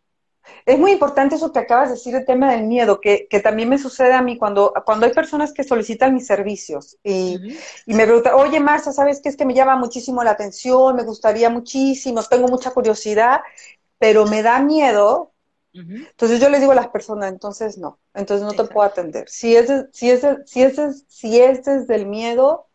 Es 0.65 0.77
muy 0.77 0.91
importante 0.91 1.35
eso 1.35 1.51
que 1.51 1.59
acabas 1.59 1.89
de 1.89 1.95
decir, 1.95 2.15
el 2.15 2.25
tema 2.25 2.51
del 2.51 2.63
miedo, 2.63 2.99
que, 2.99 3.27
que 3.29 3.39
también 3.39 3.69
me 3.69 3.77
sucede 3.77 4.13
a 4.13 4.21
mí 4.21 4.37
cuando, 4.37 4.73
cuando 4.85 5.05
hay 5.05 5.13
personas 5.13 5.53
que 5.53 5.63
solicitan 5.63 6.13
mis 6.13 6.27
servicios 6.27 6.97
y, 7.03 7.39
y 7.85 7.93
me 7.93 8.05
preguntan, 8.05 8.33
oye 8.35 8.59
Marcia, 8.59 8.91
¿sabes 8.91 9.21
qué? 9.21 9.29
Es 9.29 9.37
que 9.37 9.45
me 9.45 9.53
llama 9.53 9.75
muchísimo 9.75 10.23
la 10.23 10.31
atención, 10.31 10.95
me 10.95 11.03
gustaría 11.03 11.49
muchísimo, 11.49 12.23
tengo 12.23 12.47
mucha 12.47 12.71
curiosidad, 12.71 13.41
pero 13.97 14.25
me 14.25 14.41
da 14.43 14.59
miedo. 14.59 15.31
Entonces 15.73 16.39
yo 16.39 16.49
le 16.49 16.59
digo 16.59 16.73
a 16.73 16.75
las 16.75 16.89
personas, 16.89 17.31
entonces 17.31 17.77
no, 17.77 17.99
entonces 18.13 18.45
no 18.45 18.53
te 18.53 18.65
puedo 18.65 18.87
atender. 18.87 19.29
Si 19.29 19.55
es, 19.55 19.71
si 19.93 20.09
es, 20.11 20.21
si 20.45 20.63
es, 20.63 21.05
si 21.07 21.39
es 21.39 21.63
desde 21.63 21.95
el 21.95 22.05
miedo, 22.07 22.67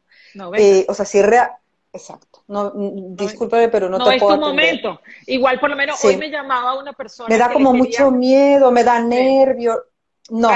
eh, 0.57 0.87
o 0.89 0.95
sea, 0.95 1.05
si 1.05 1.19
es 1.19 1.27
real, 1.27 1.51
Exacto. 1.93 2.36
No, 2.49 2.73
discúlpame, 2.75 3.69
pero 3.69 3.89
no, 3.89 3.99
te 3.99 4.19
puedo 4.19 4.37
No 4.37 4.37
es 4.37 4.41
tu 4.41 4.47
momento. 4.47 5.01
Igual, 5.27 5.59
por 5.59 5.71
lo 5.71 5.77
menos, 5.77 6.03
hoy 6.05 6.17
me 6.17 6.31
llamaba 6.31 6.79
una 6.79 6.93
persona. 6.93 7.29
Me 7.29 7.39
da 7.39 7.53
como 7.53 7.73
mucho 7.73 8.11
miedo, 8.11 8.71
me 8.71 8.85
da 8.85 9.01
nervio. 9.01 9.83
No, 10.29 10.49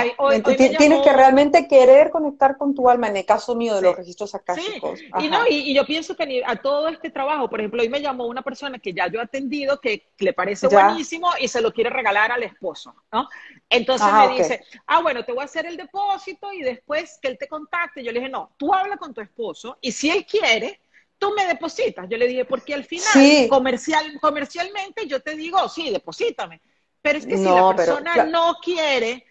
tienes 0.56 1.00
que 1.00 1.12
realmente 1.12 1.68
querer 1.68 2.10
conectar 2.10 2.56
con 2.56 2.74
tu 2.74 2.90
alma, 2.90 3.08
en 3.08 3.18
el 3.18 3.24
caso 3.24 3.54
mío 3.54 3.76
de 3.76 3.82
los 3.82 3.96
registros 3.96 4.34
akáshicos. 4.34 4.98
Sí. 4.98 5.06
Y, 5.20 5.28
no, 5.28 5.46
y, 5.48 5.72
yo 5.72 5.86
pienso 5.86 6.16
que 6.16 6.42
a 6.44 6.56
todo 6.56 6.88
este 6.88 7.10
trabajo, 7.10 7.48
por 7.48 7.60
ejemplo, 7.60 7.80
hoy 7.80 7.88
me 7.88 8.00
llamó 8.00 8.26
una 8.26 8.42
persona 8.42 8.80
que 8.80 8.92
ya 8.92 9.06
yo 9.06 9.20
he 9.20 9.22
atendido, 9.22 9.80
que 9.80 10.08
le 10.18 10.32
parece 10.32 10.66
buenísimo 10.66 11.28
y 11.38 11.46
se 11.46 11.60
lo 11.60 11.72
quiere 11.72 11.90
regalar 11.90 12.32
al 12.32 12.42
esposo, 12.42 12.94
¿no? 13.12 13.28
Entonces 13.68 14.08
me 14.12 14.36
dice, 14.36 14.64
ah, 14.86 15.02
bueno, 15.02 15.24
te 15.24 15.32
voy 15.32 15.42
a 15.42 15.44
hacer 15.44 15.66
el 15.66 15.76
depósito 15.76 16.52
y 16.52 16.62
después 16.62 17.18
que 17.22 17.28
él 17.28 17.38
te 17.38 17.46
contacte. 17.46 18.02
Yo 18.02 18.10
le 18.10 18.18
dije, 18.18 18.30
no, 18.30 18.50
tú 18.56 18.74
habla 18.74 18.96
con 18.96 19.14
tu 19.14 19.20
esposo 19.20 19.78
y 19.80 19.92
si 19.92 20.10
él 20.10 20.26
quiere, 20.26 20.80
tú 21.20 21.32
me 21.36 21.46
depositas. 21.46 22.08
Yo 22.08 22.16
le 22.16 22.26
dije, 22.26 22.44
porque 22.44 22.74
al 22.74 22.84
final, 22.84 23.48
comercial, 23.48 24.18
comercialmente, 24.20 25.06
yo 25.06 25.20
te 25.20 25.36
digo, 25.36 25.68
sí, 25.68 25.90
deposítame. 25.90 26.60
Pero 27.02 27.18
es 27.18 27.26
que 27.26 27.36
si 27.36 27.44
la 27.44 27.76
persona 27.76 28.24
no 28.24 28.56
quiere, 28.60 29.24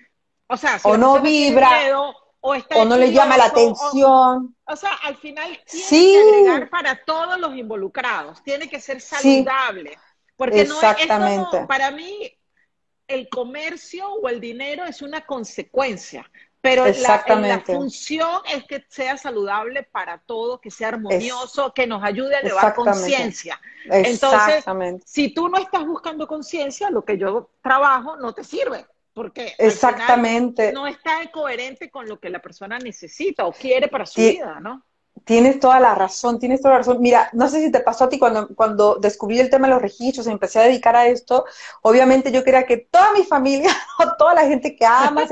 o 0.47 0.55
sea, 0.55 0.79
si 0.79 0.87
o 0.87 0.97
no 0.97 1.19
vibra, 1.19 1.69
o, 2.41 2.55
está 2.55 2.85
no 2.85 2.95
le 2.95 3.11
llama 3.11 3.35
la 3.35 3.45
atención. 3.45 4.55
O, 4.63 4.75
sea, 4.75 4.93
al 5.03 5.17
final 5.17 5.59
tiene 5.69 5.89
que 5.89 6.19
agregar 6.19 6.69
para 6.69 7.03
todos 7.03 7.37
los 7.39 7.55
involucrados, 7.55 8.41
tiene 8.43 8.69
que 8.69 8.79
ser 8.79 9.01
saludable. 9.01 9.97
Porque 10.37 10.63
no 10.63 10.81
es, 10.81 11.07
como, 11.07 11.67
para 11.67 11.91
mí, 11.91 12.31
el 13.07 13.27
comercio 13.27 14.07
o 14.09 14.29
el 14.29 14.39
dinero 14.39 14.85
es 14.85 15.01
una 15.01 15.25
consecuencia. 15.25 16.29
Pero 16.61 16.85
la, 16.85 17.63
función 17.65 18.41
es 18.53 18.65
que 18.65 18.85
sea 18.89 19.17
saludable 19.17 19.83
para 19.83 20.17
todos, 20.17 20.59
que 20.59 20.69
sea 20.69 20.89
armonioso, 20.89 21.73
que 21.73 21.87
nos 21.87 22.03
ayude 22.03 22.35
a 22.35 22.39
elevar 22.39 22.75
conciencia. 22.75 23.59
Entonces, 23.85 24.65
si 25.05 25.33
tú 25.33 25.47
no 25.47 25.57
estás 25.57 25.85
buscando 25.85 26.27
conciencia, 26.27 26.89
lo 26.89 27.05
que 27.05 27.17
yo 27.17 27.51
trabajo 27.61 28.17
no 28.17 28.33
te 28.33 28.43
sirve, 28.43 28.85
porque 29.13 29.53
exactamente 29.57 30.73
no 30.73 30.85
está 30.85 31.31
coherente 31.31 31.89
con 31.89 32.09
lo 32.09 32.19
que 32.19 32.29
la 32.29 32.41
persona 32.41 32.77
necesita 32.77 33.45
o 33.45 33.53
quiere 33.53 33.87
para 33.87 34.05
su 34.05 34.19
vida, 34.19 34.59
¿no? 34.59 34.85
Tienes 35.25 35.59
toda 35.59 35.79
la 35.79 35.93
razón, 35.93 36.39
tienes 36.39 36.59
toda 36.59 36.73
la 36.73 36.77
razón. 36.79 37.01
Mira, 37.01 37.29
no 37.33 37.49
sé 37.49 37.61
si 37.61 37.71
te 37.71 37.81
pasó 37.81 38.05
a 38.05 38.09
ti 38.09 38.17
cuando, 38.17 38.47
cuando 38.55 38.95
descubrí 38.95 39.39
el 39.39 39.51
tema 39.51 39.67
de 39.67 39.73
los 39.73 39.81
registros 39.81 40.25
y 40.25 40.31
empecé 40.31 40.57
a 40.57 40.63
dedicar 40.63 40.95
a 40.95 41.05
esto, 41.05 41.45
obviamente 41.83 42.31
yo 42.31 42.43
quería 42.43 42.65
que 42.65 42.77
toda 42.77 43.11
mi 43.13 43.23
familia, 43.23 43.69
toda 44.17 44.33
la 44.33 44.47
gente 44.47 44.75
que 44.75 44.85
ama, 44.85 45.27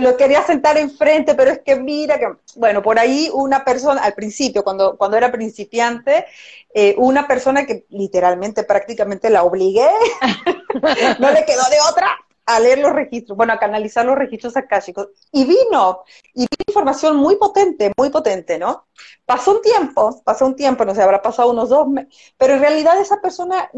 lo 0.00 0.16
quería 0.16 0.42
sentar 0.44 0.76
enfrente, 0.76 1.36
pero 1.36 1.52
es 1.52 1.60
que 1.60 1.76
mira 1.76 2.18
que, 2.18 2.32
bueno, 2.56 2.82
por 2.82 2.98
ahí 2.98 3.30
una 3.32 3.64
persona, 3.64 4.02
al 4.02 4.14
principio, 4.14 4.64
cuando, 4.64 4.96
cuando 4.96 5.16
era 5.16 5.30
principiante, 5.30 6.26
eh, 6.74 6.96
una 6.98 7.28
persona 7.28 7.64
que 7.64 7.86
literalmente 7.90 8.64
prácticamente 8.64 9.30
la 9.30 9.44
obligué, 9.44 9.88
no 11.20 11.30
le 11.30 11.44
quedó 11.44 11.62
de 11.70 11.76
otra, 11.88 12.18
a 12.46 12.60
leer 12.60 12.78
los 12.78 12.92
registros, 12.92 13.36
bueno, 13.36 13.52
a 13.52 13.58
canalizar 13.58 14.04
los 14.04 14.16
registros 14.16 14.56
akáshicos. 14.56 15.08
Y 15.30 15.44
vino, 15.44 16.02
y 16.34 16.40
vino 16.40 16.64
información 16.66 17.16
muy 17.16 17.36
potente, 17.36 17.92
muy 17.96 18.10
potente, 18.10 18.58
¿no? 18.58 18.86
Pasó 19.24 19.52
un 19.52 19.62
tiempo, 19.62 20.22
pasó 20.24 20.46
un 20.46 20.56
tiempo, 20.56 20.84
no 20.84 20.94
sé, 20.94 21.02
habrá 21.02 21.22
pasado 21.22 21.50
unos 21.50 21.68
dos 21.68 21.88
meses, 21.88 22.34
pero 22.36 22.54
en 22.54 22.60
realidad 22.60 23.00
esa 23.00 23.20
persona 23.20 23.70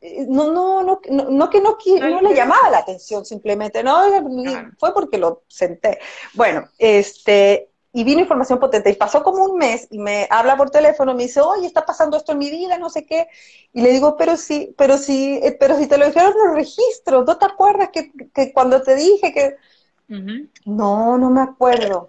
eh, 0.00 0.26
no, 0.28 0.52
no, 0.52 0.82
no, 0.82 1.00
no, 1.10 1.50
que 1.50 1.60
no, 1.60 1.76
no 2.10 2.20
le 2.20 2.34
llamaba 2.34 2.70
la 2.70 2.78
atención 2.78 3.24
simplemente, 3.24 3.82
no, 3.82 4.02
fue 4.78 4.94
porque 4.94 5.18
lo 5.18 5.42
senté. 5.48 5.98
Bueno, 6.34 6.68
este, 6.78 7.70
y 7.92 8.04
vino 8.04 8.20
información 8.20 8.58
potente. 8.58 8.90
Y 8.90 8.94
pasó 8.94 9.22
como 9.22 9.44
un 9.44 9.56
mes 9.56 9.88
y 9.90 9.98
me 9.98 10.26
habla 10.30 10.56
por 10.56 10.70
teléfono, 10.70 11.14
me 11.14 11.24
dice, 11.24 11.40
oye, 11.40 11.66
está 11.66 11.86
pasando 11.86 12.16
esto 12.16 12.32
en 12.32 12.38
mi 12.38 12.50
vida, 12.50 12.78
no 12.78 12.90
sé 12.90 13.06
qué. 13.06 13.28
Y 13.72 13.80
le 13.80 13.92
digo, 13.92 14.16
pero 14.16 14.36
sí, 14.36 14.74
pero 14.76 14.98
sí, 14.98 15.40
eh, 15.42 15.56
pero 15.58 15.76
si 15.76 15.86
te 15.86 15.98
lo 15.98 16.06
dijeron 16.06 16.34
los 16.44 16.54
registros, 16.54 17.26
¿no 17.26 17.38
te 17.38 17.46
acuerdas 17.46 17.90
que, 17.92 18.52
cuando 18.52 18.82
te 18.82 18.94
dije 18.94 19.32
que... 19.32 19.56
No, 20.64 21.18
no 21.18 21.30
me 21.30 21.40
acuerdo. 21.40 22.08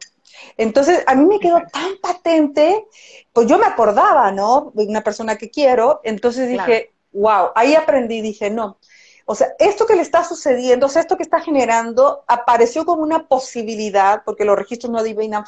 Entonces, 0.58 1.04
a 1.08 1.16
mí 1.16 1.26
me 1.26 1.40
quedó 1.40 1.62
tan 1.72 1.98
patente, 2.02 2.86
pues 3.34 3.48
yo 3.48 3.58
me 3.58 3.66
acordaba, 3.66 4.32
¿no? 4.32 4.72
De 4.74 4.86
una 4.86 5.04
persona 5.04 5.38
que 5.38 5.50
quiero, 5.50 6.02
entonces 6.04 6.48
dije, 6.48 6.94
wow, 7.12 7.50
ahí 7.56 7.76
aprendí, 7.76 8.22
dije, 8.22 8.50
no, 8.50 8.78
o 9.32 9.36
sea, 9.36 9.50
esto 9.60 9.86
que 9.86 9.96
le 9.96 10.02
está 10.02 10.24
sucediendo, 10.24 10.88
o 10.88 10.90
sea, 10.90 11.04
esto 11.04 11.16
que 11.16 11.22
está 11.22 11.40
generando, 11.40 12.24
apareció 12.26 12.84
como 12.84 13.04
una 13.04 13.28
posibilidad, 13.28 14.24
porque 14.26 14.44
los 14.44 14.58
registros 14.58 14.92
no 14.92 14.98
adivinan 14.98 15.46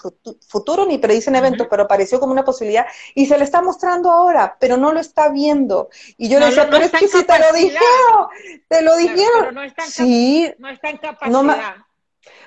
futuro 0.48 0.86
ni 0.86 1.00
predicen 1.00 1.36
eventos, 1.36 1.66
pero 1.68 1.82
apareció 1.82 2.20
como 2.20 2.32
una 2.32 2.46
posibilidad 2.46 2.86
y 3.16 3.26
se 3.26 3.40
le 3.40 3.44
está 3.44 3.64
mostrando 3.64 4.12
ahora, 4.12 4.56
pero 4.60 4.78
no 4.78 4.94
lo 4.94 5.00
está 5.00 5.30
viendo. 5.30 5.90
Y 6.16 6.30
yo 6.30 6.40
le 6.40 6.46
decía, 6.46 6.70
pero 6.70 6.86
es 6.86 6.92
que 6.92 7.08
si 7.08 7.24
te 7.24 7.40
lo 7.40 7.52
dijeron, 7.54 8.28
te 8.68 8.82
lo 8.84 8.96
dijeron. 8.98 9.56
no 9.56 9.64
está 9.64 9.86
en 9.86 9.90
sí, 9.90 10.54
no 10.60 10.70
está 10.70 10.90
en 10.92 10.98
capacidad. 10.98 11.78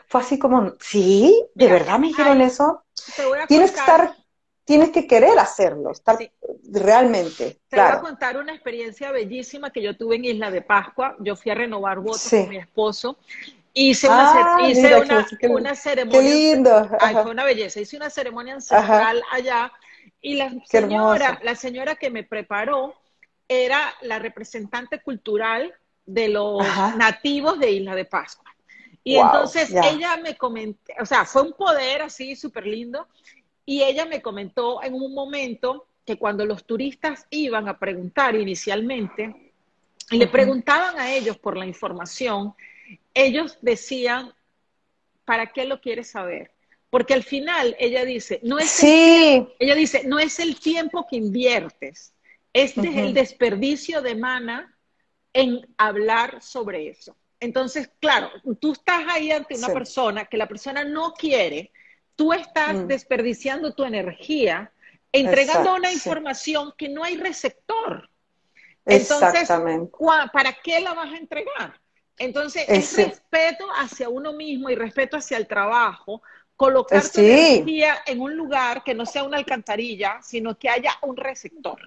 fue 0.06 0.20
así 0.20 0.38
como, 0.38 0.74
sí, 0.78 1.48
¿de 1.56 1.66
verdad 1.66 1.98
me 1.98 2.06
dijeron 2.06 2.42
eso? 2.42 2.84
Tienes 3.48 3.72
que 3.72 3.80
estar 3.80 4.14
tienes 4.64 4.90
que 4.90 5.06
querer 5.06 5.38
hacerlo, 5.38 5.92
estar 5.92 6.18
realmente. 6.70 7.58
Te 7.68 7.80
voy 7.80 7.90
a 7.90 8.00
contar 8.00 8.36
una 8.36 8.52
experiencia 8.52 9.10
bellísima 9.12 9.70
que 9.70 9.82
yo 9.82 9.96
tuve 9.96 10.16
en 10.16 10.24
Isla 10.24 10.50
de 10.50 10.62
Pascua. 10.62 11.16
Yo 11.20 11.36
fui 11.36 11.52
a 11.52 11.54
renovar 11.54 12.00
votos 12.00 12.28
con 12.28 12.48
mi 12.48 12.56
esposo. 12.56 13.18
Hice 13.72 14.06
una, 14.06 14.56
ah, 14.56 14.68
hice 14.68 14.94
una, 15.48 15.74
ceremonia. 15.74 16.20
Qué 16.20 16.28
lindo. 16.28 16.88
Ay, 17.00 17.14
fue 17.14 17.30
una 17.30 17.44
belleza. 17.44 17.80
Hice 17.80 17.96
una 17.96 18.08
ceremonia 18.08 18.54
ancestral 18.54 19.22
allá 19.32 19.72
y 20.20 20.36
la 20.36 20.54
señora, 20.64 21.40
la 21.42 21.54
señora 21.54 21.96
que 21.96 22.10
me 22.10 22.24
preparó 22.24 22.94
era 23.48 23.94
la 24.02 24.18
representante 24.18 25.02
cultural 25.02 25.74
de 26.06 26.28
los 26.28 26.62
nativos 26.96 27.58
de 27.58 27.72
Isla 27.72 27.94
de 27.94 28.04
Pascua. 28.04 28.54
Y 29.02 29.16
entonces 29.16 29.70
ella 29.70 30.16
me 30.16 30.36
comentó, 30.36 30.92
o 30.98 31.04
sea, 31.04 31.26
fue 31.26 31.42
un 31.42 31.52
poder 31.52 32.00
así 32.00 32.36
súper 32.36 32.66
lindo. 32.66 33.06
Y 33.66 33.82
ella 33.82 34.06
me 34.06 34.20
comentó 34.20 34.82
en 34.82 34.94
un 34.94 35.14
momento 35.14 35.86
que 36.04 36.16
cuando 36.16 36.44
los 36.44 36.64
turistas 36.64 37.26
iban 37.30 37.68
a 37.68 37.78
preguntar 37.78 38.34
inicialmente, 38.34 39.52
le 40.10 40.26
preguntaban 40.26 40.98
a 40.98 41.14
ellos 41.14 41.38
por 41.38 41.56
la 41.56 41.66
información, 41.66 42.54
ellos 43.14 43.58
decían, 43.62 44.34
¿para 45.24 45.52
qué 45.52 45.64
lo 45.64 45.80
quieres 45.80 46.10
saber? 46.10 46.52
Porque 46.90 47.14
al 47.14 47.22
final 47.22 47.74
ella 47.78 48.04
dice, 48.04 48.38
no 48.42 48.58
es 48.58 48.82
el, 48.82 49.48
ella 49.58 49.74
dice, 49.74 50.02
no 50.06 50.18
es 50.18 50.38
el 50.38 50.60
tiempo 50.60 51.06
que 51.08 51.16
inviertes, 51.16 52.12
este 52.52 52.88
es 52.88 52.96
el 52.96 53.14
desperdicio 53.14 54.00
de 54.00 54.14
mana 54.14 54.76
en 55.32 55.66
hablar 55.76 56.40
sobre 56.40 56.88
eso. 56.88 57.16
Entonces, 57.40 57.90
claro, 57.98 58.30
tú 58.60 58.72
estás 58.72 59.04
ahí 59.08 59.32
ante 59.32 59.56
una 59.56 59.68
persona 59.68 60.26
que 60.26 60.36
la 60.36 60.46
persona 60.46 60.84
no 60.84 61.12
quiere, 61.12 61.72
tú 62.16 62.32
estás 62.32 62.74
mm. 62.74 62.86
desperdiciando 62.86 63.72
tu 63.72 63.84
energía 63.84 64.70
entregando 65.14 65.74
una 65.74 65.92
información 65.92 66.74
que 66.76 66.88
no 66.88 67.04
hay 67.04 67.16
receptor. 67.16 68.10
Entonces, 68.84 69.48
¿para 70.32 70.52
qué 70.62 70.80
la 70.80 70.92
vas 70.92 71.12
a 71.12 71.16
entregar? 71.16 71.80
Entonces, 72.18 72.64
es 72.68 72.96
respeto 72.96 73.66
hacia 73.76 74.08
uno 74.08 74.32
mismo 74.32 74.70
y 74.70 74.74
respeto 74.74 75.16
hacia 75.16 75.36
el 75.36 75.46
trabajo, 75.46 76.22
colocar 76.56 77.08
tu 77.08 77.20
energía 77.20 77.98
en 78.06 78.20
un 78.20 78.36
lugar 78.36 78.82
que 78.84 78.94
no 78.94 79.06
sea 79.06 79.24
una 79.24 79.38
alcantarilla, 79.38 80.20
sino 80.22 80.58
que 80.58 80.68
haya 80.68 80.92
un 81.02 81.16
receptor. 81.16 81.78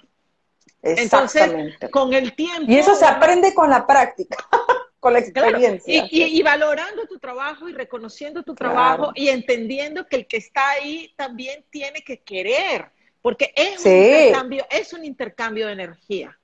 Entonces, 0.82 1.78
con 1.92 2.14
el 2.14 2.34
tiempo... 2.34 2.72
Y 2.72 2.78
eso 2.78 2.96
se 2.96 3.06
aprende 3.06 3.54
con 3.54 3.70
la 3.70 3.86
práctica. 3.86 4.38
con 5.00 5.14
la 5.14 5.20
experiencia. 5.20 6.08
Y, 6.10 6.42
valorando 6.42 7.06
tu 7.06 7.20
trabajo 7.20 7.70
y 7.70 7.74
reconociendo 7.74 8.44
tu 8.44 8.56
trabajo 8.56 9.12
y 9.16 9.30
entendiendo 9.30 10.08
que 10.08 10.18
el 10.18 10.28
que 10.28 10.38
está 10.38 10.70
ahí 10.72 11.14
también 11.16 11.66
tiene 11.70 12.02
que 12.02 12.22
querer, 12.22 12.92
porque 13.22 13.54
es, 13.56 13.86
un, 13.86 13.92
intercambio, 13.92 14.66
es 14.70 14.94
un 14.94 15.06
intercambio 15.06 15.68
de 15.68 15.74
energía. 15.74 16.40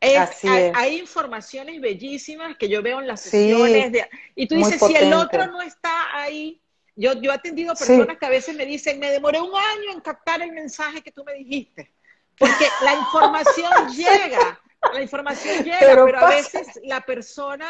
hay, 0.00 0.98
informaciones 0.98 1.80
bellísimas 1.80 2.56
que 2.56 2.68
yo 2.68 2.82
veo 2.82 3.00
en 3.00 3.06
las 3.06 3.20
sesiones. 3.20 3.92
y 4.34 4.46
tú 4.46 4.56
dices, 4.56 4.80
si 4.80 4.96
el 4.96 5.12
otro 5.12 5.46
no 5.46 5.62
está 5.62 6.16
ahí, 6.16 6.60
yo, 6.94 7.14
yo 7.14 7.30
he 7.30 7.34
atendido 7.34 7.74
personas 7.74 8.18
que 8.18 8.26
a 8.26 8.30
veces 8.30 8.54
me 8.54 8.66
dicen, 8.66 8.98
me 8.98 9.10
demoré 9.10 9.40
un 9.40 9.54
año 9.54 9.92
en 9.92 10.00
captar 10.00 10.42
el 10.42 10.52
mensaje 10.52 11.00
que 11.00 11.12
tú 11.12 11.24
me 11.24 11.34
dijiste. 11.34 11.92
Porque 12.38 12.66
la 12.84 12.94
información 12.94 13.70
llega, 13.96 14.60
la 14.92 15.00
información 15.00 15.64
llega, 15.64 15.78
pero, 15.80 16.18
a 16.18 16.28
veces 16.28 16.80
la 16.84 17.00
persona 17.00 17.66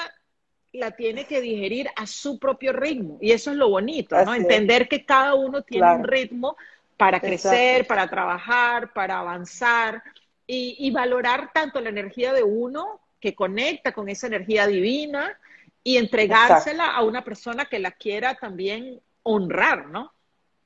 la 0.73 0.93
tiene 0.93 1.27
que 1.27 1.41
digerir 1.41 1.89
a 1.97 2.07
su 2.07 2.39
propio 2.39 2.73
ritmo. 2.73 3.19
Y 3.21 3.33
eso 3.33 3.51
es 3.51 3.57
lo 3.57 3.69
bonito, 3.69 4.17
¿no? 4.25 4.35
Entender 4.35 4.89
que 4.89 5.05
cada 5.05 5.35
uno 5.35 5.63
tiene 5.63 5.95
un 5.95 6.05
ritmo 6.05 6.57
para 6.97 7.21
crecer, 7.21 7.87
para 7.87 8.09
trabajar, 8.09 8.93
para 8.93 9.19
avanzar 9.19 10.03
y, 10.47 10.91
valorar 10.91 11.51
tanto 11.53 11.81
la 11.81 11.89
energía 11.89 12.33
de 12.33 12.43
uno 12.43 13.01
que 13.21 13.35
conecta 13.35 13.93
con 13.93 14.09
esa 14.09 14.27
energía 14.27 14.67
divina 14.67 15.39
y 15.85 15.97
entregársela 15.97 16.87
a 16.87 17.03
una 17.03 17.25
persona 17.25 17.67
que 17.67 17.79
la 17.79 17.93
quiera 17.93 18.35
también 18.35 19.01
honrar, 19.23 19.87
¿no? 19.87 20.13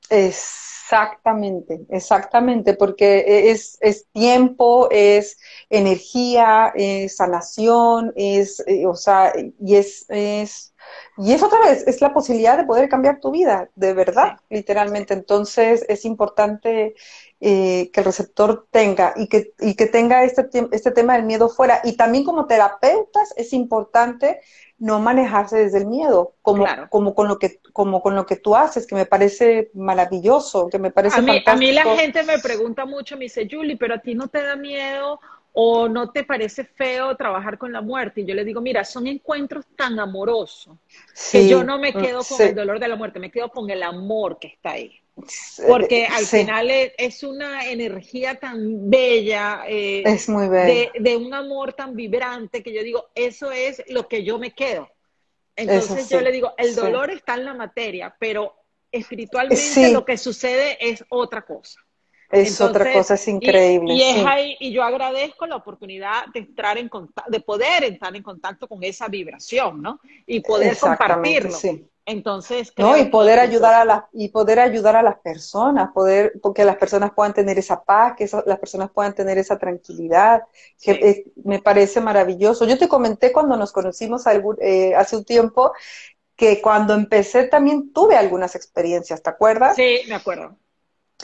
Exactamente, 0.09 1.85
exactamente, 1.89 2.73
porque 2.73 3.51
es, 3.51 3.77
tiempo, 4.13 4.87
es 4.89 5.37
energía, 5.69 6.71
es 6.75 7.17
sanación, 7.17 8.13
es, 8.15 8.63
eh, 8.67 8.85
o 8.85 8.95
sea, 8.95 9.33
y 9.59 9.75
es, 9.75 10.05
es, 10.09 10.73
y 11.17 11.33
es 11.33 11.43
otra 11.43 11.59
vez, 11.59 11.85
es 11.87 11.99
la 11.99 12.13
posibilidad 12.13 12.57
de 12.57 12.63
poder 12.65 12.87
cambiar 12.87 13.19
tu 13.19 13.31
vida, 13.31 13.69
de 13.75 13.93
verdad, 13.93 14.37
literalmente. 14.49 15.13
Entonces 15.13 15.85
es 15.89 16.05
importante 16.05 16.95
eh, 17.41 17.89
que 17.91 17.99
el 17.99 18.05
receptor 18.05 18.67
tenga 18.71 19.13
y 19.17 19.27
que, 19.27 19.53
y 19.59 19.75
que 19.75 19.87
tenga 19.87 20.23
este, 20.23 20.47
este 20.71 20.91
tema 20.91 21.15
del 21.15 21.25
miedo 21.25 21.49
fuera. 21.49 21.81
Y 21.83 21.97
también 21.97 22.23
como 22.23 22.47
terapeutas 22.47 23.33
es 23.35 23.51
importante 23.51 24.39
no 24.79 24.99
manejarse 24.99 25.57
desde 25.57 25.79
el 25.79 25.87
miedo, 25.87 26.35
como, 26.41 26.65
como, 26.89 27.15
con 27.15 27.27
lo 27.27 27.39
que, 27.39 27.59
como 27.73 28.01
con 28.01 28.15
lo 28.15 28.25
que 28.25 28.35
tú 28.35 28.55
haces, 28.55 28.85
que 28.85 28.95
me 28.95 29.05
parece 29.05 29.71
maravilloso, 29.73 30.67
que 30.69 30.77
me 30.77 30.91
parece 30.91 31.17
a 31.17 31.21
mí, 31.21 31.27
fantástico. 31.27 31.51
A 31.51 31.55
mí 31.55 31.71
la 31.71 31.83
gente 31.95 32.23
me 32.23 32.39
pregunta 32.39 32.85
mucho, 32.85 33.17
me 33.17 33.25
dice, 33.25 33.47
Julie, 33.49 33.77
pero 33.77 33.95
a 33.95 33.99
ti 33.99 34.13
no 34.13 34.27
te 34.27 34.43
da 34.43 34.55
miedo 34.55 35.19
o 35.59 35.89
no 35.89 36.11
te 36.11 36.23
parece 36.23 36.63
feo 36.65 37.17
trabajar 37.17 37.57
con 37.57 37.71
la 37.71 37.81
muerte. 37.81 38.21
Y 38.21 38.25
yo 38.25 38.35
le 38.35 38.45
digo, 38.45 38.61
mira, 38.61 38.85
son 38.85 39.07
encuentros 39.07 39.65
tan 39.75 39.99
amorosos 39.99 40.77
que 41.31 41.47
yo 41.47 41.63
no 41.63 41.79
me 41.79 41.91
mm, 41.91 41.99
quedo 41.99 42.23
con 42.23 42.41
el 42.43 42.53
dolor 42.53 42.79
de 42.79 42.87
la 42.87 42.95
muerte, 42.95 43.19
me 43.19 43.31
quedo 43.31 43.49
con 43.49 43.67
el 43.71 43.81
amor 43.81 44.37
que 44.37 44.49
está 44.49 44.73
ahí. 44.73 45.01
Porque 45.67 46.05
al 46.05 46.27
final 46.27 46.69
es, 46.69 47.23
una 47.23 47.71
energía 47.71 48.35
tan 48.35 48.87
bella, 48.87 49.63
eh, 49.67 50.03
es 50.05 50.29
muy 50.29 50.47
bella. 50.47 50.91
De, 50.93 51.17
un 51.17 51.33
amor 51.33 51.73
tan 51.73 51.95
vibrante 51.95 52.61
que 52.61 52.71
yo 52.71 52.83
digo, 52.83 53.09
eso 53.15 53.51
es 53.51 53.81
lo 53.87 54.07
que 54.07 54.23
yo 54.23 54.37
me 54.37 54.51
quedo. 54.51 54.87
Entonces 55.55 56.07
yo 56.07 56.21
le 56.21 56.31
digo, 56.31 56.53
el 56.59 56.75
dolor 56.75 57.09
está 57.09 57.33
en 57.33 57.45
la 57.45 57.55
materia, 57.55 58.15
pero 58.19 58.53
espiritualmente 58.91 59.91
lo 59.91 60.05
que 60.05 60.19
sucede 60.19 60.77
es 60.79 61.03
otra 61.09 61.41
cosa. 61.41 61.79
Es 62.29 62.59
otra 62.59 62.91
cosa, 62.91 63.13
es 63.13 63.27
increíble. 63.27 63.93
Y, 63.93 64.01
es 64.01 64.25
ahí, 64.25 64.57
y 64.59 64.71
yo 64.71 64.83
agradezco 64.83 65.45
la 65.45 65.55
oportunidad 65.55 66.25
de 66.33 66.39
entrar 66.39 66.77
en 66.77 66.89
contacto, 66.89 67.31
de 67.31 67.39
poder 67.39 67.83
entrar 67.85 68.15
en 68.15 68.23
contacto 68.23 68.67
con 68.67 68.83
esa 68.83 69.07
vibración, 69.07 69.81
¿no? 69.81 69.99
Y 70.25 70.41
poder 70.41 70.77
compartirlo. 70.77 71.51
Sí. 71.51 71.85
Entonces, 72.05 72.71
no, 72.77 72.95
y 72.95 73.05
poder 73.05 73.37
ayudar 73.37 73.73
a 73.73 73.83
las 73.83 74.03
y 74.13 74.29
poder 74.29 74.61
ayudar 74.61 74.95
a 74.95 75.03
las 75.03 75.19
personas, 75.19 75.91
poder 75.93 76.39
porque 76.41 76.63
las 76.63 76.77
personas 76.77 77.11
puedan 77.13 77.33
tener 77.33 77.59
esa 77.59 77.83
paz, 77.83 78.13
que 78.17 78.29
las 78.45 78.59
personas 78.59 78.91
puedan 78.91 79.13
tener 79.13 79.37
esa 79.37 79.57
tranquilidad, 79.57 80.43
que 80.81 81.25
me 81.43 81.59
parece 81.59 81.99
maravilloso. 81.99 82.63
Yo 82.65 82.77
te 82.77 82.87
comenté 82.87 83.33
cuando 83.33 83.57
nos 83.57 83.73
conocimos 83.73 84.23
eh, 84.61 84.95
hace 84.95 85.17
un 85.17 85.25
tiempo 85.25 85.73
que 86.37 86.61
cuando 86.61 86.93
empecé 86.93 87.43
también 87.43 87.91
tuve 87.91 88.15
algunas 88.15 88.55
experiencias, 88.55 89.21
¿te 89.21 89.29
acuerdas? 89.29 89.75
Sí, 89.75 89.99
me 90.07 90.15
acuerdo 90.15 90.55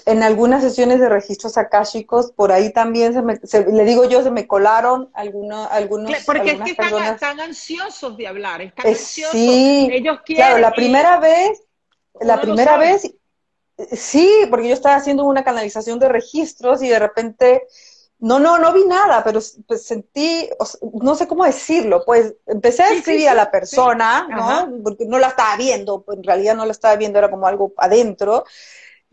en 0.05 0.23
algunas 0.23 0.63
sesiones 0.63 0.99
de 0.99 1.07
registros 1.07 1.57
akáshicos, 1.57 2.31
por 2.31 2.51
ahí 2.51 2.73
también 2.73 3.13
se 3.13 3.21
me, 3.21 3.39
le 3.71 3.85
digo 3.85 4.05
yo, 4.05 4.23
se 4.23 4.31
me 4.31 4.47
colaron 4.47 5.09
algunos, 5.13 5.69
algunos 5.71 6.11
Porque 6.25 6.51
es 6.51 6.61
que 6.61 6.71
están, 6.71 7.39
ansiosos 7.39 8.17
de 8.17 8.27
hablar, 8.27 8.61
están 8.61 8.87
ansiosos. 8.87 9.31
Sí, 9.31 9.87
ellos 9.91 10.19
quieren. 10.25 10.45
Claro, 10.45 10.59
la 10.59 10.71
primera 10.71 11.19
vez, 11.19 11.63
la 12.19 12.41
primera 12.41 12.77
vez, 12.77 13.13
sí, 13.91 14.29
porque 14.49 14.67
yo 14.67 14.73
estaba 14.73 14.95
haciendo 14.95 15.23
una 15.25 15.43
canalización 15.43 15.99
de 15.99 16.09
registros 16.09 16.81
y 16.83 16.89
de 16.89 16.99
repente, 16.99 17.63
no, 18.19 18.39
no, 18.39 18.57
no 18.57 18.73
vi 18.73 18.85
nada, 18.85 19.23
pero 19.23 19.39
pues, 19.67 19.85
sentí, 19.85 20.49
no 21.01 21.15
sé 21.15 21.27
cómo 21.27 21.45
decirlo, 21.45 22.03
pues 22.05 22.33
empecé 22.47 22.83
a 22.83 22.93
escribir 22.93 23.29
a 23.29 23.35
la 23.35 23.51
persona, 23.51 24.27
¿no? 24.27 24.83
Porque 24.83 25.05
no 25.05 25.17
la 25.19 25.27
estaba 25.27 25.55
viendo, 25.55 26.03
en 26.11 26.23
realidad 26.23 26.55
no 26.55 26.65
la 26.65 26.71
estaba 26.71 26.95
viendo, 26.95 27.19
era 27.19 27.29
como 27.29 27.47
algo 27.47 27.73
adentro 27.77 28.43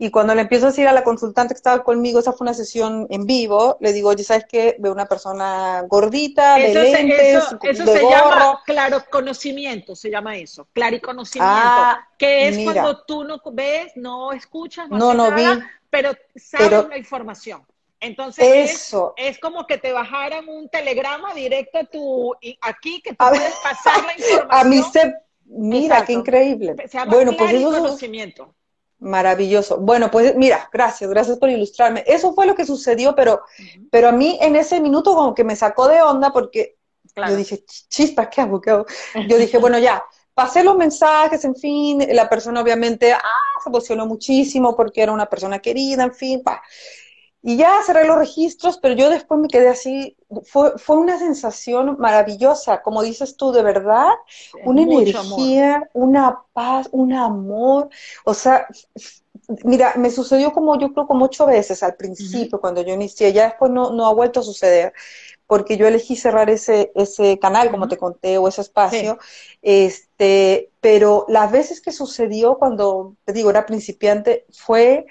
y 0.01 0.09
cuando 0.09 0.33
le 0.33 0.41
empiezo 0.41 0.65
a 0.65 0.69
decir 0.69 0.87
a 0.87 0.93
la 0.93 1.03
consultante 1.03 1.53
que 1.53 1.59
estaba 1.59 1.83
conmigo, 1.83 2.19
esa 2.19 2.33
fue 2.33 2.45
una 2.45 2.55
sesión 2.55 3.05
en 3.11 3.27
vivo, 3.27 3.77
le 3.81 3.93
digo, 3.93 4.09
oye, 4.09 4.23
¿sabes 4.23 4.45
qué? 4.49 4.75
Veo 4.79 4.91
una 4.91 5.05
persona 5.05 5.83
gordita, 5.87 6.55
de 6.55 6.73
lentes, 6.73 7.35
eso, 7.61 7.85
se 7.85 8.01
llama 8.09 8.63
claro 8.65 9.03
conocimiento, 9.11 9.95
se 9.95 10.09
llama 10.09 10.37
eso, 10.37 10.67
clariconocimiento, 10.73 11.53
ah, 11.55 12.09
que 12.17 12.47
es 12.47 12.57
cuando 12.63 13.03
tú 13.03 13.23
no 13.23 13.39
ves, 13.53 13.91
no 13.95 14.31
escuchas, 14.31 14.89
no, 14.89 15.13
no, 15.13 15.35
vi, 15.35 15.45
pero 15.91 16.13
sabes 16.35 16.89
la 16.89 16.97
información. 16.97 17.63
Entonces 17.99 18.71
eso. 18.71 19.13
Es, 19.15 19.37
como 19.37 19.67
que 19.67 19.77
te 19.77 19.93
bajaran 19.93 20.49
un 20.49 20.67
telegrama 20.67 21.35
directo 21.35 21.77
a 21.77 21.83
tu 21.83 22.33
aquí 22.61 23.03
que 23.03 23.11
tú 23.11 23.17
puedes 23.17 23.53
pasar 23.57 24.03
la 24.03 24.13
información. 24.13 24.47
A 24.49 24.63
mí 24.63 24.81
se 24.91 25.13
mira 25.45 26.03
qué 26.03 26.13
increíble. 26.13 26.75
Se 26.87 26.97
llama 26.97 27.13
bueno, 27.13 27.33
pues 27.37 27.53
eso 27.53 27.69
conocimiento. 27.69 28.55
Maravilloso. 29.01 29.77
Bueno, 29.79 30.11
pues 30.11 30.35
mira, 30.35 30.69
gracias, 30.71 31.09
gracias 31.09 31.39
por 31.39 31.49
ilustrarme. 31.49 32.03
Eso 32.05 32.33
fue 32.33 32.45
lo 32.45 32.53
que 32.53 32.65
sucedió, 32.65 33.15
pero, 33.15 33.41
pero 33.89 34.09
a 34.09 34.11
mí 34.11 34.37
en 34.39 34.55
ese 34.55 34.79
minuto 34.79 35.15
como 35.15 35.33
que 35.33 35.43
me 35.43 35.55
sacó 35.55 35.87
de 35.87 36.03
onda 36.03 36.31
porque 36.31 36.77
yo 37.15 37.35
dije, 37.35 37.65
chispas, 37.65 38.27
¿qué 38.29 38.41
hago? 38.41 38.61
¿Qué 38.61 38.69
hago? 38.69 38.85
Yo 39.27 39.37
dije, 39.39 39.57
bueno, 39.57 39.79
ya, 39.79 40.03
pasé 40.35 40.63
los 40.63 40.77
mensajes, 40.77 41.43
en 41.45 41.55
fin, 41.55 42.05
la 42.11 42.29
persona 42.29 42.61
obviamente, 42.61 43.11
ah, 43.11 43.19
se 43.63 43.69
emocionó 43.69 44.05
muchísimo 44.05 44.75
porque 44.75 45.01
era 45.01 45.11
una 45.11 45.25
persona 45.25 45.57
querida, 45.57 46.03
en 46.03 46.13
fin, 46.13 46.43
pa. 46.43 46.61
Y 47.43 47.57
ya 47.57 47.81
cerré 47.83 48.05
los 48.05 48.17
registros, 48.17 48.77
pero 48.77 48.93
yo 48.93 49.09
después 49.09 49.39
me 49.39 49.47
quedé 49.47 49.69
así, 49.69 50.15
fue, 50.43 50.77
fue 50.77 50.97
una 50.97 51.17
sensación 51.17 51.97
maravillosa, 51.97 52.83
como 52.83 53.01
dices 53.01 53.35
tú, 53.35 53.51
de 53.51 53.63
verdad, 53.63 54.09
una 54.63 54.83
energía, 54.83 55.89
una 55.93 56.43
paz, 56.53 56.87
un 56.91 57.13
amor, 57.13 57.89
o 58.25 58.33
sea, 58.35 58.67
mira, 59.63 59.93
me 59.97 60.11
sucedió 60.11 60.51
como 60.53 60.77
yo 60.79 60.93
creo 60.93 61.07
como 61.07 61.25
ocho 61.25 61.45
veces 61.47 61.81
al 61.81 61.95
principio, 61.95 62.61
cuando 62.61 62.83
yo 62.83 62.93
inicié, 62.93 63.33
ya 63.33 63.45
después 63.45 63.71
no, 63.71 63.91
no 63.91 64.05
ha 64.05 64.13
vuelto 64.13 64.41
a 64.41 64.43
suceder, 64.43 64.93
porque 65.47 65.75
yo 65.77 65.87
elegí 65.87 66.15
cerrar 66.15 66.49
ese, 66.49 66.91
ese 66.95 67.37
canal, 67.39 67.71
como 67.71 67.87
te 67.87 67.97
conté, 67.97 68.37
o 68.37 68.47
ese 68.47 68.61
espacio, 68.61 69.17
este, 69.61 70.71
pero 70.79 71.25
las 71.27 71.51
veces 71.51 71.81
que 71.81 71.91
sucedió 71.91 72.57
cuando, 72.57 73.15
te 73.25 73.33
digo, 73.33 73.49
era 73.49 73.65
principiante, 73.65 74.45
fue 74.51 75.07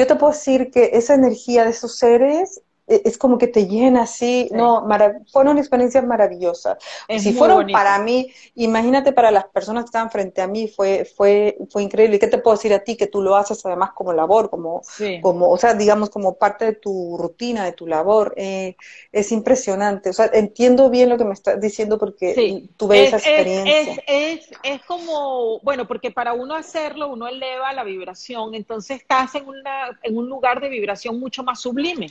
yo 0.00 0.06
te 0.06 0.16
puedo 0.16 0.32
decir 0.32 0.70
que 0.70 0.92
esa 0.94 1.12
energía 1.12 1.64
de 1.64 1.70
esos 1.72 1.98
seres 1.98 2.62
es 2.90 3.16
como 3.18 3.38
que 3.38 3.46
te 3.46 3.66
llena 3.66 4.02
así, 4.02 4.48
no, 4.52 4.86
fueron 5.32 5.58
experiencias 5.58 6.04
maravillosas. 6.04 6.78
si 7.18 7.32
fueron 7.32 7.68
para 7.70 7.98
mí, 7.98 8.32
imagínate 8.56 9.12
para 9.12 9.30
las 9.30 9.46
personas 9.46 9.84
que 9.84 9.88
estaban 9.88 10.10
frente 10.10 10.42
a 10.42 10.46
mí, 10.46 10.68
fue, 10.68 11.04
fue, 11.04 11.56
fue 11.70 11.82
increíble. 11.82 12.16
¿Y 12.16 12.18
qué 12.18 12.26
te 12.26 12.38
puedo 12.38 12.56
decir 12.56 12.72
a 12.74 12.80
ti 12.80 12.96
que 12.96 13.06
tú 13.06 13.22
lo 13.22 13.36
haces 13.36 13.64
además 13.64 13.90
como 13.94 14.12
labor, 14.12 14.50
como, 14.50 14.82
como, 15.22 15.50
o 15.50 15.56
sea, 15.56 15.74
digamos 15.74 16.10
como 16.10 16.36
parte 16.36 16.64
de 16.64 16.72
tu 16.72 17.16
rutina, 17.18 17.64
de 17.64 17.72
tu 17.72 17.86
labor? 17.86 18.34
Eh, 18.36 18.76
es 19.12 19.32
impresionante. 19.32 20.10
O 20.10 20.12
sea, 20.12 20.30
entiendo 20.32 20.90
bien 20.90 21.08
lo 21.08 21.16
que 21.16 21.24
me 21.24 21.34
estás 21.34 21.60
diciendo 21.60 21.98
porque 21.98 22.68
tuve 22.76 23.04
esa 23.04 23.16
experiencia. 23.16 24.02
Es, 24.06 24.48
es, 24.48 24.58
es, 24.62 24.82
como, 24.82 25.60
bueno, 25.60 25.86
porque 25.86 26.10
para 26.10 26.32
uno 26.32 26.54
hacerlo, 26.54 27.08
uno 27.08 27.28
eleva 27.28 27.72
la 27.72 27.84
vibración, 27.84 28.54
entonces 28.54 29.00
estás 29.00 29.34
en, 29.34 29.46
una, 29.46 29.98
en 30.02 30.16
un 30.16 30.28
lugar 30.28 30.60
de 30.60 30.68
vibración 30.68 31.18
mucho 31.20 31.42
más 31.42 31.60
sublime. 31.60 32.08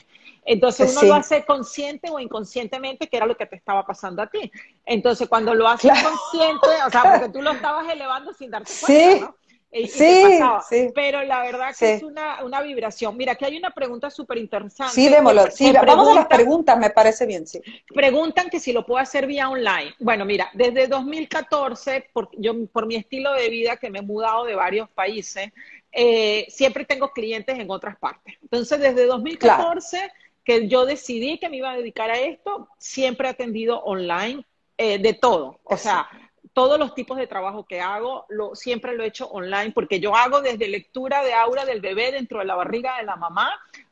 Entonces 0.49 0.97
uno 0.97 1.09
lo 1.09 1.13
hace 1.13 1.45
consciente 1.45 2.09
o 2.09 2.19
inconscientemente, 2.19 3.07
que 3.07 3.17
era 3.17 3.27
lo 3.27 3.37
que 3.37 3.45
te 3.45 3.55
estaba 3.55 3.85
pasando 3.85 4.23
a 4.23 4.27
ti. 4.27 4.51
Entonces 4.83 5.29
cuando 5.29 5.53
lo 5.53 5.67
haces 5.67 5.91
consciente, 5.91 6.67
o 6.87 6.89
sea, 6.89 7.03
porque 7.03 7.29
tú 7.29 7.43
lo 7.43 7.51
estabas 7.51 7.87
elevando 7.87 8.33
sin 8.33 8.49
darte 8.49 8.73
cuenta, 8.81 9.25
¿no? 9.27 9.35
sí, 9.71 10.39
sí, 10.67 10.89
Pero 10.95 11.23
la 11.23 11.43
verdad 11.43 11.75
que 11.77 11.93
es 11.93 12.01
una, 12.01 12.43
una, 12.43 12.63
vibración. 12.63 13.15
Mira, 13.15 13.33
aquí 13.33 13.45
hay 13.45 13.57
una 13.57 13.69
pregunta 13.69 14.09
súper 14.09 14.39
interesante. 14.39 14.91
Sí, 14.91 15.07
démoslo. 15.07 15.51
Sí, 15.51 15.71
vamos 15.71 16.09
a 16.09 16.15
las 16.15 16.25
preguntas, 16.25 16.79
me 16.79 16.89
parece 16.89 17.27
bien, 17.27 17.45
sí. 17.45 17.61
Preguntan 17.93 18.49
que 18.49 18.59
si 18.59 18.73
lo 18.73 18.83
puedo 18.83 18.99
hacer 18.99 19.27
vía 19.27 19.47
online. 19.47 19.93
Bueno, 19.99 20.25
mira, 20.25 20.49
desde 20.55 20.87
2014, 20.87 22.09
por, 22.11 22.29
yo, 22.39 22.65
por 22.73 22.87
mi 22.87 22.95
estilo 22.95 23.33
de 23.33 23.49
vida, 23.49 23.77
que 23.77 23.91
me 23.91 23.99
he 23.99 24.01
mudado 24.01 24.45
de 24.45 24.55
varios 24.55 24.89
países, 24.89 25.51
eh, 25.91 26.47
siempre 26.49 26.85
tengo 26.85 27.11
clientes 27.11 27.59
en 27.59 27.69
otras 27.69 27.99
partes. 27.99 28.33
Entonces, 28.41 28.79
desde 28.79 29.05
2014 29.05 30.11
que 30.43 30.67
yo 30.67 30.85
decidí 30.85 31.37
que 31.39 31.49
me 31.49 31.57
iba 31.57 31.71
a 31.71 31.77
dedicar 31.77 32.09
a 32.09 32.19
esto, 32.19 32.69
siempre 32.77 33.27
he 33.27 33.31
atendido 33.31 33.79
online 33.83 34.45
eh, 34.77 34.97
de 34.97 35.13
todo. 35.13 35.59
O 35.63 35.77
sea, 35.77 36.07
todos 36.53 36.79
los 36.79 36.95
tipos 36.95 37.17
de 37.17 37.27
trabajo 37.27 37.65
que 37.65 37.81
hago, 37.81 38.25
lo, 38.29 38.55
siempre 38.55 38.95
lo 38.95 39.03
he 39.03 39.07
hecho 39.07 39.27
online, 39.27 39.71
porque 39.71 39.99
yo 39.99 40.15
hago 40.15 40.41
desde 40.41 40.67
lectura 40.67 41.23
de 41.23 41.33
aura 41.33 41.65
del 41.65 41.81
bebé 41.81 42.11
dentro 42.11 42.39
de 42.39 42.45
la 42.45 42.55
barriga 42.55 42.97
de 42.97 43.03
la 43.03 43.15
mamá 43.15 43.51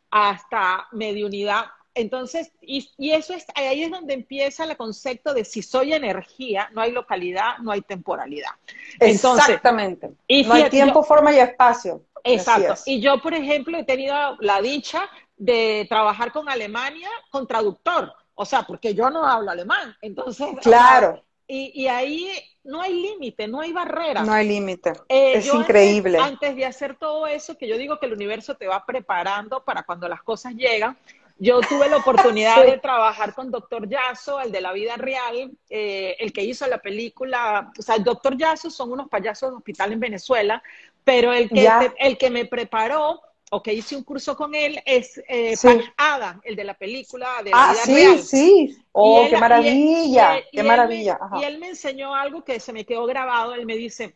hasta 0.10 0.88
mediunidad. 0.92 1.66
Entonces, 1.94 2.52
y, 2.62 2.90
eso 3.12 3.34
es, 3.34 3.46
ahí 3.56 3.84
es 3.84 3.92
donde 3.92 4.14
empieza 4.14 4.64
el 4.64 4.78
concepto 4.78 5.34
de 5.34 5.44
si 5.44 5.64
soy 5.64 5.94
energía, 5.94 6.70
no 6.74 6.82
hay 6.82 6.92
localidad, 6.92 7.58
no 7.60 7.72
hay 7.72 7.82
temporalidad. 7.82 8.52
Exactamente. 9.00 10.12
Y 10.28 10.44
no 10.44 10.54
hay 10.54 10.70
tiempo, 10.70 11.04
forma 11.04 11.34
y 11.34 11.40
espacio. 11.40 12.04
Exacto. 12.24 12.76
Y 12.86 13.00
yo, 13.02 13.20
por 13.20 13.34
ejemplo, 13.34 13.78
he 13.78 13.84
tenido 13.84 14.38
la 14.40 14.62
dicha 14.62 15.10
de 15.38 15.86
trabajar 15.88 16.32
con 16.32 16.50
Alemania 16.50 17.10
con 17.30 17.48
traductor. 17.48 18.14
O 18.36 18.46
sea, 18.46 18.64
porque 18.64 18.94
yo 18.94 19.10
no 19.10 19.26
hablo 19.26 19.52
alemán. 19.52 19.96
Entonces, 20.02 20.48
claro. 20.62 21.24
y, 21.48 21.88
ahí 21.88 22.32
no 22.64 22.82
hay 22.82 22.94
límite, 23.02 23.48
no 23.48 23.62
hay 23.62 23.72
barrera. 23.72 24.24
No 24.24 24.34
hay 24.34 24.48
límite. 24.48 24.92
Eh, 25.10 25.34
es 25.36 25.52
increíble. 25.52 26.20
Antes, 26.20 26.56
de 26.56 26.66
hacer 26.66 26.98
todo 26.98 27.26
eso, 27.26 27.58
que 27.58 27.68
yo 27.68 27.78
digo 27.78 27.98
que 28.00 28.06
el 28.06 28.14
universo 28.14 28.56
te 28.56 28.68
va 28.68 28.86
preparando 28.86 29.64
para 29.64 29.84
cuando 29.84 30.08
las 30.08 30.22
cosas 30.22 30.54
llegan, 30.54 30.98
yo 31.40 31.62
tuve 31.62 31.88
la 31.90 31.98
oportunidad 31.98 32.64
de 32.66 32.78
trabajar 32.78 33.34
con 33.34 33.52
Doctor 33.52 33.88
Yasso, 33.88 34.42
el 34.42 34.52
de 34.52 34.62
la 34.62 34.74
vida 34.74 34.98
real, 34.98 35.52
eh, 35.70 36.16
el 36.20 36.34
que 36.34 36.44
hizo 36.44 36.68
la 36.68 36.80
película. 36.80 37.72
O 37.78 37.82
sea, 37.82 37.96
el 37.96 38.04
Doctor 38.04 38.38
Yasso 38.38 38.70
son 38.70 38.92
unos 38.92 39.08
payasos 39.08 39.52
de 39.52 39.56
hospital 39.58 39.94
en 39.94 40.00
Venezuela, 40.00 40.62
pero 41.04 41.32
el 41.32 41.50
que, 41.50 41.70
el 42.00 42.18
que 42.18 42.30
me 42.30 42.46
preparó 42.46 43.22
o 43.50 43.64
que 43.64 43.74
hice 43.74 43.96
un 43.96 44.04
curso 44.04 44.36
con 44.36 44.54
él 44.56 44.82
es 44.86 45.22
eh, 45.30 45.56
Adam, 45.96 46.42
el 46.44 46.56
de 46.56 46.64
la 46.64 46.74
película 46.74 47.42
de 47.44 47.52
la 47.52 47.70
ah, 47.70 47.76
sí, 47.76 48.18
Sí, 48.20 48.78
Oh, 48.92 49.26
qué 49.30 49.38
maravilla, 49.38 50.40
qué 50.52 50.64
maravilla. 50.64 51.20
y 51.40 51.44
él 51.44 51.60
me 51.60 51.70
enseñó 51.70 52.14
algo 52.16 52.44
que 52.44 52.60
se 52.60 52.74
me 52.74 52.86
quedó 52.86 53.06
grabado. 53.06 53.54
Él 53.54 53.66
me 53.66 53.76
dice, 53.76 54.16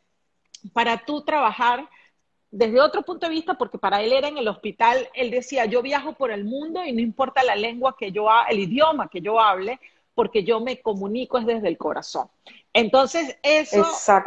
para 0.73 1.05
tú 1.05 1.23
trabajar 1.23 1.88
desde 2.49 2.82
otro 2.82 3.03
punto 3.03 3.27
de 3.27 3.32
vista, 3.32 3.53
porque 3.53 3.77
para 3.77 4.01
él 4.01 4.11
era 4.11 4.27
en 4.27 4.38
el 4.38 4.47
hospital, 4.47 5.07
él 5.13 5.32
decía, 5.32 5.65
yo 5.65 5.82
viajo 5.82 6.13
por 6.13 6.32
el 6.32 6.43
mundo 6.43 6.84
y 6.84 6.91
no 6.91 6.99
importa 6.99 7.43
la 7.43 7.55
lengua 7.55 7.95
que 7.97 8.11
yo, 8.11 8.27
el 8.49 8.59
idioma 8.59 9.07
que 9.07 9.21
yo 9.21 9.39
hable, 9.39 9.79
porque 10.13 10.43
yo 10.43 10.59
me 10.59 10.82
comunico 10.82 11.38
es 11.38 11.45
desde 11.45 11.69
el 11.69 11.77
corazón. 11.77 12.27
Entonces, 12.74 13.38
eso 13.43 13.86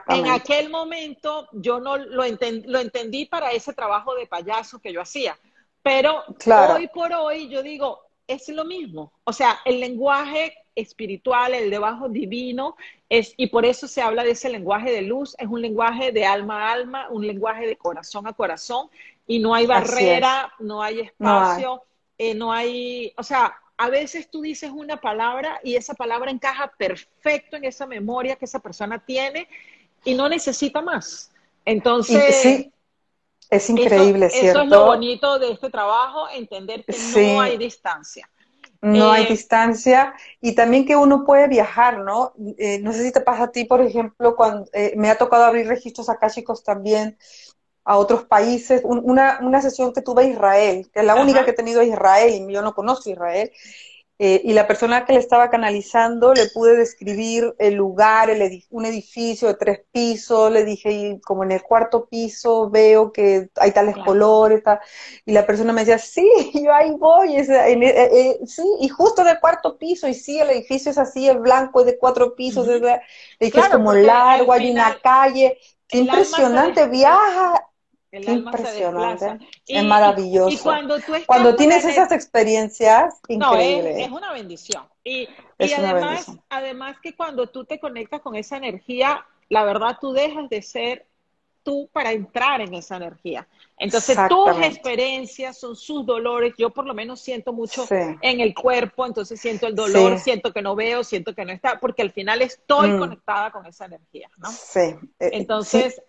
en 0.09 0.27
aquel 0.29 0.71
momento 0.71 1.49
yo 1.53 1.81
no 1.81 1.97
lo, 1.97 2.25
lo 2.27 2.79
entendí 2.79 3.27
para 3.27 3.53
ese 3.53 3.73
trabajo 3.73 4.15
de 4.15 4.27
payaso 4.27 4.79
que 4.81 4.93
yo 4.93 5.01
hacía. 5.01 5.39
Pero 5.83 6.25
hoy 6.75 6.89
por 6.89 7.13
hoy 7.13 7.49
yo 7.49 7.63
digo, 7.63 8.01
es 8.27 8.49
lo 8.49 8.65
mismo. 8.65 9.13
O 9.25 9.33
sea, 9.33 9.61
el 9.65 9.81
lenguaje 9.81 10.57
espiritual, 10.75 11.55
el 11.55 11.71
debajo 11.71 12.09
divino, 12.09 12.77
es, 13.09 13.35
y 13.37 13.49
por 13.49 13.65
eso 13.65 13.87
se 13.87 14.03
habla 14.03 14.25
de 14.25 14.33
ese 14.33 14.49
lenguaje 14.49 14.91
de 14.91 15.03
luz, 15.03 15.37
es 15.39 15.47
un 15.47 15.61
lenguaje 15.61 16.11
de 16.11 16.25
alma 16.25 16.69
a 16.69 16.73
alma, 16.73 17.09
un 17.11 17.27
lenguaje 17.27 17.67
de 17.67 17.77
corazón 17.77 18.27
a 18.27 18.33
corazón, 18.33 18.89
y 19.27 19.39
no 19.39 19.55
hay 19.55 19.67
barrera, 19.67 20.53
no 20.59 20.83
hay 20.83 21.01
espacio, 21.01 21.83
eh, 22.19 22.35
no 22.35 22.53
hay, 22.53 23.13
o 23.17 23.23
sea, 23.23 23.55
a 23.77 23.89
veces 23.91 24.31
tú 24.31 24.43
dices 24.43 24.71
una 24.71 25.01
palabra 25.01 25.61
y 25.65 25.77
esa 25.77 25.95
palabra 25.95 26.31
encaja 26.31 26.73
perfecto 26.79 27.57
en 27.57 27.65
esa 27.65 27.87
memoria 27.87 28.37
que 28.37 28.45
esa 28.45 28.61
persona 28.61 29.05
tiene 29.05 29.49
y 30.05 30.15
no 30.15 30.29
necesita 30.29 30.81
más. 30.83 31.33
Entonces, 31.65 32.37
sí, 32.37 32.73
es 33.51 33.71
increíble, 33.71 34.27
eso, 34.27 34.37
¿cierto? 34.41 34.59
Eso 34.59 34.63
es 34.63 34.69
lo 34.69 34.85
bonito 34.87 35.39
de 35.39 35.53
este 35.53 35.71
trabajo, 35.71 36.29
entender 36.31 36.85
que 36.85 36.99
no 36.99 37.41
hay 37.41 37.57
distancia. 37.57 38.29
No 38.83 39.11
hay 39.11 39.25
Eh, 39.25 39.29
distancia 39.31 40.15
y 40.43 40.55
también 40.55 40.85
que 40.85 40.95
uno 40.95 41.25
puede 41.25 41.49
viajar, 41.49 42.01
¿no? 42.01 42.35
Eh, 42.59 42.81
no 42.81 42.93
sé 42.93 43.03
si 43.03 43.13
te 43.13 43.23
pasa 43.23 43.45
a 43.45 43.51
ti, 43.51 43.65
por 43.65 43.81
ejemplo, 43.81 44.37
cuando 44.37 44.69
eh, 44.75 44.93
me 44.97 45.09
ha 45.11 45.17
tocado 45.17 45.45
abrir 45.45 45.67
registros 45.67 46.11
akáshicos 46.11 46.63
también 46.63 47.17
a 47.85 47.97
otros 47.99 48.25
países. 48.27 48.83
Un- 48.85 49.03
una, 49.05 49.39
una 49.43 49.61
sesión 49.63 49.93
que 49.93 50.03
tuve 50.03 50.23
a 50.25 50.27
Israel, 50.27 50.91
que 50.93 51.01
es 51.01 51.07
la 51.07 51.17
única 51.17 51.43
Ajá. 51.43 51.45
que 51.45 51.51
he 51.53 51.55
tenido 51.55 51.81
a 51.81 51.85
Israel, 51.85 52.33
y 52.51 52.53
yo 52.53 52.63
no 52.63 52.75
conozco 52.75 53.11
Israel, 53.11 53.51
eh, 54.21 54.41
y 54.45 54.53
la 54.53 54.69
persona 54.69 55.05
que 55.05 55.13
le 55.13 55.19
estaba 55.19 55.51
canalizando 55.51 56.35
le 56.35 56.47
pude 56.47 56.77
describir 56.77 57.53
el 57.59 57.75
lugar, 57.75 58.31
el 58.31 58.63
un 58.71 58.85
edificio 58.87 59.49
de 59.49 59.55
tres 59.55 59.81
pisos, 59.91 60.53
le 60.53 60.65
dije, 60.65 60.93
y 60.93 61.21
como 61.21 61.43
en 61.43 61.51
el 61.51 61.63
cuarto 61.63 62.07
piso 62.09 62.71
veo 62.71 63.11
que 63.13 63.51
hay 63.57 63.73
tales 63.73 63.97
Claro. 63.97 64.05
colores, 64.05 64.63
tal. 64.63 64.79
y 65.25 65.33
la 65.33 65.45
persona 65.47 65.73
me 65.73 65.81
decía, 65.85 65.99
sí, 65.99 66.29
yo 66.65 66.73
ahí 66.73 66.93
voy, 66.93 67.37
es- 67.37 67.49
en- 67.49 67.83
eh, 67.83 67.93
eh, 68.13 68.39
sí, 68.47 68.63
y 68.81 68.89
justo 68.89 69.25
del 69.25 69.41
cuarto 69.41 69.79
piso, 69.79 70.07
y 70.09 70.15
sí, 70.15 70.39
el 70.39 70.51
edificio 70.51 70.91
es 70.93 70.99
así, 70.99 71.29
es 71.29 71.41
blanco, 71.41 71.81
es 71.81 71.87
de 71.87 71.99
cuatro 71.99 72.35
pisos, 72.37 72.69
es 72.69 72.81
de- 72.81 73.01
le 73.41 73.47
dije, 73.47 73.61
Claro, 73.61 73.63
es 73.63 73.69
como 73.69 73.93
largo, 73.95 74.53
hay 74.53 74.67
final 74.67 74.71
una 74.71 75.01
calle, 75.03 75.59
qué 75.89 75.99
el 75.99 75.99
impresionante, 75.99 76.87
viaja, 76.89 77.67
el 78.17 78.29
alma 78.29 78.53
se 78.53 78.59
impresionante, 78.59 79.25
desplaza. 79.25 79.55
Y, 79.67 79.77
es 79.77 79.85
maravilloso. 79.85 80.51
y 80.51 80.59
cuando 80.59 80.97
tú 80.97 81.15
estás 81.15 81.27
Cuando 81.27 81.57
tienes 81.57 81.85
esas 81.85 82.11
experiencias, 82.13 83.15
No, 83.29 83.55
es, 83.57 83.65
increíble. 83.67 84.03
es 84.05 84.11
una 84.11 84.33
bendición. 84.33 84.85
Y, 85.03 85.29
Es 85.59 85.73
además, 85.79 86.03
bendición. 86.27 86.43
además 86.49 86.97
que 87.03 87.15
cuando 87.17 87.47
tú 87.49 87.65
te 87.65 87.79
conectas 87.79 88.21
con 88.21 88.35
esa 88.37 88.57
energía, 88.57 89.25
la 89.49 89.65
verdad 89.65 89.99
tú 90.01 90.13
dejas 90.13 90.49
de 90.49 90.63
ser 90.63 91.07
tú 91.63 91.89
para 91.93 92.13
entrar 92.13 92.61
en 92.61 92.75
esa 92.75 92.97
energía. 92.97 93.49
Entonces, 93.79 94.19
tus 94.29 94.59
experiencias 94.63 95.59
son 95.59 95.75
sus 95.75 96.05
dolores. 96.05 96.53
Yo 96.59 96.69
por 96.71 96.85
lo 96.87 96.93
menos 96.93 97.21
siento 97.21 97.55
mucho 97.55 97.87
Sí. 97.87 97.95
en 98.21 98.41
el 98.41 98.55
cuerpo, 98.55 99.07
entonces 99.07 99.41
siento 99.41 99.67
el 99.67 99.75
dolor, 99.75 100.19
Sí. 100.19 100.25
siento 100.25 100.53
que 100.53 100.61
no 100.61 100.77
veo, 100.77 101.03
siento 101.03 101.35
que 101.35 101.43
no 101.45 101.53
está, 101.53 101.81
porque 101.81 102.03
al 102.03 102.13
final 102.13 102.43
estoy 102.43 102.91
Mm. 102.91 102.99
conectada 102.99 103.51
con 103.51 103.65
esa 103.65 103.87
energía, 103.87 104.29
¿no? 104.37 104.51
Sí. 104.51 104.81
Eh, 104.81 104.95
sí, 105.21 105.29
Entonces, 105.33 106.03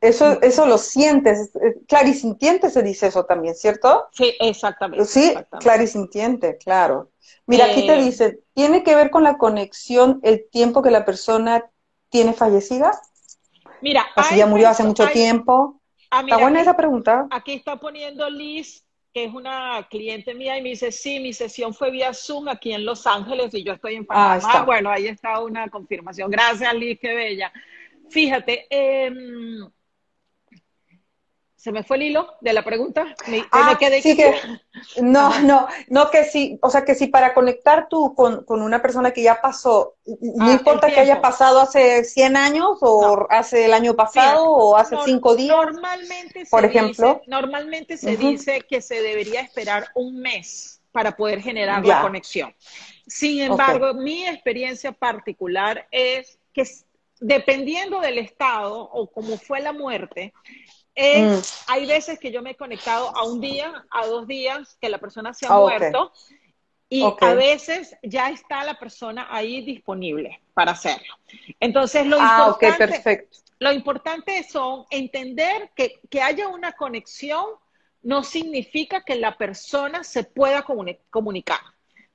eso, 0.00 0.40
eso 0.42 0.66
lo 0.66 0.78
sientes. 0.78 1.52
Clarisintiente 1.88 2.70
se 2.70 2.82
dice 2.82 3.06
eso 3.06 3.24
también, 3.24 3.54
¿cierto? 3.54 4.08
sí, 4.12 4.34
exactamente. 4.40 5.04
Sí, 5.04 5.28
exactamente. 5.28 5.64
clarisintiente, 5.64 6.58
claro. 6.58 7.10
Mira, 7.46 7.66
aquí 7.66 7.86
te 7.86 7.94
Eh, 7.94 8.02
dice, 8.02 8.40
¿tiene 8.54 8.82
que 8.82 8.94
ver 8.94 9.10
con 9.10 9.22
la 9.24 9.36
conexión 9.38 10.20
el 10.22 10.48
tiempo 10.50 10.82
que 10.82 10.90
la 10.90 11.04
persona 11.04 11.64
tiene 12.10 12.32
fallecida? 12.32 12.92
Mira, 13.80 14.06
hay 14.16 14.38
ya 14.38 14.46
murió 14.46 14.68
hace 14.68 14.84
mucho 14.84 15.04
hay- 15.04 15.12
tiempo. 15.12 15.80
ah, 16.10 16.20
Está 16.20 16.36
buena 16.36 16.60
aquí- 16.60 16.68
esa 16.68 16.76
pregunta. 16.76 17.26
Aquí 17.30 17.52
está 17.54 17.80
poniendo 17.80 18.28
Liz, 18.30 18.84
que 19.12 19.24
es 19.24 19.34
una 19.34 19.86
cliente 19.90 20.34
mía, 20.34 20.56
y 20.56 20.62
me 20.62 20.70
dice, 20.70 20.92
sí, 20.92 21.18
mi 21.20 21.32
sesión 21.32 21.74
fue 21.74 21.90
vía 21.90 22.14
Zoom 22.14 22.48
aquí 22.48 22.72
en 22.72 22.84
Los 22.84 23.06
Ángeles 23.06 23.52
y 23.54 23.64
yo 23.64 23.72
estoy 23.72 23.96
en 23.96 24.02
Ah, 24.08 24.36
Panamá. 24.36 24.36
está. 24.38 24.62
bueno, 24.64 24.90
ahí 24.90 25.06
está 25.08 25.40
una 25.40 25.68
confirmación. 25.68 26.30
Gracias, 26.30 26.72
Liz, 26.74 26.98
qué 27.00 27.14
bella. 27.14 27.52
Fíjate, 28.12 28.66
em, 28.70 29.70
se 31.56 31.70
me 31.70 31.84
fue 31.84 31.96
el 31.96 32.02
hilo 32.02 32.34
de 32.40 32.52
la 32.52 32.64
pregunta. 32.64 33.04
Me, 33.28 33.38
me 33.38 33.44
Ah, 33.52 33.76
quedé 33.78 34.02
sí 34.02 34.16
que- 34.16 34.34
no, 35.00 35.38
no, 35.40 35.68
no 35.88 36.10
que 36.10 36.24
sí, 36.24 36.58
o 36.60 36.68
sea 36.68 36.84
que 36.84 36.94
si 36.96 37.06
para 37.06 37.32
conectar 37.34 37.86
tú 37.88 38.14
con, 38.16 38.44
con 38.44 38.60
una 38.62 38.82
persona 38.82 39.12
que 39.12 39.22
ya 39.22 39.40
pasó, 39.40 39.94
no 40.04 40.44
Ah, 40.46 40.52
importa 40.52 40.88
que 40.90 40.98
haya 41.00 41.20
pasado 41.22 41.60
hace 41.60 42.04
100 42.04 42.36
años 42.36 42.78
o 42.80 43.16
No. 43.16 43.26
hace 43.30 43.64
el 43.64 43.72
año 43.74 43.94
pasado 43.94 44.44
o 44.44 44.76
hace 44.76 44.96
nor- 44.96 45.04
5 45.04 45.36
días. 45.36 45.56
Normalmente 45.56 46.44
se 46.44 46.50
por 46.50 46.62
dice- 46.66 46.78
ejemplo. 46.78 47.22
normalmente 47.28 47.96
se 47.96 48.16
dice 48.16 48.62
que 48.68 48.82
se 48.82 49.00
debería 49.00 49.40
esperar 49.40 49.86
un 49.94 50.18
mes 50.20 50.80
para 50.90 51.16
poder 51.16 51.40
generar 51.40 51.82
Ya. 51.84 51.96
la 51.96 52.02
conexión. 52.02 52.52
Sin 53.06 53.40
embargo, 53.40 53.94
mi 53.94 54.26
experiencia 54.26 54.90
particular 54.92 55.86
es 55.92 56.38
que 56.52 56.64
dependiendo 57.22 58.00
del 58.00 58.18
estado 58.18 58.80
o 58.82 59.10
cómo 59.10 59.38
fue 59.38 59.60
la 59.60 59.72
muerte, 59.72 60.32
es- 60.94 61.22
Mm. 61.68 61.72
hay 61.72 61.86
veces 61.86 62.18
que 62.18 62.30
yo 62.30 62.42
me 62.42 62.50
he 62.50 62.56
conectado 62.56 63.16
a 63.16 63.24
un 63.24 63.40
día, 63.40 63.84
a 63.90 64.06
dos 64.06 64.26
días 64.26 64.76
que 64.80 64.88
la 64.90 64.98
persona 64.98 65.32
se 65.32 65.46
ha 65.46 65.50
Ah, 65.50 65.58
muerto 65.58 66.12
y 66.90 67.02
a 67.20 67.32
veces 67.34 67.96
ya 68.02 68.28
está 68.28 68.64
la 68.64 68.78
persona 68.78 69.26
ahí 69.30 69.64
disponible 69.64 70.42
para 70.52 70.72
hacerlo. 70.72 71.14
Entonces, 71.60 72.06
lo 72.06 72.18
Ah, 72.20 72.28
importante, 72.48 72.86
perfecto. 72.88 73.38
lo 73.60 73.72
importante 73.72 74.42
son 74.42 74.84
entender 74.90 75.70
que, 75.74 76.00
que 76.10 76.20
haya 76.20 76.48
una 76.48 76.72
conexión 76.72 77.46
no 78.02 78.24
significa 78.24 79.02
que 79.04 79.14
la 79.14 79.38
persona 79.38 80.02
se 80.04 80.24
pueda 80.24 80.64
comuni- 80.64 80.98
comunicar, 81.08 81.60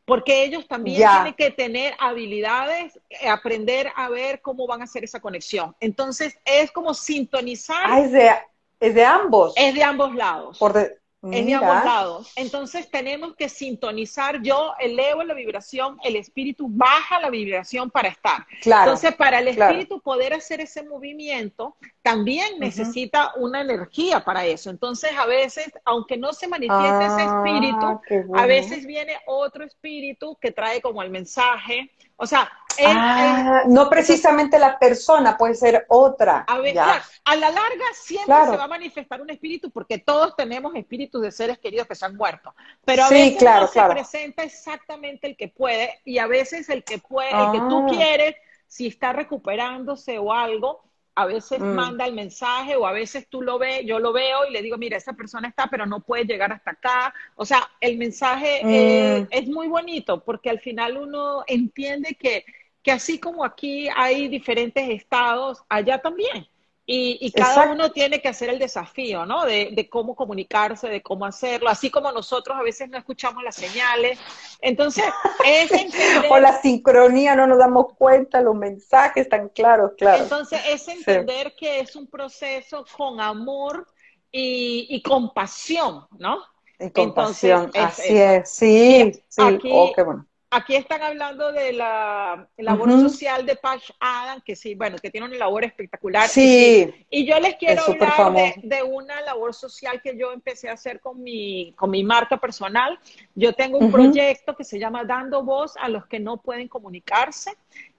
porque 0.08 0.46
ellos 0.46 0.66
también 0.70 1.02
Ya. 1.02 1.12
tienen 1.12 1.34
que 1.34 1.52
tener 1.52 1.94
habilidades, 2.00 2.98
eh, 3.10 3.28
aprender 3.28 3.92
a 3.94 4.08
ver 4.08 4.42
cómo 4.42 4.66
van 4.66 4.80
a 4.80 4.86
hacer 4.86 5.04
esa 5.04 5.20
conexión. 5.20 5.76
Entonces, 5.82 6.40
es 6.46 6.72
como 6.72 6.94
sintonizar, 6.94 7.84
Ah, 7.84 8.00
es 8.00 8.14
de, 8.14 8.32
es 8.80 8.96
de 8.96 9.04
ambos. 9.04 9.54
es 9.58 9.76
de 9.76 9.84
ambos 9.84 10.16
lados. 10.16 10.58
Por 10.60 10.72
de- 10.72 10.98
Es 11.24 11.32
de 11.32 11.42
mira. 11.44 11.58
ambos 11.60 11.84
lados. 11.86 12.32
Entonces 12.36 12.90
tenemos 12.92 13.36
que 13.36 13.50
sintonizar. 13.50 14.42
Yo 14.44 14.74
elevo 14.80 15.24
la 15.24 15.34
vibración, 15.34 15.98
el 16.04 16.16
espíritu 16.16 16.68
baja 16.70 17.20
la 17.20 17.30
vibración 17.30 17.90
para 17.90 18.10
estar. 18.10 18.46
Claro. 18.62 18.84
Entonces, 18.92 19.16
para 19.16 19.40
el 19.40 19.54
claro. 19.56 19.72
espíritu 19.72 20.00
poder 20.02 20.34
hacer 20.34 20.62
ese 20.62 20.84
movimiento, 20.84 21.76
también 22.04 22.60
necesita 22.60 23.34
una 23.36 23.62
energía 23.62 24.24
para 24.24 24.46
eso. 24.46 24.70
Entonces, 24.70 25.12
a 25.18 25.26
veces, 25.26 25.72
aunque 25.86 26.18
no 26.18 26.34
se 26.34 26.48
manifieste 26.48 27.06
ese 27.06 27.22
Ah, 27.22 27.44
espíritu, 27.44 28.36
a 28.36 28.46
veces 28.46 28.86
viene 28.86 29.18
otro 29.26 29.64
espíritu 29.66 30.38
que 30.40 30.52
trae 30.52 30.82
como 30.82 31.02
el 31.02 31.10
mensaje. 31.10 31.92
O 32.16 32.28
sea, 32.28 32.50
él- 32.78 32.86
Ah, 32.90 33.62
él- 33.66 33.74
no 33.74 33.90
precisamente 33.90 34.58
la 34.60 34.78
persona, 34.80 35.38
puede 35.38 35.56
ser 35.56 35.86
otra. 35.90 36.46
a, 36.48 36.58
ver, 36.60 36.74
claro, 36.74 37.02
a 37.26 37.36
la 37.36 37.50
larga 37.50 37.86
siempre 37.94 38.26
Claro. 38.26 38.52
se 38.52 38.58
va 38.58 38.64
a 38.66 38.68
manifestar 38.68 39.22
un 39.22 39.30
espíritu 39.30 39.70
porque 39.72 39.98
todos 39.98 40.36
tenemos 40.36 40.76
espíritus 40.76 41.22
de 41.22 41.32
seres 41.32 41.60
queridos 41.60 41.88
que 41.88 41.96
se 41.96 42.06
han 42.06 42.16
muerto. 42.16 42.54
Pero 42.86 43.04
a 43.04 43.08
Sí, 43.10 43.16
veces 43.16 43.38
claro, 43.38 43.66
no 43.66 43.72
claro. 43.72 43.90
se 43.90 43.96
presenta 43.96 44.44
exactamente 44.44 45.28
el 45.28 45.36
que 45.38 45.48
puede 45.48 46.00
y 46.06 46.18
a 46.20 46.28
veces 46.28 46.70
el 46.70 46.84
que 46.84 46.98
puede, 46.98 47.30
el 47.32 47.52
que 47.52 47.60
tú 47.70 47.86
Ah. 47.88 47.92
quieres, 47.92 48.36
si 48.68 48.88
está 48.88 49.14
recuperándose 49.14 50.18
o 50.20 50.34
algo, 50.34 50.84
a 51.16 51.26
veces 51.26 51.60
Mm. 51.60 51.74
manda 51.74 52.06
el 52.06 52.14
mensaje 52.14 52.76
o 52.76 52.86
a 52.86 52.92
veces 52.92 53.28
tú 53.28 53.42
lo 53.42 53.58
ves, 53.58 53.84
yo 53.86 53.98
lo 53.98 54.14
veo 54.14 54.46
y 54.48 54.52
le 54.52 54.62
digo, 54.62 54.78
mira, 54.78 54.98
esa 54.98 55.14
persona 55.14 55.48
está, 55.48 55.66
pero 55.68 55.88
no 55.88 56.02
puede 56.02 56.26
llegar 56.26 56.52
hasta 56.52 56.72
acá. 56.72 57.12
O 57.36 57.44
sea, 57.44 57.68
el 57.82 57.98
mensaje 57.98 58.62
eh, 58.64 59.22
Mm. 59.22 59.28
es 59.32 59.48
muy 59.48 59.68
bonito 59.68 60.24
porque 60.24 60.52
al 60.52 60.60
final 60.60 60.96
uno 60.98 61.44
entiende 61.48 62.14
que, 62.14 62.46
que 62.88 62.94
así 62.94 63.20
como 63.20 63.44
aquí 63.44 63.90
hay 63.94 64.30
diferentes 64.30 64.90
estados, 64.90 65.62
allá 65.68 66.02
también. 66.02 66.48
Y, 66.90 67.18
y 67.20 67.34
cada 67.34 67.52
Exacto. 67.52 67.74
uno 67.74 67.92
tiene 67.92 68.22
que 68.22 68.30
hacer 68.30 68.50
el 68.50 68.60
desafío, 68.60 69.26
¿no? 69.26 69.44
De, 69.46 69.72
de 69.74 69.90
cómo 69.90 70.16
comunicarse, 70.16 70.88
de 70.88 71.02
cómo 71.02 71.26
hacerlo, 71.26 71.68
así 71.70 71.90
como 71.92 72.10
nosotros 72.14 72.58
a 72.58 72.64
veces 72.64 72.88
no 72.90 72.98
escuchamos 72.98 73.44
las 73.44 73.58
señales. 73.58 74.18
Entonces, 74.62 75.04
es 75.44 75.70
entender, 75.76 76.32
O 76.32 76.40
la 76.40 76.62
sincronía, 76.62 77.36
no 77.36 77.46
nos 77.46 77.58
damos 77.58 77.88
cuenta, 77.98 78.42
los 78.42 78.56
mensajes 78.56 79.28
tan 79.28 79.50
claros, 79.50 79.92
claro. 79.98 80.24
entonces 80.24 80.62
es 80.70 80.88
entender 80.88 81.54
que 81.58 81.82
es 81.82 81.96
un 81.98 82.08
proceso 82.08 82.86
con 82.96 83.20
amor 83.20 83.86
y, 84.32 84.88
y 84.90 85.02
compasión, 85.02 86.08
¿no? 86.18 86.40
Y 86.80 86.90
compasión, 86.92 87.64
entonces, 87.66 87.74
es 87.74 87.84
así 87.84 88.18
es, 88.18 88.50
sí, 88.52 89.12
sí, 89.28 89.42
aquí- 89.42 89.70
oh, 89.74 89.92
qué 89.94 90.04
bueno. 90.04 90.27
Aquí 90.50 90.76
están 90.76 91.02
hablando 91.02 91.52
de 91.52 91.74
la 91.74 92.48
labor 92.56 92.90
Ujú. 92.90 93.10
social 93.10 93.46
de 93.46 93.58
Patch 93.58 93.92
Adam, 94.00 94.40
que 94.46 94.56
sí, 94.56 94.76
bueno, 94.76 94.98
que 94.98 95.10
tiene 95.10 95.28
una 95.28 95.36
labor 95.36 95.66
espectacular. 95.66 96.30
Sí, 96.30 97.06
Y 97.10 97.26
yo 97.26 97.38
les 97.42 97.56
quiero 97.56 97.82
hablar 97.82 98.34
de, 98.34 98.56
de 98.64 98.82
una 98.84 99.20
labor 99.22 99.54
social 99.54 100.02
que 100.02 100.18
yo 100.18 100.32
empecé 100.32 100.70
a 100.70 100.74
hacer 100.74 101.02
con 101.02 101.22
mi, 101.22 101.74
con 101.74 101.90
mi 101.90 102.02
marca 102.02 102.38
personal. 102.38 102.98
Yo 103.36 103.52
tengo 103.52 103.78
un 103.78 103.86
Ujú. 103.88 103.94
proyecto 103.94 104.56
que 104.56 104.64
se 104.64 104.80
llama 104.80 105.04
Dando 105.04 105.44
Voz 105.44 105.74
a 105.82 105.90
los 105.90 106.06
que 106.06 106.18
no 106.22 106.38
pueden 106.38 106.70
comunicarse 106.70 107.52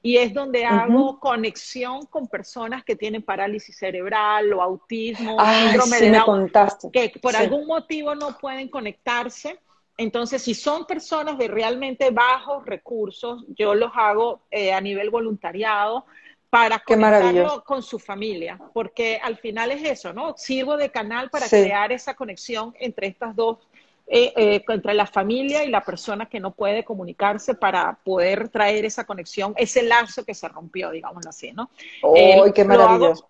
y 0.03 0.17
es 0.17 0.33
donde 0.33 0.65
hago 0.65 1.21
conexión 1.21 2.07
con 2.07 2.29
personas 2.29 2.83
que 2.83 2.97
tienen 2.97 3.23
parálisis 3.23 3.77
cerebral 3.77 4.55
o 4.55 4.63
autismo, 4.63 5.37
Ay, 5.39 5.67
síndrome 5.69 5.99
sí 5.99 6.05
de 6.07 6.11
Down, 6.13 6.51
que 6.93 7.13
por 7.21 7.33
Sí. 7.33 7.37
algún 7.43 7.67
motivo 7.67 8.15
no 8.15 8.39
pueden 8.39 8.69
conectarse. 8.71 9.61
Entonces, 9.99 10.43
si 10.43 10.55
son 10.55 10.87
personas 10.87 11.37
de 11.39 11.49
realmente 11.49 12.11
bajos 12.11 12.65
recursos, 12.65 13.45
yo 13.49 13.75
los 13.75 13.91
hago 13.97 14.41
eh, 14.49 14.73
a 14.73 14.81
nivel 14.81 15.11
voluntariado 15.11 16.07
para 16.49 16.79
conectarlo 16.79 17.65
con 17.65 17.83
su 17.83 17.99
familia, 17.99 18.59
porque 18.73 19.21
al 19.23 19.37
final 19.37 19.73
es 19.73 19.83
eso, 19.83 20.13
¿no? 20.13 20.35
Sirvo 20.37 20.77
de 20.77 20.91
canal 20.91 21.31
para 21.31 21.49
crear 21.49 21.91
esa 21.91 22.15
conexión 22.15 22.75
entre 22.79 23.09
estas 23.09 23.35
dos, 23.35 23.59
eh, 24.07 24.33
eh, 24.37 24.65
entre 24.69 24.95
la 24.95 25.07
familia 25.07 25.65
y 25.65 25.69
la 25.69 25.85
persona 25.85 26.27
que 26.27 26.39
no 26.39 26.53
puede 26.53 26.85
comunicarse 26.85 27.55
para 27.55 27.99
poder 28.05 28.49
traer 28.51 28.85
esa 28.85 29.05
conexión, 29.05 29.53
ese 29.57 29.83
lazo 29.83 30.25
que 30.25 30.33
se 30.33 30.49
rompió, 30.49 30.91
digámoslo 30.91 31.29
así, 31.29 31.53
¿no? 31.53 31.71
¡Oh, 32.03 32.47
qué 32.55 32.65
maravilloso! 32.65 33.29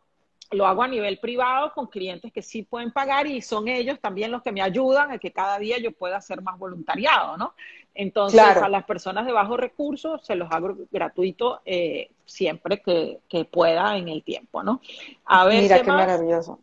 Lo 0.50 0.66
hago 0.66 0.82
a 0.82 0.88
nivel 0.88 1.18
privado 1.18 1.72
con 1.74 1.86
clientes 1.86 2.32
que 2.32 2.42
sí 2.42 2.62
pueden 2.62 2.90
pagar 2.92 3.26
y 3.26 3.42
son 3.42 3.68
ellos 3.68 3.98
también 4.00 4.30
los 4.30 4.42
que 4.42 4.52
me 4.52 4.62
ayudan 4.62 5.10
a 5.10 5.18
que 5.18 5.32
cada 5.32 5.58
día 5.58 5.78
yo 5.78 5.92
pueda 5.92 6.16
hacer 6.16 6.42
más 6.42 6.58
voluntariado, 6.58 7.36
¿no? 7.36 7.54
Entonces, 7.94 8.40
a 8.40 8.68
las 8.68 8.84
personas 8.84 9.26
de 9.26 9.32
bajos 9.32 9.58
recursos 9.58 10.24
se 10.24 10.36
los 10.36 10.50
hago 10.52 10.76
gratuito 10.90 11.60
eh, 11.64 12.10
siempre 12.24 12.80
que, 12.80 13.44
pueda 13.50 13.96
en 13.96 14.08
el 14.08 14.22
tiempo, 14.22 14.62
¿no? 14.62 14.80
A 15.24 15.44
ver, 15.46 15.62
Mira, 15.62 15.82
qué, 15.82 15.90
maravilloso. 15.90 16.60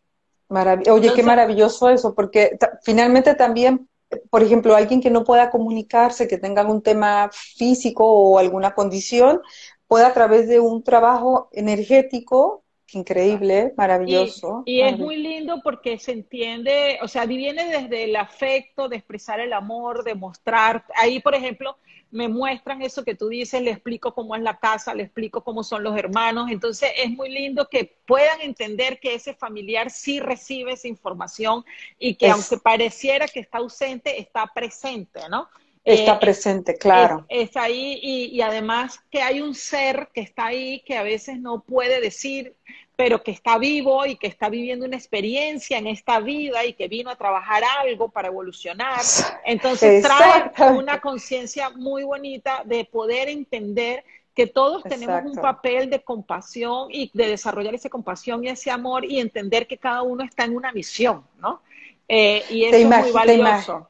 Oye, 0.89 1.13
qué 1.13 1.23
maravilloso 1.23 1.89
eso, 1.89 2.15
porque 2.15 2.57
finalmente 2.83 3.35
también, 3.35 3.89
por 4.29 4.43
ejemplo, 4.43 4.75
alguien 4.75 5.01
que 5.01 5.09
no 5.09 5.23
pueda 5.25 5.49
comunicarse, 5.49 6.27
que 6.27 6.37
tenga 6.37 6.61
algún 6.61 6.81
tema 6.81 7.29
físico 7.31 8.05
o 8.05 8.39
alguna 8.39 8.73
condición, 8.73 9.41
pueda 9.87 10.07
a 10.07 10.13
través 10.13 10.47
de 10.47 10.59
un 10.59 10.83
trabajo 10.83 11.49
energético 11.51 12.64
increíble, 12.95 13.73
maravilloso. 13.77 14.63
Y, 14.65 14.81
es 14.81 14.97
muy 14.97 15.17
lindo 15.17 15.61
porque 15.63 15.99
se 15.99 16.11
entiende, 16.11 16.99
o 17.01 17.07
sea, 17.07 17.25
viene 17.25 17.65
desde 17.65 18.05
el 18.05 18.15
afecto, 18.15 18.89
de 18.89 18.97
expresar 18.97 19.39
el 19.39 19.53
amor, 19.53 20.03
de 20.03 20.15
mostrar. 20.15 20.85
Ahí, 20.95 21.19
por 21.19 21.35
ejemplo, 21.35 21.77
me 22.11 22.29
muestran 22.29 22.81
eso 22.81 23.03
que 23.03 23.15
tú 23.15 23.27
dices, 23.27 23.61
le 23.61 23.71
explico 23.71 24.13
cómo 24.13 24.35
es 24.35 24.41
la 24.41 24.57
casa, 24.57 24.93
le 24.93 25.03
explico 25.03 25.43
cómo 25.43 25.63
son 25.63 25.83
los 25.83 25.97
hermanos. 25.97 26.49
Entonces, 26.49 26.91
es 26.97 27.09
muy 27.11 27.29
lindo 27.29 27.67
que 27.69 27.97
puedan 28.05 28.41
entender 28.41 28.99
que 28.99 29.15
ese 29.15 29.33
familiar 29.33 29.91
sí 29.91 30.19
recibe 30.19 30.73
esa 30.73 30.87
información 30.87 31.65
y 31.99 32.15
que 32.15 32.29
aunque 32.29 32.57
pareciera 32.57 33.27
que 33.27 33.41
está 33.41 33.57
ausente, 33.57 34.19
está 34.19 34.49
presente, 34.53 35.21
¿no? 35.29 35.49
Está 35.85 36.15
eh, 36.15 36.19
presente, 36.19 36.77
claro. 36.77 37.27
Es, 37.29 37.55
ahí 37.55 37.99
y, 38.01 38.41
además 38.41 38.99
que 39.11 39.21
hay 39.21 39.39
un 39.39 39.53
ser 39.53 40.09
que 40.13 40.21
está 40.21 40.47
ahí 40.47 40.79
que 40.79 40.97
a 40.97 41.03
veces 41.03 41.39
no 41.39 41.61
puede 41.61 42.01
decir, 42.01 42.55
pero 42.95 43.21
que 43.21 43.29
está 43.29 43.59
vivo 43.59 44.03
y 44.07 44.15
que 44.15 44.25
está 44.25 44.49
viviendo 44.49 44.87
una 44.87 44.95
experiencia 44.95 45.77
en 45.77 45.85
esta 45.85 46.19
vida 46.19 46.65
y 46.65 46.73
que 46.73 46.87
vino 46.87 47.11
a 47.11 47.15
trabajar 47.15 47.61
algo 47.81 48.09
para 48.09 48.29
evolucionar. 48.29 49.01
Entonces 49.45 50.01
trae 50.01 50.51
una 50.71 50.99
conciencia 51.01 51.69
muy 51.69 52.03
bonita 52.03 52.63
de 52.65 52.85
poder 52.85 53.29
entender 53.29 54.03
que 54.33 54.47
todos 54.47 54.81
tenemos 54.83 55.23
un 55.23 55.35
papel 55.35 55.91
de 55.91 56.03
compasión 56.03 56.87
y 56.89 57.11
de 57.13 57.27
desarrollar 57.27 57.75
esa 57.75 57.89
compasión 57.89 58.43
y 58.43 58.49
ese 58.49 58.71
amor 58.71 59.05
y 59.05 59.19
entender 59.19 59.67
que 59.67 59.77
cada 59.77 60.01
uno 60.01 60.23
está 60.23 60.45
en 60.45 60.55
una 60.55 60.71
misión, 60.71 61.23
¿no? 61.39 61.61
Eh, 62.07 62.43
y 62.49 62.65
eso 62.65 62.75
es 62.75 63.03
muy 63.03 63.11
valioso. 63.11 63.87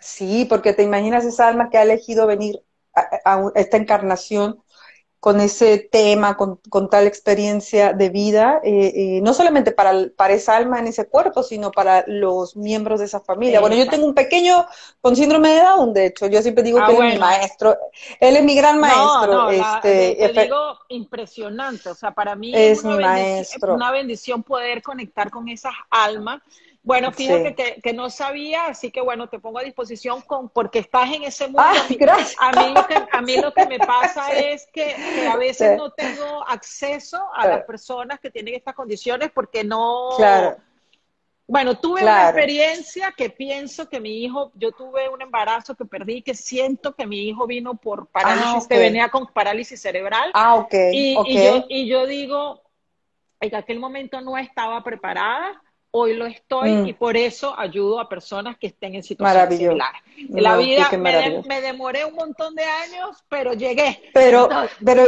Sí, 0.00 0.46
porque 0.46 0.72
te 0.72 0.82
imaginas 0.82 1.24
esa 1.24 1.48
alma 1.48 1.70
que 1.70 1.78
ha 1.78 1.82
elegido 1.82 2.26
venir 2.26 2.62
a, 2.94 3.50
esta 3.54 3.76
encarnación 3.76 4.62
con 5.20 5.38
ese 5.38 5.76
tema, 5.92 6.34
con, 6.38 6.88
tal 6.88 7.06
experiencia 7.06 7.92
de 7.92 8.08
vida, 8.08 8.58
eh, 8.64 8.92
eh, 8.94 9.20
no 9.22 9.34
solamente 9.34 9.70
para, 9.70 9.92
para 10.16 10.32
esa 10.32 10.56
alma 10.56 10.78
en 10.78 10.86
ese 10.86 11.06
cuerpo, 11.08 11.42
sino 11.42 11.70
para 11.70 12.04
los 12.06 12.56
miembros 12.56 13.00
de 13.00 13.04
esa 13.04 13.20
familia. 13.20 13.60
Bueno, 13.60 13.76
yo 13.76 13.86
tengo 13.86 14.06
un 14.06 14.14
pequeño 14.14 14.66
con 15.02 15.14
síndrome 15.14 15.50
de 15.50 15.60
Down, 15.60 15.92
de 15.92 16.06
hecho, 16.06 16.26
yo 16.26 16.40
siempre 16.40 16.64
digo 16.64 16.78
ah, 16.80 16.86
que 16.86 16.96
él 16.96 17.02
es 17.02 17.12
mi 17.12 17.20
maestro, 17.20 17.76
él 18.18 18.36
es 18.36 18.42
mi 18.42 18.54
gran 18.54 18.80
maestro. 18.80 19.26
No, 19.26 19.50
este, 19.50 20.14
te 20.32 20.42
digo 20.44 20.78
impresionante, 20.88 21.90
o 21.90 21.94
sea, 21.94 22.12
para 22.12 22.34
mí 22.34 22.52
es, 22.54 22.82
mi 22.82 22.96
maestro. 22.96 23.74
una 23.74 23.90
bendición 23.90 24.42
poder 24.42 24.80
conectar 24.80 25.30
con 25.30 25.50
esas 25.50 25.74
almas 25.90 26.40
bueno, 26.82 27.12
fíjate 27.12 27.80
que, 27.82 27.92
no 27.92 28.08
sabía, 28.08 28.66
así 28.66 28.90
que 28.90 29.02
bueno, 29.02 29.28
te 29.28 29.38
pongo 29.38 29.58
a 29.58 29.62
disposición 29.62 30.22
con, 30.22 30.48
porque 30.48 30.78
estás 30.78 31.12
en 31.12 31.24
ese 31.24 31.44
mundo. 31.44 31.62
Ah, 31.62 31.86
gracias. 31.90 32.36
A, 32.38 32.52
mí 32.52 32.72
lo 32.72 32.86
que, 32.86 32.94
a 33.12 33.20
mí 33.20 33.36
lo 33.36 33.52
que 33.52 33.66
me 33.66 33.78
pasa 33.78 34.32
es 34.32 34.66
que, 34.72 34.94
a 35.30 35.36
veces 35.36 35.76
no 35.76 35.90
tengo 35.90 36.42
acceso 36.48 37.22
a 37.34 37.46
las 37.46 37.64
personas 37.64 38.18
que 38.18 38.30
tienen 38.30 38.54
estas 38.54 38.74
condiciones 38.74 39.30
porque 39.30 39.62
no... 39.62 40.10
Claro. 40.16 40.56
Bueno, 41.46 41.76
tuve 41.76 42.02
una 42.02 42.26
experiencia 42.26 43.12
que 43.14 43.28
pienso 43.28 43.88
que 43.88 43.98
mi 43.98 44.22
hijo, 44.22 44.52
yo 44.54 44.70
tuve 44.70 45.08
un 45.08 45.20
embarazo 45.20 45.74
que 45.74 45.84
perdí, 45.84 46.22
que 46.22 46.32
siento 46.32 46.94
que 46.94 47.08
mi 47.08 47.28
hijo 47.28 47.44
vino 47.48 47.74
por 47.74 48.06
parálisis, 48.06 48.68
que 48.68 48.76
ah, 48.76 48.78
venía 48.78 49.08
con 49.08 49.26
parálisis 49.26 49.80
cerebral. 49.82 50.30
Ah, 50.32 50.54
ok. 50.54 50.74
Y, 50.92 51.18
y, 51.26 51.44
yo, 51.44 51.64
y 51.68 51.88
yo 51.88 52.06
digo, 52.06 52.62
en 53.40 53.54
aquel 53.56 53.80
momento 53.80 54.20
no 54.20 54.38
estaba 54.38 54.84
preparada 54.84 55.60
hoy 55.92 56.14
lo 56.14 56.26
estoy 56.26 56.70
mm. 56.70 56.86
y 56.86 56.92
por 56.92 57.16
eso 57.16 57.58
ayudo 57.58 58.00
a 58.00 58.08
personas 58.08 58.56
que 58.58 58.68
estén 58.68 58.94
en 58.94 59.02
situaciones 59.02 59.58
similares. 59.58 60.02
La 60.28 60.56
vida 60.56 60.88
me, 60.96 61.60
demoré 61.60 62.04
un 62.04 62.14
montón 62.14 62.54
de 62.54 62.62
años, 62.62 63.16
pero 63.28 63.54
llegué. 63.54 64.10
Pero, 64.12 64.48
pero 64.84 65.04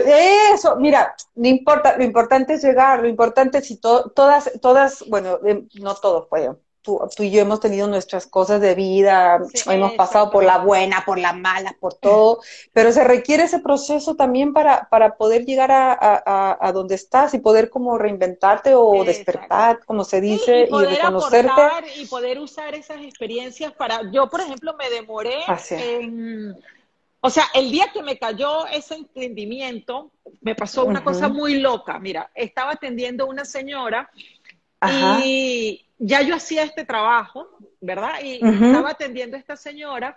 eso, 0.53 0.77
mira, 0.77 1.15
no 1.35 1.49
importa, 1.49 1.97
lo 1.97 2.05
importante 2.05 2.55
es 2.55 2.65
llegar, 2.65 3.01
lo 3.01 3.09
importante 3.09 3.59
es 3.59 3.67
si 3.67 3.77
todas, 3.81 4.51
todas, 4.61 5.05
bueno, 5.09 5.39
em, 5.45 5.69
no 5.75 5.95
todos 5.95 6.27
pueden, 6.29 6.57
tú, 6.83 7.01
y 7.19 7.31
yo 7.31 7.41
hemos 7.41 7.61
tenido 7.61 7.87
nuestras 7.87 8.27
cosas 8.27 8.61
de 8.61 8.75
vida, 8.75 9.41
hemos 9.67 9.93
pasado 9.93 10.31
por 10.31 10.45
la 10.45 10.59
buena, 10.59 11.05
por 11.07 11.19
la 11.19 11.33
mala, 11.33 11.77
por 11.79 11.95
todo, 11.95 12.41
pero 12.73 12.93
se 12.93 13.05
requiere 13.05 13.45
ese 13.45 13.61
proceso 13.61 14.17
también 14.17 14.53
para, 14.53 14.89
para 14.91 15.17
poder 15.17 15.45
llegar 15.45 15.71
a, 15.73 16.59
a, 16.61 16.73
donde 16.73 16.97
estás 16.97 17.35
y 17.35 17.39
poder 17.39 17.71
como 17.71 17.97
reinventarte 17.97 18.75
o 18.75 19.05
despertar, 19.05 19.85
como 19.85 20.05
se 20.05 20.21
dice, 20.21 20.63
y, 20.63 20.67
poder 20.67 20.97
reconocerte. 20.97 21.63
y 21.97 22.07
poder 22.07 22.39
usar 22.39 22.75
esas 22.75 23.01
experiencias 23.03 23.73
para, 23.73 24.11
yo 24.11 24.29
por 24.29 24.41
ejemplo 24.41 24.75
me 24.75 24.91
demoré 24.91 25.39
en... 25.71 26.57
O 27.25 27.31
sea, 27.31 27.45
el 27.55 27.71
día 27.71 27.87
que 27.95 28.03
me 28.03 28.19
cayó 28.19 28.67
ese 28.67 28.97
entendimiento, 28.97 30.11
me 30.41 30.57
pasó 30.57 30.85
una 30.85 31.05
cosa 31.05 31.29
muy 31.29 31.61
loca. 31.61 32.01
Mira, 32.01 32.33
estaba 32.35 32.73
atendiendo 32.73 33.23
a 33.23 33.29
una 33.29 33.45
señora 33.45 34.11
y 35.25 35.85
ya 35.99 36.23
yo 36.23 36.35
hacía 36.35 36.65
este 36.65 36.85
trabajo, 36.85 37.49
¿verdad? 37.81 38.21
Y 38.23 38.35
estaba 38.45 38.91
atendiendo 38.91 39.37
a 39.37 39.41
esta 39.41 39.57
señora 39.57 40.17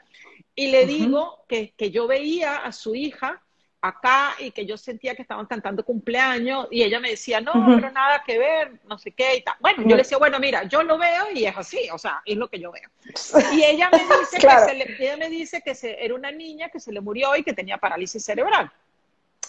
y 0.56 0.72
le 0.72 0.86
digo 0.86 1.46
que, 1.48 1.74
yo 1.92 2.08
veía 2.08 2.58
a 2.58 2.72
su 2.72 2.96
hija 2.96 3.42
acá 3.82 4.36
y 4.40 4.50
que 4.50 4.66
yo 4.66 4.78
sentía 4.78 5.14
que 5.14 5.22
estaban 5.22 5.46
cantando 5.46 5.86
cumpleaños 5.86 6.68
y 6.72 6.82
ella 6.82 7.00
me 7.00 7.12
decía, 7.12 7.40
no, 7.40 7.54
pero 7.76 7.92
nada 7.92 8.24
que 8.26 8.40
ver, 8.40 8.80
no 8.88 8.98
sé 8.98 9.12
qué 9.12 9.36
y 9.36 9.42
tal. 9.44 9.56
Bueno, 9.60 9.84
yo 9.84 9.90
le 9.90 9.98
decía, 9.98 10.18
bueno, 10.18 10.40
mira, 10.40 10.64
yo 10.64 10.82
lo 10.82 10.98
veo 10.98 11.26
y 11.34 11.46
es 11.46 11.56
así, 11.56 11.88
o 11.92 11.98
sea, 12.00 12.22
es 12.26 12.36
lo 12.36 12.48
que 12.48 12.60
yo 12.60 12.72
veo. 12.72 12.90
Y 13.54 13.64
ella 13.64 13.90
me 13.92 14.00
dice, 14.20 14.40
que, 14.40 14.60
se 14.66 14.74
le, 14.74 14.96
ella 15.00 15.18
me 15.18 15.30
dice 15.30 15.62
que 15.62 15.76
se, 15.76 16.04
era 16.04 16.16
una 16.16 16.32
niña 16.32 16.70
que 16.70 16.80
se 16.80 16.92
le 16.92 17.02
murió 17.02 17.36
y 17.36 17.44
que 17.44 17.54
tenía 17.54 17.78
parálisis 17.78 18.26
cerebral. 18.26 18.72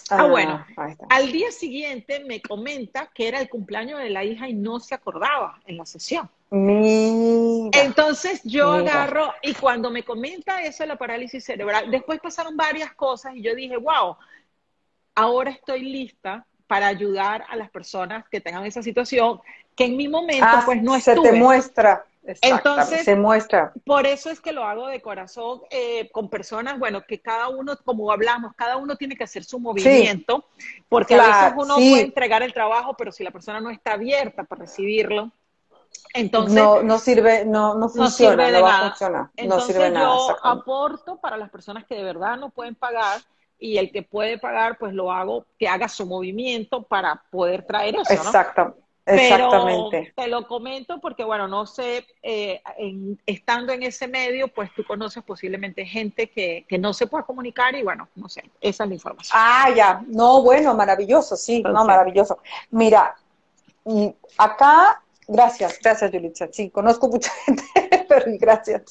Ah, 0.09 0.17
ah, 0.19 0.27
bueno. 0.27 0.65
Al 1.09 1.31
día 1.31 1.51
siguiente 1.51 2.23
me 2.25 2.41
comenta 2.41 3.09
que 3.13 3.27
era 3.27 3.39
el 3.41 3.49
cumpleaños 3.49 3.99
de 3.99 4.09
la 4.09 4.23
hija 4.23 4.47
y 4.47 4.53
no 4.53 4.79
se 4.79 4.95
acordaba 4.95 5.59
en 5.65 5.77
la 5.77 5.85
sesión. 5.85 6.29
Entonces 6.49 8.41
yo 8.43 8.71
agarro 8.71 9.33
y 9.41 9.53
cuando 9.53 9.89
me 9.89 10.03
comenta 10.03 10.61
eso 10.61 10.83
de 10.83 10.87
la 10.87 10.97
parálisis 10.97 11.43
cerebral, 11.43 11.91
después 11.91 12.19
pasaron 12.21 12.55
varias 12.55 12.93
cosas 12.93 13.35
y 13.35 13.41
yo 13.41 13.53
dije, 13.53 13.75
wow, 13.75 14.15
ahora 15.15 15.51
estoy 15.51 15.81
lista 15.81 16.45
para 16.67 16.87
ayudar 16.87 17.43
a 17.49 17.55
las 17.55 17.69
personas 17.69 18.25
que 18.29 18.39
tengan 18.39 18.65
esa 18.65 18.83
situación 18.83 19.39
que 19.75 19.85
en 19.85 19.97
mi 19.97 20.07
momento 20.07 20.45
ah, 20.47 20.63
pues 20.65 20.81
no 20.81 20.95
estuve. 20.95 21.15
Se 21.15 21.21
te 21.21 21.31
muestra. 21.33 22.05
Entonces, 22.41 23.03
se 23.03 23.15
muestra. 23.15 23.71
Por 23.85 24.05
eso 24.05 24.29
es 24.29 24.41
que 24.41 24.51
lo 24.51 24.63
hago 24.63 24.87
de 24.87 25.01
corazón 25.01 25.61
eh, 25.69 26.09
con 26.11 26.29
personas, 26.29 26.79
bueno, 26.79 27.03
que 27.05 27.19
cada 27.19 27.49
uno, 27.49 27.77
como 27.83 28.11
hablamos, 28.11 28.53
cada 28.55 28.77
uno 28.77 28.95
tiene 28.95 29.15
que 29.15 29.23
hacer 29.23 29.43
su 29.43 29.59
movimiento, 29.59 30.45
porque 30.89 31.15
a 31.15 31.27
veces 31.27 31.53
uno 31.57 31.75
puede 31.75 32.01
entregar 32.01 32.43
el 32.43 32.53
trabajo, 32.53 32.95
pero 32.97 33.11
si 33.11 33.23
la 33.23 33.31
persona 33.31 33.59
no 33.59 33.69
está 33.69 33.93
abierta 33.93 34.43
para 34.43 34.61
recibirlo, 34.61 35.31
entonces 36.13 36.55
no, 36.55 36.83
no 36.83 36.97
sirve, 36.99 37.45
no, 37.45 37.75
no 37.75 37.89
funciona, 37.89 38.49
no, 38.51 38.61
va 38.61 38.77
a 38.77 38.89
funcionar. 38.89 39.29
Entonces 39.35 39.75
no 39.75 39.81
sirve 39.81 39.91
nada, 39.91 40.15
yo 40.15 40.37
aporto 40.43 41.17
para 41.19 41.37
las 41.37 41.49
personas 41.49 41.85
que 41.85 41.95
de 41.95 42.03
verdad 42.03 42.37
no 42.37 42.49
pueden 42.49 42.75
pagar 42.75 43.21
y 43.59 43.77
el 43.77 43.91
que 43.91 44.03
puede 44.03 44.37
pagar, 44.37 44.77
pues 44.77 44.93
lo 44.93 45.11
hago, 45.11 45.45
que 45.57 45.67
haga 45.67 45.87
su 45.87 46.05
movimiento 46.05 46.83
para 46.83 47.23
poder 47.31 47.65
traer 47.65 47.95
eso. 47.95 48.13
Exacto. 48.13 48.75
Exactamente. 49.07 50.13
Pero 50.15 50.25
te 50.25 50.27
lo 50.27 50.47
comento 50.47 50.99
porque, 50.99 51.23
bueno, 51.23 51.47
no 51.47 51.65
sé, 51.65 52.05
eh, 52.21 52.61
estando 53.25 53.71
en 53.71 53.83
ese 53.83 54.07
medio, 54.07 54.49
pues 54.49 54.69
tú 54.75 54.83
conoces 54.85 55.23
posiblemente 55.23 55.85
gente 55.85 56.29
que, 56.29 56.65
no 56.77 56.93
se 56.93 57.07
pueda 57.07 57.23
comunicar 57.23 57.73
y, 57.75 57.83
bueno, 57.83 58.09
no 58.15 58.29
sé, 58.29 58.43
esa 58.61 58.83
es 58.83 58.89
la 58.89 58.95
información. 58.95 59.39
Ah, 59.39 59.69
ya. 59.75 60.03
No, 60.07 60.41
bueno, 60.43 60.75
maravilloso, 60.75 61.35
sí, 61.35 61.63
no, 61.63 61.85
maravilloso. 61.85 62.39
Mira, 62.69 63.15
y 63.85 64.13
acá, 64.37 65.01
gracias, 65.27 65.79
gracias, 65.81 66.11
Yulitza. 66.11 66.47
Sí, 66.51 66.69
conozco 66.69 67.07
mucha 67.07 67.31
gente, 67.45 67.63
pero 68.07 68.25
gracias. 68.39 68.83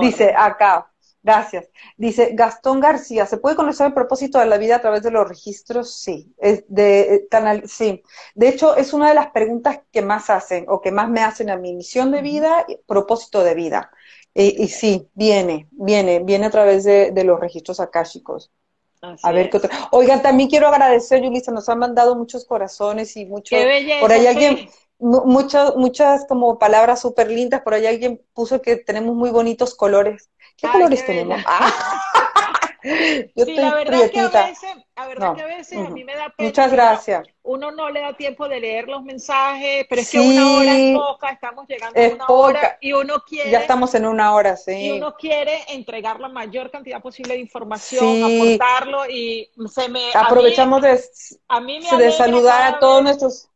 Dice 0.00 0.34
acá, 0.36 0.86
Gracias. 1.24 1.70
Dice 1.96 2.32
Gastón 2.34 2.80
García, 2.80 3.24
¿se 3.24 3.38
puede 3.38 3.56
conocer 3.56 3.86
el 3.86 3.94
propósito 3.94 4.38
de 4.38 4.44
la 4.44 4.58
vida 4.58 4.76
a 4.76 4.82
través 4.82 5.02
de 5.02 5.10
los 5.10 5.26
registros? 5.26 5.94
Sí. 5.94 6.30
Es 6.36 6.64
de, 6.68 7.14
eh, 7.14 7.28
canal, 7.30 7.66
sí. 7.66 8.02
De 8.34 8.48
hecho, 8.48 8.76
es 8.76 8.92
una 8.92 9.08
de 9.08 9.14
las 9.14 9.30
preguntas 9.30 9.80
que 9.90 10.02
más 10.02 10.28
hacen 10.28 10.66
o 10.68 10.82
que 10.82 10.92
más 10.92 11.08
me 11.08 11.22
hacen 11.22 11.48
a 11.48 11.56
mi 11.56 11.72
misión 11.74 12.10
de 12.10 12.20
vida, 12.20 12.66
propósito 12.86 13.42
de 13.42 13.54
vida. 13.54 13.90
Y, 14.34 14.68
sí, 14.68 15.08
viene, 15.14 15.68
viene, 15.70 16.18
viene 16.18 16.46
a 16.46 16.50
través 16.50 16.84
de, 16.84 17.24
los 17.24 17.40
registros 17.40 17.80
akáshicos. 17.80 18.50
a 19.00 19.32
ver 19.32 19.48
qué 19.48 19.56
otra. 19.56 19.70
Oigan, 19.92 20.20
también 20.20 20.50
quiero 20.50 20.68
agradecer, 20.68 21.22
Yulisa, 21.22 21.52
nos 21.52 21.70
han 21.70 21.78
mandado 21.78 22.16
muchos 22.16 22.44
corazones 22.44 23.16
y 23.16 23.24
muchos. 23.24 23.58
por 24.00 24.12
ahí 24.12 24.26
alguien, 24.26 24.68
muchas, 24.98 25.76
muchas 25.76 26.26
como 26.26 26.58
palabras 26.58 27.00
súper 27.00 27.30
lindas, 27.30 27.62
por 27.62 27.74
ahí 27.74 27.86
alguien 27.86 28.20
puso 28.34 28.60
que 28.60 28.76
tenemos 28.76 29.14
muy 29.14 29.30
bonitos 29.30 29.74
colores. 29.74 30.28
¿Qué 30.56 30.68
colores 30.68 31.04
tenemos? 31.04 31.40
Yo 33.34 33.46
sí, 33.46 33.54
la 33.54 33.74
verdad 33.74 34.10
que 34.10 34.20
a 34.20 34.28
veces, 34.28 34.70
a 34.94 35.08
verdad 35.08 35.34
que 35.34 35.40
a 35.40 35.46
veces 35.46 35.78
a 35.78 35.88
mí 35.88 36.04
me 36.04 36.14
da 36.14 36.28
pena. 36.28 36.48
Muchas 36.48 36.70
gracias. 36.70 37.26
Uno 37.42 37.70
no 37.70 37.88
le 37.88 38.00
da 38.00 38.14
tiempo 38.14 38.46
de 38.46 38.60
leer 38.60 38.88
los 38.88 39.02
mensajes, 39.02 39.86
pero 39.88 40.02
es 40.02 40.10
que 40.10 40.20
una 40.20 40.52
hora 40.52 40.76
es 40.76 40.98
poca, 40.98 41.30
estamos 41.30 41.66
llegando 41.66 41.98
a 41.98 42.14
una 42.14 42.26
hora 42.28 42.78
y 42.82 42.92
uno 42.92 43.24
quiere. 43.26 43.50
Ya 43.50 43.60
estamos 43.60 43.94
en 43.94 44.04
una 44.04 44.34
hora, 44.34 44.56
sí. 44.58 44.72
Y 44.72 44.90
uno 44.92 45.16
quiere 45.16 45.64
entregar 45.68 46.20
la 46.20 46.28
mayor 46.28 46.70
cantidad 46.70 47.00
posible 47.00 47.34
de 47.34 47.40
información, 47.40 48.22
aportarlo 48.22 49.08
y 49.08 49.50
se 49.72 49.88
me. 49.88 50.10
Aprovechamos 50.14 50.82
de, 50.82 51.00
a 51.48 51.60
mí 51.60 51.80
me 51.80 51.96
de 51.96 52.12
saludar 52.12 52.74
a 52.74 52.78
todos 52.78 53.02
nuestros 53.02 53.48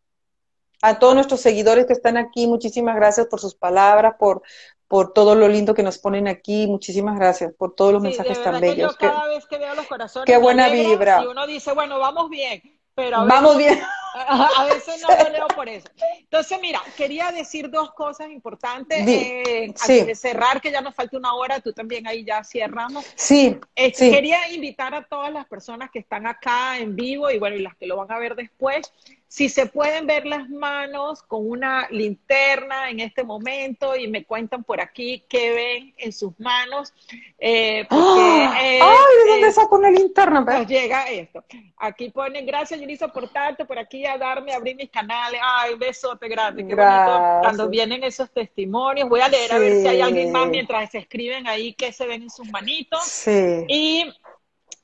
a 0.81 0.99
todos 0.99 1.15
nuestros 1.15 1.41
seguidores 1.41 1.87
que 1.87 1.93
están 1.93 2.17
aquí, 2.17 2.47
muchísimas 2.47 2.95
gracias 2.95 3.27
por 3.27 3.41
sus 3.41 3.55
palabras, 3.55 4.15
por, 4.19 4.43
por 4.89 5.13
todo 5.13 5.35
lo 5.35 5.49
lindo 5.49 5.75
que 5.75 5.83
nos 5.83 5.99
ponen 5.99 6.27
aquí. 6.27 6.67
Muchísimas 6.67 7.17
gracias 7.17 7.53
por 7.57 7.75
todos 7.75 7.93
los 7.93 8.03
mensajes 8.03 8.43
tan 8.43 8.61
bellos. 8.61 8.97
Que 8.97 9.07
cada 9.07 9.29
vez 9.29 9.47
que 9.47 9.59
veo 9.59 9.75
los 9.75 9.87
corazones, 9.87 10.27
qué 10.27 10.39
buena 10.39 10.69
vibra. 10.69 11.23
Y 11.23 11.27
uno 11.27 11.47
dice, 11.47 11.73
bueno, 11.73 11.99
vamos 11.99 12.31
bien, 12.31 12.63
pero 12.95 13.19
a 13.19 13.25
vamos 13.25 13.57
bien. 13.57 13.81
A, 14.27 14.65
veces 14.65 15.01
no 15.07 15.15
lo 15.15 15.31
leo 15.31 15.49
por 15.49 15.69
eso. 15.69 15.87
Entonces, 16.19 16.59
mira, 16.61 16.83
quería 16.97 17.31
decir 17.31 17.71
dos 17.71 17.93
cosas 17.93 18.31
importantes. 18.31 19.07
Eh, 19.07 19.67
antes 19.67 20.07
de 20.07 20.15
cerrar, 20.15 20.61
que 20.61 20.73
ya 20.73 20.81
nos 20.81 20.95
falta 20.95 21.17
una 21.17 21.35
hora, 21.35 21.61
tú 21.61 21.73
también 21.73 22.07
ahí 22.07 22.25
ya 22.25 22.43
cierramos. 22.43 23.05
Sí, 23.15 23.57
eh, 23.77 23.93
Quería 23.93 24.51
invitar 24.51 24.95
a 24.95 25.05
todas 25.05 25.33
las 25.33 25.47
personas 25.47 25.91
que 25.91 26.01
están 26.01 26.27
acá 26.27 26.79
en 26.79 26.97
vivo 26.97 27.31
y 27.31 27.39
bueno, 27.39 27.57
y 27.57 27.61
las 27.61 27.77
que 27.77 27.87
lo 27.87 27.97
van 27.97 28.11
a 28.11 28.19
ver 28.19 28.35
después, 28.35 28.93
si 29.29 29.51
se 29.51 29.67
pueden 29.67 30.07
ver 30.07 30.27
las 30.27 30.49
manos 30.49 31.23
con 31.23 31.49
una 31.49 31.87
linterna 31.91 32.89
en 32.89 33.01
este 33.01 33.23
momento 33.23 33.95
y 33.95 34.09
me 34.09 34.25
cuentan 34.25 34.65
por 34.65 34.81
aquí 34.81 35.23
qué 35.29 35.53
ven 35.53 35.95
en 35.99 36.13
sus 36.15 36.33
manos. 36.41 36.95
Eh, 37.39 37.87
¡Ah! 37.91 38.55
¡Ay! 38.59 38.81
¿De 38.81 39.31
dónde 39.33 39.53
saco 39.53 39.77
una 39.77 39.91
linterna? 39.91 40.43
Pues 40.43 40.67
llega 40.67 41.11
esto. 41.11 41.45
Aquí 41.77 42.09
ponen, 42.09 42.47
gracias 42.47 42.81
Yulisa 42.81 43.09
por 43.09 43.29
tanto, 43.29 43.67
por 43.67 43.79
aquí 43.79 44.07
a 44.07 44.17
darme, 44.17 44.53
a 44.53 44.57
abrir 44.57 44.77
mis 44.77 44.91
canales. 44.91 45.41
¡Ay, 45.45 45.75
besote 45.75 46.27
grande! 46.27 46.67
Qué 46.67 46.75
bonito 46.75 47.39
cuando 47.43 47.69
vienen 47.69 48.03
esos 48.05 48.31
testimonios. 48.31 49.11
Voy 49.11 49.21
a 49.21 49.29
leer 49.29 49.53
a 49.53 49.59
ver 49.59 49.83
si 49.83 49.87
hay 49.89 50.01
alguien 50.01 50.33
más 50.33 50.49
mientras 50.49 50.91
se 50.91 50.99
escriben 50.99 51.47
ahí 51.47 51.75
que 51.75 51.93
se 51.93 52.07
ven 52.07 52.23
en 52.23 52.31
sus 52.31 52.49
manitos. 52.49 53.05
Sí. 53.05 53.65
Y 53.69 54.11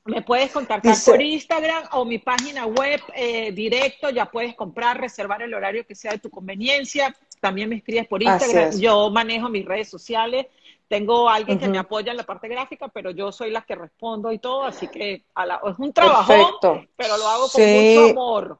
me 0.05 0.21
puedes 0.21 0.51
contactar 0.51 0.95
por 1.03 1.21
Instagram 1.21 1.83
o 1.93 2.05
mi 2.05 2.19
página 2.19 2.67
web 2.67 3.01
eh, 3.15 3.51
directo, 3.51 4.11
ya 4.11 4.25
puedes 4.25 4.55
comprar, 4.55 4.99
reservar 5.01 5.41
el 5.41 5.53
horario 5.53 5.85
que 5.85 5.95
sea 5.95 6.11
de 6.11 6.19
tu 6.19 6.29
conveniencia. 6.29 7.15
También 7.41 7.69
me 7.69 7.77
escribes 7.77 8.07
por 8.07 8.21
Instagram. 8.21 8.79
Yo 8.79 9.09
manejo 9.09 9.49
mis 9.49 9.65
redes 9.65 9.89
sociales. 9.89 10.45
Tengo 10.87 11.27
alguien 11.27 11.57
que 11.57 11.67
me 11.67 11.79
apoya 11.79 12.11
en 12.11 12.17
la 12.17 12.23
parte 12.23 12.47
gráfica, 12.47 12.87
pero 12.87 13.09
yo 13.09 13.31
soy 13.31 13.49
la 13.49 13.63
que 13.63 13.73
respondo 13.73 14.31
y 14.31 14.37
todo, 14.37 14.63
así 14.63 14.87
que 14.87 15.13
es 15.13 15.79
un 15.79 15.91
trabajo, 15.91 16.59
pero 16.95 17.17
lo 17.17 17.27
hago 17.27 17.49
con 17.49 17.61
mucho 17.63 18.11
amor. 18.11 18.59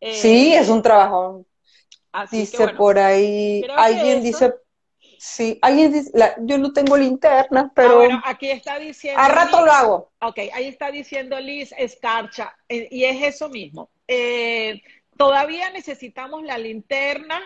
sí, 0.00 0.54
es 0.54 0.68
un 0.68 0.80
trabajo. 0.80 1.44
dice 2.30 2.68
por 2.68 3.00
ahí, 3.00 3.66
alguien 3.76 4.22
dice 4.22 4.54
Sí, 5.26 5.58
alguien 5.62 5.90
dice, 5.90 6.12
yo 6.42 6.58
no 6.58 6.74
tengo 6.74 6.98
linterna, 6.98 7.72
pero... 7.74 7.92
Ah, 7.92 7.96
bueno, 7.96 8.22
aquí 8.26 8.50
está 8.50 8.78
diciendo... 8.78 9.18
A 9.18 9.28
rato 9.28 9.64
lo 9.64 9.72
hago. 9.72 10.12
Ok, 10.20 10.38
ahí 10.52 10.66
está 10.66 10.90
diciendo 10.90 11.40
Liz 11.40 11.72
Escarcha, 11.78 12.54
eh, 12.68 12.88
y 12.90 13.04
es 13.04 13.34
eso 13.34 13.48
mismo. 13.48 13.88
Eh, 14.06 14.82
todavía 15.16 15.70
necesitamos 15.70 16.42
la 16.42 16.58
linterna 16.58 17.40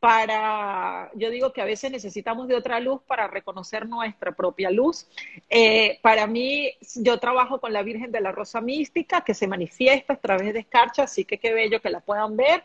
para, 0.00 1.10
yo 1.16 1.28
digo 1.28 1.52
que 1.52 1.60
a 1.60 1.66
veces 1.66 1.90
necesitamos 1.90 2.48
de 2.48 2.54
otra 2.54 2.80
luz 2.80 3.02
para 3.06 3.28
reconocer 3.28 3.86
nuestra 3.86 4.32
propia 4.32 4.70
luz. 4.70 5.06
Eh, 5.50 5.98
para 6.00 6.26
mí, 6.26 6.72
yo 6.94 7.18
trabajo 7.18 7.60
con 7.60 7.74
la 7.74 7.82
Virgen 7.82 8.10
de 8.10 8.22
la 8.22 8.32
Rosa 8.32 8.62
Mística, 8.62 9.20
que 9.20 9.34
se 9.34 9.46
manifiesta 9.46 10.14
a 10.14 10.20
través 10.20 10.54
de 10.54 10.60
escarcha, 10.60 11.02
así 11.02 11.26
que 11.26 11.36
qué 11.36 11.52
bello 11.52 11.82
que 11.82 11.90
la 11.90 12.00
puedan 12.00 12.38
ver 12.38 12.64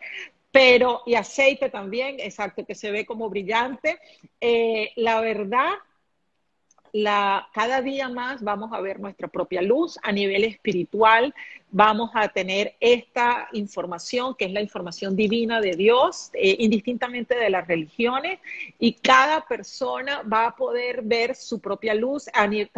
pero 0.53 1.01
y 1.07 1.15
aceite 1.15 1.71
también, 1.71 2.19
exacto, 2.19 2.63
que 2.63 2.75
se 2.75 2.91
ve 2.91 3.07
como 3.07 3.27
brillante. 3.27 3.97
Eh, 4.39 4.91
la 4.97 5.19
verdad, 5.19 5.71
la, 6.91 7.49
cada 7.55 7.81
día 7.81 8.07
más 8.07 8.43
vamos 8.43 8.71
a 8.71 8.79
ver 8.79 8.99
nuestra 8.99 9.27
propia 9.27 9.63
luz 9.63 9.97
a 10.03 10.11
nivel 10.11 10.43
espiritual, 10.43 11.33
vamos 11.71 12.11
a 12.13 12.27
tener 12.27 12.75
esta 12.79 13.47
información 13.53 14.35
que 14.35 14.45
es 14.45 14.51
la 14.51 14.61
información 14.61 15.15
divina 15.15 15.59
de 15.59 15.75
Dios, 15.75 16.29
eh, 16.33 16.55
indistintamente 16.59 17.35
de 17.35 17.49
las 17.49 17.67
religiones, 17.67 18.39
y 18.77 18.93
cada 18.93 19.47
persona 19.47 20.21
va 20.21 20.45
a 20.45 20.55
poder 20.55 21.01
ver 21.01 21.35
su 21.35 21.59
propia 21.59 21.95
luz, 21.95 22.29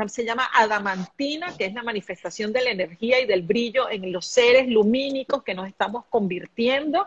se 0.07 0.23
llama 0.23 0.49
adamantina, 0.53 1.53
que 1.57 1.65
es 1.65 1.73
la 1.73 1.84
manifestación 1.84 2.53
de 2.53 2.61
la 2.63 2.69
energía 2.69 3.19
y 3.19 3.26
del 3.26 3.41
brillo 3.41 3.89
en 3.89 4.13
los 4.13 4.28
seres 4.28 4.69
lumínicos 4.69 5.43
que 5.43 5.53
nos 5.53 5.67
estamos 5.67 6.05
convirtiendo 6.05 7.05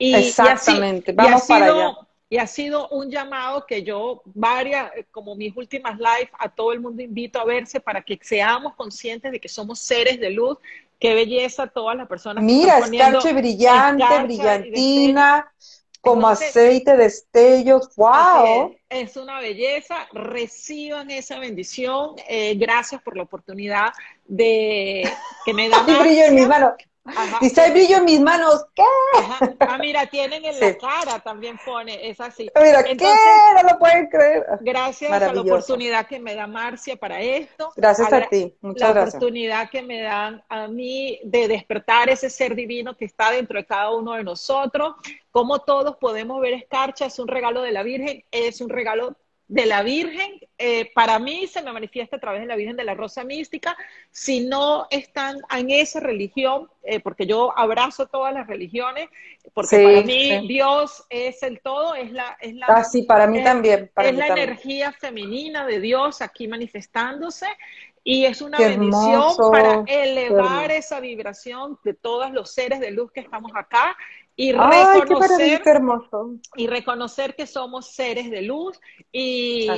Exactamente, 0.00 1.12
vamos 1.12 1.44
para 1.46 1.66
allá. 1.66 1.96
Y 2.32 2.38
ha 2.38 2.46
sido 2.46 2.88
un 2.90 3.10
llamado 3.10 3.66
que 3.66 3.82
yo, 3.82 4.22
varias, 4.24 4.92
como 5.10 5.34
mis 5.34 5.54
últimas 5.56 5.98
lives, 5.98 6.30
a 6.38 6.48
todo 6.48 6.72
el 6.72 6.78
mundo 6.78 7.02
invito 7.02 7.40
a 7.40 7.44
verse 7.44 7.80
para 7.80 8.02
que 8.02 8.20
seamos 8.22 8.76
conscientes 8.76 9.32
de 9.32 9.40
que 9.40 9.48
somos 9.48 9.80
seres 9.80 10.20
de 10.20 10.30
luz. 10.30 10.56
Qué 11.00 11.12
belleza 11.12 11.66
todas 11.66 11.96
las 11.96 12.06
personas. 12.06 12.44
Mira, 12.44 12.78
escarcha 12.78 13.32
brillante, 13.32 14.22
brillantina, 14.22 15.52
como 16.00 16.28
aceite, 16.28 16.96
destellos. 16.96 17.90
¡Wow! 17.96 18.76
Es, 18.88 19.16
una 19.16 19.40
belleza. 19.40 19.96
Reciban 20.12 21.10
esa 21.10 21.40
bendición. 21.40 22.14
Eh, 22.28 22.54
gracias 22.54 23.02
por 23.02 23.16
la 23.16 23.24
oportunidad 23.24 23.92
de 24.28 25.02
que 25.44 25.52
me 25.52 25.68
dan. 25.68 25.84
brillo 26.00 26.26
en 26.26 26.34
mis 26.36 26.46
manos. 26.46 26.74
Dice, 27.40 27.62
hay 27.62 27.70
brillo 27.72 27.96
en 27.96 28.04
mis 28.04 28.20
manos. 28.20 28.66
¿Qué? 28.74 28.82
Ah, 29.60 29.78
mira, 29.78 30.06
tienen 30.06 30.44
en 30.44 30.60
la 30.60 30.76
cara, 30.76 31.18
también 31.20 31.58
pone, 31.64 32.08
es 32.08 32.20
así. 32.20 32.50
Mira, 32.60 32.84
¿qué? 32.84 32.94
No 32.96 33.62
lo 33.70 33.78
pueden 33.78 34.08
creer. 34.08 34.44
Gracias 34.60 35.10
a 35.10 35.32
la 35.32 35.40
oportunidad 35.40 36.06
que 36.06 36.20
me 36.20 36.34
da 36.34 36.46
Marcia 36.46 36.96
para 36.96 37.20
esto. 37.20 37.72
Gracias 37.76 38.12
a, 38.12 38.28
ti, 38.28 38.54
muchas 38.60 38.90
gracias. 38.90 39.14
La 39.14 39.18
oportunidad 39.18 39.70
que 39.70 39.82
me 39.82 40.02
dan 40.02 40.44
a 40.48 40.68
mí 40.68 41.20
de 41.24 41.48
despertar 41.48 42.10
ese 42.10 42.28
ser 42.28 42.54
divino 42.54 42.96
que 42.96 43.06
está 43.06 43.30
dentro 43.30 43.58
de 43.58 43.64
cada 43.64 43.90
uno 43.90 44.14
de 44.14 44.24
nosotros. 44.24 44.94
Como 45.30 45.60
todos 45.60 45.96
podemos 45.96 46.40
ver 46.40 46.54
escarcha, 46.54 47.06
es 47.06 47.18
un 47.18 47.28
regalo 47.28 47.62
de 47.62 47.72
la 47.72 47.82
Virgen, 47.82 48.24
es 48.30 48.60
un 48.60 48.68
regalo 48.68 49.16
de 49.50 49.66
la 49.66 49.82
Virgen, 49.82 50.38
eh, 50.58 50.92
para 50.94 51.18
mí 51.18 51.48
se 51.48 51.60
me 51.60 51.72
manifiesta 51.72 52.16
a 52.16 52.20
través 52.20 52.40
de 52.40 52.46
la 52.46 52.54
Virgen 52.54 52.76
de 52.76 52.84
la 52.84 52.94
Rosa 52.94 53.24
Mística. 53.24 53.76
Si 54.12 54.46
no 54.46 54.86
están 54.90 55.38
en 55.50 55.70
esa 55.70 55.98
religión, 55.98 56.70
eh, 56.84 57.00
porque 57.00 57.26
yo 57.26 57.52
abrazo 57.58 58.06
todas 58.06 58.32
las 58.32 58.46
religiones, 58.46 59.08
porque 59.52 59.82
para 59.82 60.02
mí 60.02 60.46
Dios 60.46 61.04
es 61.10 61.42
el 61.42 61.60
todo, 61.60 61.96
es 61.96 62.12
la... 62.12 62.38
Es 62.40 62.54
la 62.54 62.66
ah, 62.66 62.84
sí, 62.84 63.02
para 63.02 63.26
mí 63.26 63.42
también. 63.42 63.90
es 63.96 64.14
la 64.14 64.28
energía 64.28 64.92
femenina 64.92 65.66
de 65.66 65.80
Dios 65.80 66.22
aquí 66.22 66.46
manifestándose. 66.46 67.46
Y 68.04 68.26
es 68.26 68.40
una 68.40 68.56
bendición 68.56 69.34
para 69.50 69.82
elevar 69.86 70.70
esa 70.70 71.00
vibración 71.00 71.76
de 71.82 71.92
todos 71.92 72.30
los 72.30 72.52
seres 72.52 72.78
de 72.78 72.92
luz 72.92 73.10
que 73.10 73.20
estamos 73.20 73.50
acá 73.54 73.96
y 74.40 74.52
reconocer, 74.52 75.62
y 76.56 76.66
reconocer 76.66 77.34
que 77.34 77.46
somos 77.46 77.88
seres 77.88 78.30
de 78.30 78.40
luz 78.40 78.80
y, 79.12 79.68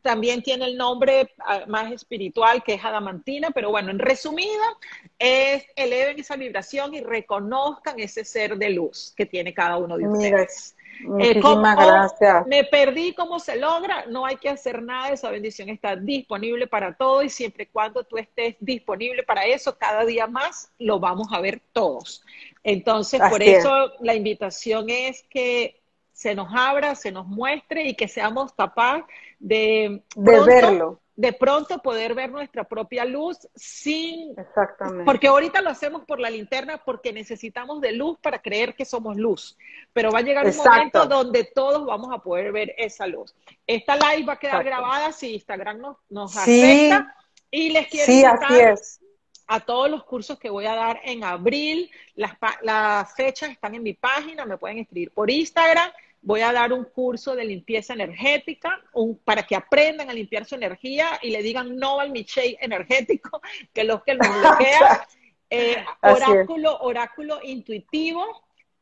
también 0.00 0.42
tiene 0.42 0.64
el 0.64 0.78
nombre 0.78 1.34
ah, 1.44 1.64
más 1.66 1.92
espiritual 1.92 2.62
que 2.64 2.74
es 2.74 2.84
adamantina, 2.84 3.50
pero 3.50 3.70
bueno, 3.70 3.90
en 3.90 3.98
resumida 3.98 4.78
es 5.18 5.66
eleven 5.76 6.18
esa 6.18 6.36
vibración 6.36 6.94
y 6.94 7.02
reconozcan 7.02 8.00
ese 8.00 8.24
ser 8.24 8.56
de 8.56 8.70
luz 8.70 9.12
que 9.14 9.26
tiene 9.26 9.52
cada 9.52 9.76
uno 9.76 9.98
de 9.98 10.08
ustedes. 10.08 10.75
Eh, 11.00 11.34
Muchísimas 11.34 11.76
gracias. 11.76 12.46
Me 12.46 12.64
perdí 12.64 13.14
cómo 13.14 13.38
se 13.38 13.56
logra, 13.56 14.06
no 14.06 14.24
hay 14.24 14.36
que 14.36 14.48
hacer 14.48 14.82
nada, 14.82 15.10
esa 15.10 15.30
bendición 15.30 15.68
está 15.68 15.96
disponible 15.96 16.66
para 16.66 16.94
todo 16.94 17.22
y 17.22 17.28
siempre 17.28 17.64
y 17.64 17.66
cuando 17.66 18.04
tú 18.04 18.16
estés 18.18 18.56
disponible 18.60 19.22
para 19.22 19.44
eso, 19.44 19.76
cada 19.76 20.04
día 20.04 20.26
más 20.26 20.70
lo 20.78 20.98
vamos 20.98 21.28
a 21.32 21.40
ver 21.40 21.60
todos. 21.72 22.24
Entonces, 22.62 23.20
por 23.30 23.42
eso 23.42 23.92
la 24.00 24.14
invitación 24.14 24.90
es 24.90 25.22
que 25.30 25.80
se 26.12 26.34
nos 26.34 26.48
abra, 26.54 26.94
se 26.94 27.12
nos 27.12 27.26
muestre 27.26 27.88
y 27.88 27.94
que 27.94 28.08
seamos 28.08 28.52
capaces 28.52 29.04
de, 29.38 30.02
de 30.14 30.40
verlo. 30.40 31.00
De 31.16 31.32
pronto 31.32 31.78
poder 31.78 32.14
ver 32.14 32.30
nuestra 32.30 32.64
propia 32.64 33.04
luz 33.04 33.38
sin... 33.54 34.38
Exactamente. 34.38 35.04
Porque 35.04 35.28
ahorita 35.28 35.62
lo 35.62 35.70
hacemos 35.70 36.04
por 36.04 36.20
la 36.20 36.28
linterna 36.28 36.82
porque 36.84 37.12
necesitamos 37.12 37.80
de 37.80 37.92
luz 37.92 38.18
para 38.20 38.40
creer 38.40 38.74
que 38.74 38.84
somos 38.84 39.16
luz, 39.16 39.56
pero 39.94 40.10
va 40.12 40.18
a 40.18 40.22
llegar 40.22 40.46
un 40.46 40.56
momento 40.56 41.06
donde 41.06 41.44
todos 41.44 41.86
vamos 41.86 42.14
a 42.14 42.18
poder 42.18 42.52
ver 42.52 42.74
esa 42.76 43.06
luz. 43.06 43.34
Esta 43.66 43.96
live 43.96 44.26
va 44.26 44.34
a 44.34 44.38
quedar 44.38 44.62
grabada 44.62 45.10
si 45.12 45.34
Instagram 45.34 45.78
nos, 45.78 45.96
nos 46.10 46.36
afecta 46.36 47.14
y 47.50 47.70
les 47.70 47.88
quiero 47.88 48.06
sí, 48.06 48.24
así 48.24 48.60
es 48.60 49.00
a 49.48 49.60
todos 49.60 49.88
los 49.88 50.04
cursos 50.04 50.38
que 50.38 50.50
voy 50.50 50.66
a 50.66 50.74
dar 50.74 51.00
en 51.04 51.22
abril. 51.22 51.90
Las, 52.14 52.32
las, 52.62 53.14
fechas 53.14 53.50
están 53.50 53.74
en 53.74 53.82
mi 53.84 53.94
página, 53.94 54.44
me 54.44 54.58
pueden 54.58 54.78
escribir 54.78 55.12
por 55.12 55.30
Instagram. 55.30 55.88
Voy 56.26 56.40
a 56.40 56.52
dar 56.52 56.72
un 56.72 56.82
curso 56.82 57.36
de 57.36 57.44
limpieza 57.44 57.94
energética 57.94 58.82
un, 58.94 59.16
para 59.16 59.44
que 59.44 59.54
aprendan 59.54 60.10
a 60.10 60.12
limpiar 60.12 60.44
su 60.44 60.56
energía 60.56 61.20
y 61.22 61.30
le 61.30 61.40
digan 61.40 61.76
no 61.76 62.00
al 62.00 62.10
Michelle 62.10 62.58
energético, 62.60 63.40
que 63.72 63.80
es 63.82 63.86
lo 63.86 64.02
que 64.02 64.16
nos 64.16 64.28
bloquea. 64.40 65.06
Eh, 65.48 65.84
oráculo, 66.02 66.80
oráculo 66.80 67.38
intuitivo, 67.44 68.24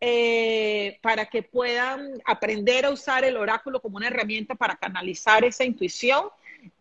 eh, 0.01 0.99
para 1.03 1.27
que 1.27 1.43
puedan 1.43 2.15
aprender 2.25 2.87
a 2.87 2.91
usar 2.91 3.25
el 3.25 3.37
oráculo 3.37 3.83
como 3.83 3.99
una 3.99 4.07
herramienta 4.07 4.55
para 4.55 4.77
canalizar 4.77 5.45
esa 5.45 5.65
intuición. 5.65 6.31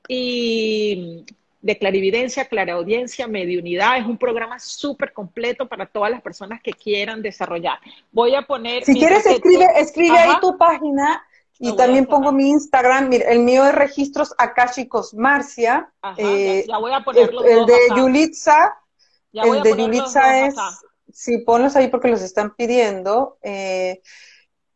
Y 0.07 1.25
de 1.63 1.77
clarividencia, 1.77 2.45
claraudiencia, 2.45 3.25
mediunidad. 3.25 3.97
Es 3.97 4.05
un 4.05 4.17
programa 4.17 4.59
súper 4.59 5.13
completo 5.13 5.67
para 5.67 5.85
todas 5.85 6.11
las 6.11 6.21
personas 6.21 6.61
que 6.61 6.73
quieran 6.73 7.21
desarrollar. 7.21 7.79
Voy 8.11 8.35
a 8.35 8.41
poner... 8.41 8.83
Si 8.83 8.93
quieres, 8.93 9.25
escribe, 9.25 9.65
escribe 9.77 10.19
ahí 10.19 10.33
tu 10.41 10.57
página 10.57 11.25
y 11.59 11.73
también 11.77 12.05
pongo 12.05 12.33
mi 12.33 12.49
Instagram. 12.49 13.07
Mira, 13.07 13.31
el 13.31 13.39
mío 13.39 13.65
es 13.65 13.73
Registros 13.73 14.35
Akashicos 14.37 15.13
Marcia. 15.13 15.89
Eh, 16.17 16.65
ya, 16.67 16.77
voy 16.79 16.91
a 16.91 16.99
ponerlo. 16.99 17.45
El, 17.45 17.65
de 17.65 17.77
Yulitza. 17.95 18.75
el 19.31 19.63
de 19.63 19.77
Yulitza 19.77 20.45
es... 20.45 20.55
Sí, 21.13 21.37
ponlos 21.45 21.77
ahí 21.77 21.87
porque 21.87 22.09
los 22.09 22.21
están 22.21 22.55
pidiendo. 22.55 23.37
Eh, 23.41 24.01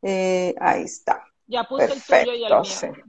eh, 0.04 0.56
ahí 0.62 0.84
está. 0.84 1.22
Ya 1.48 1.66
puse 1.66 1.86
el 1.86 2.02
tuyo 2.02 2.34
y 2.34 2.46
el 2.46 2.54
mío. 2.62 3.04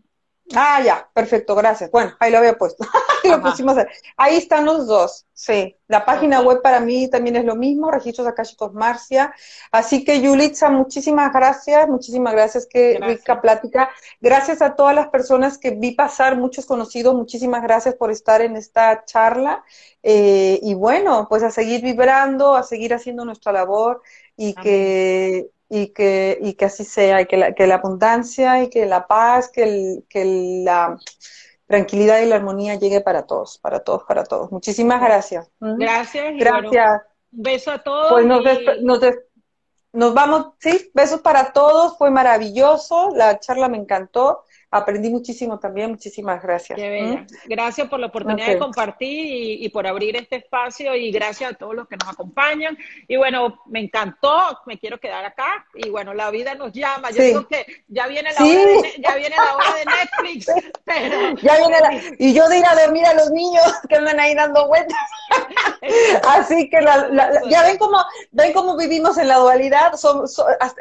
Ah, 0.54 0.80
ya, 0.82 1.08
perfecto, 1.12 1.54
gracias. 1.54 1.90
Bueno, 1.90 2.14
ahí 2.18 2.30
lo 2.30 2.38
había 2.38 2.56
puesto. 2.56 2.84
lo 3.24 3.40
pusimos 3.42 3.76
ahí. 4.16 4.36
están 4.36 4.64
los 4.64 4.86
dos, 4.86 5.26
sí. 5.34 5.76
La 5.88 6.04
página 6.04 6.40
web 6.40 6.62
para 6.62 6.80
mí 6.80 7.08
también 7.08 7.36
es 7.36 7.44
lo 7.44 7.54
mismo, 7.54 7.90
Registros 7.90 8.26
Akashicos 8.26 8.72
Marcia. 8.72 9.34
Así 9.70 10.04
que, 10.04 10.20
Yulitza, 10.20 10.70
muchísimas 10.70 11.32
gracias, 11.32 11.88
muchísimas 11.88 12.32
gracias, 12.32 12.66
qué 12.70 12.98
rica 13.00 13.40
plática. 13.40 13.90
Gracias 14.20 14.62
a 14.62 14.74
todas 14.74 14.94
las 14.94 15.08
personas 15.08 15.58
que 15.58 15.72
vi 15.72 15.92
pasar, 15.92 16.36
muchos 16.36 16.64
conocidos, 16.64 17.14
muchísimas 17.14 17.62
gracias 17.62 17.94
por 17.94 18.10
estar 18.10 18.40
en 18.40 18.56
esta 18.56 19.04
charla. 19.04 19.64
Eh, 20.02 20.60
y 20.62 20.74
bueno, 20.74 21.26
pues 21.28 21.42
a 21.42 21.50
seguir 21.50 21.82
vibrando, 21.82 22.54
a 22.54 22.62
seguir 22.62 22.94
haciendo 22.94 23.24
nuestra 23.24 23.52
labor 23.52 24.02
y 24.36 24.54
que 24.54 25.50
y 25.68 25.88
que, 25.88 26.38
y 26.40 26.54
que 26.54 26.64
así 26.64 26.84
sea, 26.84 27.20
y 27.20 27.26
que 27.26 27.36
la, 27.36 27.52
que 27.54 27.66
la 27.66 27.76
abundancia 27.76 28.62
y 28.62 28.70
que 28.70 28.86
la 28.86 29.06
paz, 29.06 29.50
que, 29.50 29.62
el, 29.62 30.04
que 30.08 30.62
la 30.64 30.98
tranquilidad 31.66 32.20
y 32.20 32.26
la 32.26 32.36
armonía 32.36 32.76
llegue 32.76 33.00
para 33.00 33.26
todos, 33.26 33.58
para 33.58 33.80
todos, 33.80 34.04
para 34.04 34.24
todos. 34.24 34.50
Muchísimas 34.50 35.00
gracias. 35.00 35.50
Gracias. 35.60 36.34
Gracias. 36.38 37.02
un 37.32 37.42
beso 37.42 37.70
a 37.70 37.82
todos. 37.82 38.10
Pues 38.10 38.26
nos, 38.26 38.42
nos, 38.82 39.00
nos 39.92 40.14
vamos, 40.14 40.52
sí, 40.58 40.90
besos 40.94 41.20
para 41.20 41.52
todos, 41.52 41.96
fue 41.98 42.10
maravilloso, 42.10 43.10
la 43.14 43.38
charla 43.38 43.68
me 43.68 43.78
encantó 43.78 44.44
aprendí 44.70 45.08
muchísimo 45.08 45.58
también, 45.58 45.90
muchísimas 45.90 46.42
gracias. 46.42 46.78
Qué 46.78 46.88
bella. 46.88 47.26
Gracias 47.46 47.88
por 47.88 48.00
la 48.00 48.06
oportunidad 48.06 48.48
de 48.48 48.58
compartir 48.58 49.62
y, 49.62 49.68
por 49.70 49.86
abrir 49.86 50.16
este 50.16 50.36
espacio 50.36 50.94
y 50.94 51.10
gracias 51.10 51.52
a 51.52 51.54
todos 51.54 51.74
los 51.74 51.88
que 51.88 51.96
nos 51.96 52.08
acompañan. 52.08 52.76
Y 53.06 53.16
bueno, 53.16 53.62
me 53.66 53.80
encantó, 53.80 54.60
me 54.66 54.78
quiero 54.78 54.98
quedar 54.98 55.24
acá 55.24 55.66
y 55.74 55.88
bueno, 55.88 56.12
la 56.12 56.30
vida 56.30 56.54
nos 56.54 56.72
llama. 56.72 57.10
Yo 57.10 57.22
digo 57.22 57.46
que 57.46 57.84
ya 57.88 58.06
viene 58.06 58.30
la, 58.32 58.44
hora, 58.44 58.64
de, 58.64 58.94
ya 58.98 59.14
viene 59.16 59.36
la 59.36 59.54
hora 59.54 59.74
de 59.74 59.84
Netflix, 59.84 60.46
pero... 60.84 61.36
Ya 61.36 61.58
viene 61.58 61.80
la, 61.80 62.14
y 62.18 62.34
yo 62.34 62.48
de 62.48 62.58
ir 62.58 62.66
a 62.66 62.74
dormir 62.74 63.06
a 63.06 63.14
los 63.14 63.30
niños 63.30 63.64
que 63.88 63.96
andan 63.96 64.20
ahí 64.20 64.34
dando 64.34 64.66
vueltas. 64.66 64.98
Así 66.28 66.68
que 66.68 66.80
ya 67.48 67.62
ven 67.62 67.78
cómo, 67.78 67.98
ven 68.32 68.52
cómo 68.52 68.76
vivimos 68.76 69.16
en 69.18 69.28
la 69.28 69.36
dualidad, 69.36 69.92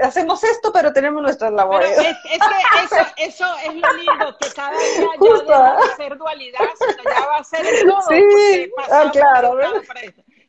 hacemos 0.02 0.44
esto, 0.44 0.72
pero 0.74 0.92
tenemos 0.92 1.22
nuestras 1.22 1.54
labores. 1.54 1.92
es, 1.98 2.18
que 2.24 2.36
eso, 2.84 2.96
eso 3.18 3.46
es 3.66 3.77
lindo, 3.82 4.38
que 4.40 4.50
cada 4.54 4.72
día 4.72 5.08
ya 5.20 5.34
deja 5.44 5.76
de 5.76 5.96
ser 5.96 6.18
dualidad, 6.18 6.60
sino 6.78 7.04
ya 7.04 7.26
va 7.28 7.38
a 7.38 7.44
ser 7.44 7.66
todo. 7.86 8.02
Sí, 8.10 8.72
ah, 8.92 9.10
claro. 9.12 9.58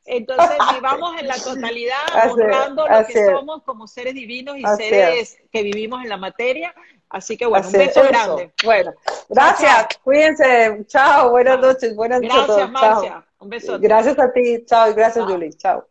Entonces 0.04 0.56
vivamos 0.74 1.20
en 1.20 1.28
la 1.28 1.36
totalidad, 1.36 2.30
honrando 2.30 2.88
lo 2.88 3.06
que 3.06 3.26
somos 3.26 3.62
como 3.62 3.86
seres 3.86 4.14
divinos 4.14 4.56
y 4.56 4.64
seres 4.76 5.38
que 5.52 5.62
vivimos 5.62 6.02
en 6.02 6.08
la 6.08 6.16
materia. 6.16 6.74
Así 7.10 7.36
que 7.36 7.46
bueno, 7.46 7.66
un 7.66 7.72
beso 7.72 8.02
grande. 8.02 8.52
Bueno, 8.64 8.92
gracias, 9.28 9.98
cuídense, 10.04 10.84
chao, 10.86 11.30
buenas 11.30 11.58
noches, 11.58 11.96
buenas 11.96 12.20
noches. 12.20 12.46
Gracias, 12.46 12.70
Marcia, 12.70 13.26
un 13.38 13.48
beso. 13.48 13.78
Gracias 13.78 14.18
a 14.18 14.30
ti, 14.30 14.64
chao, 14.66 14.90
y 14.90 14.94
gracias, 14.94 15.24
Julie, 15.24 15.52
chao. 15.54 15.87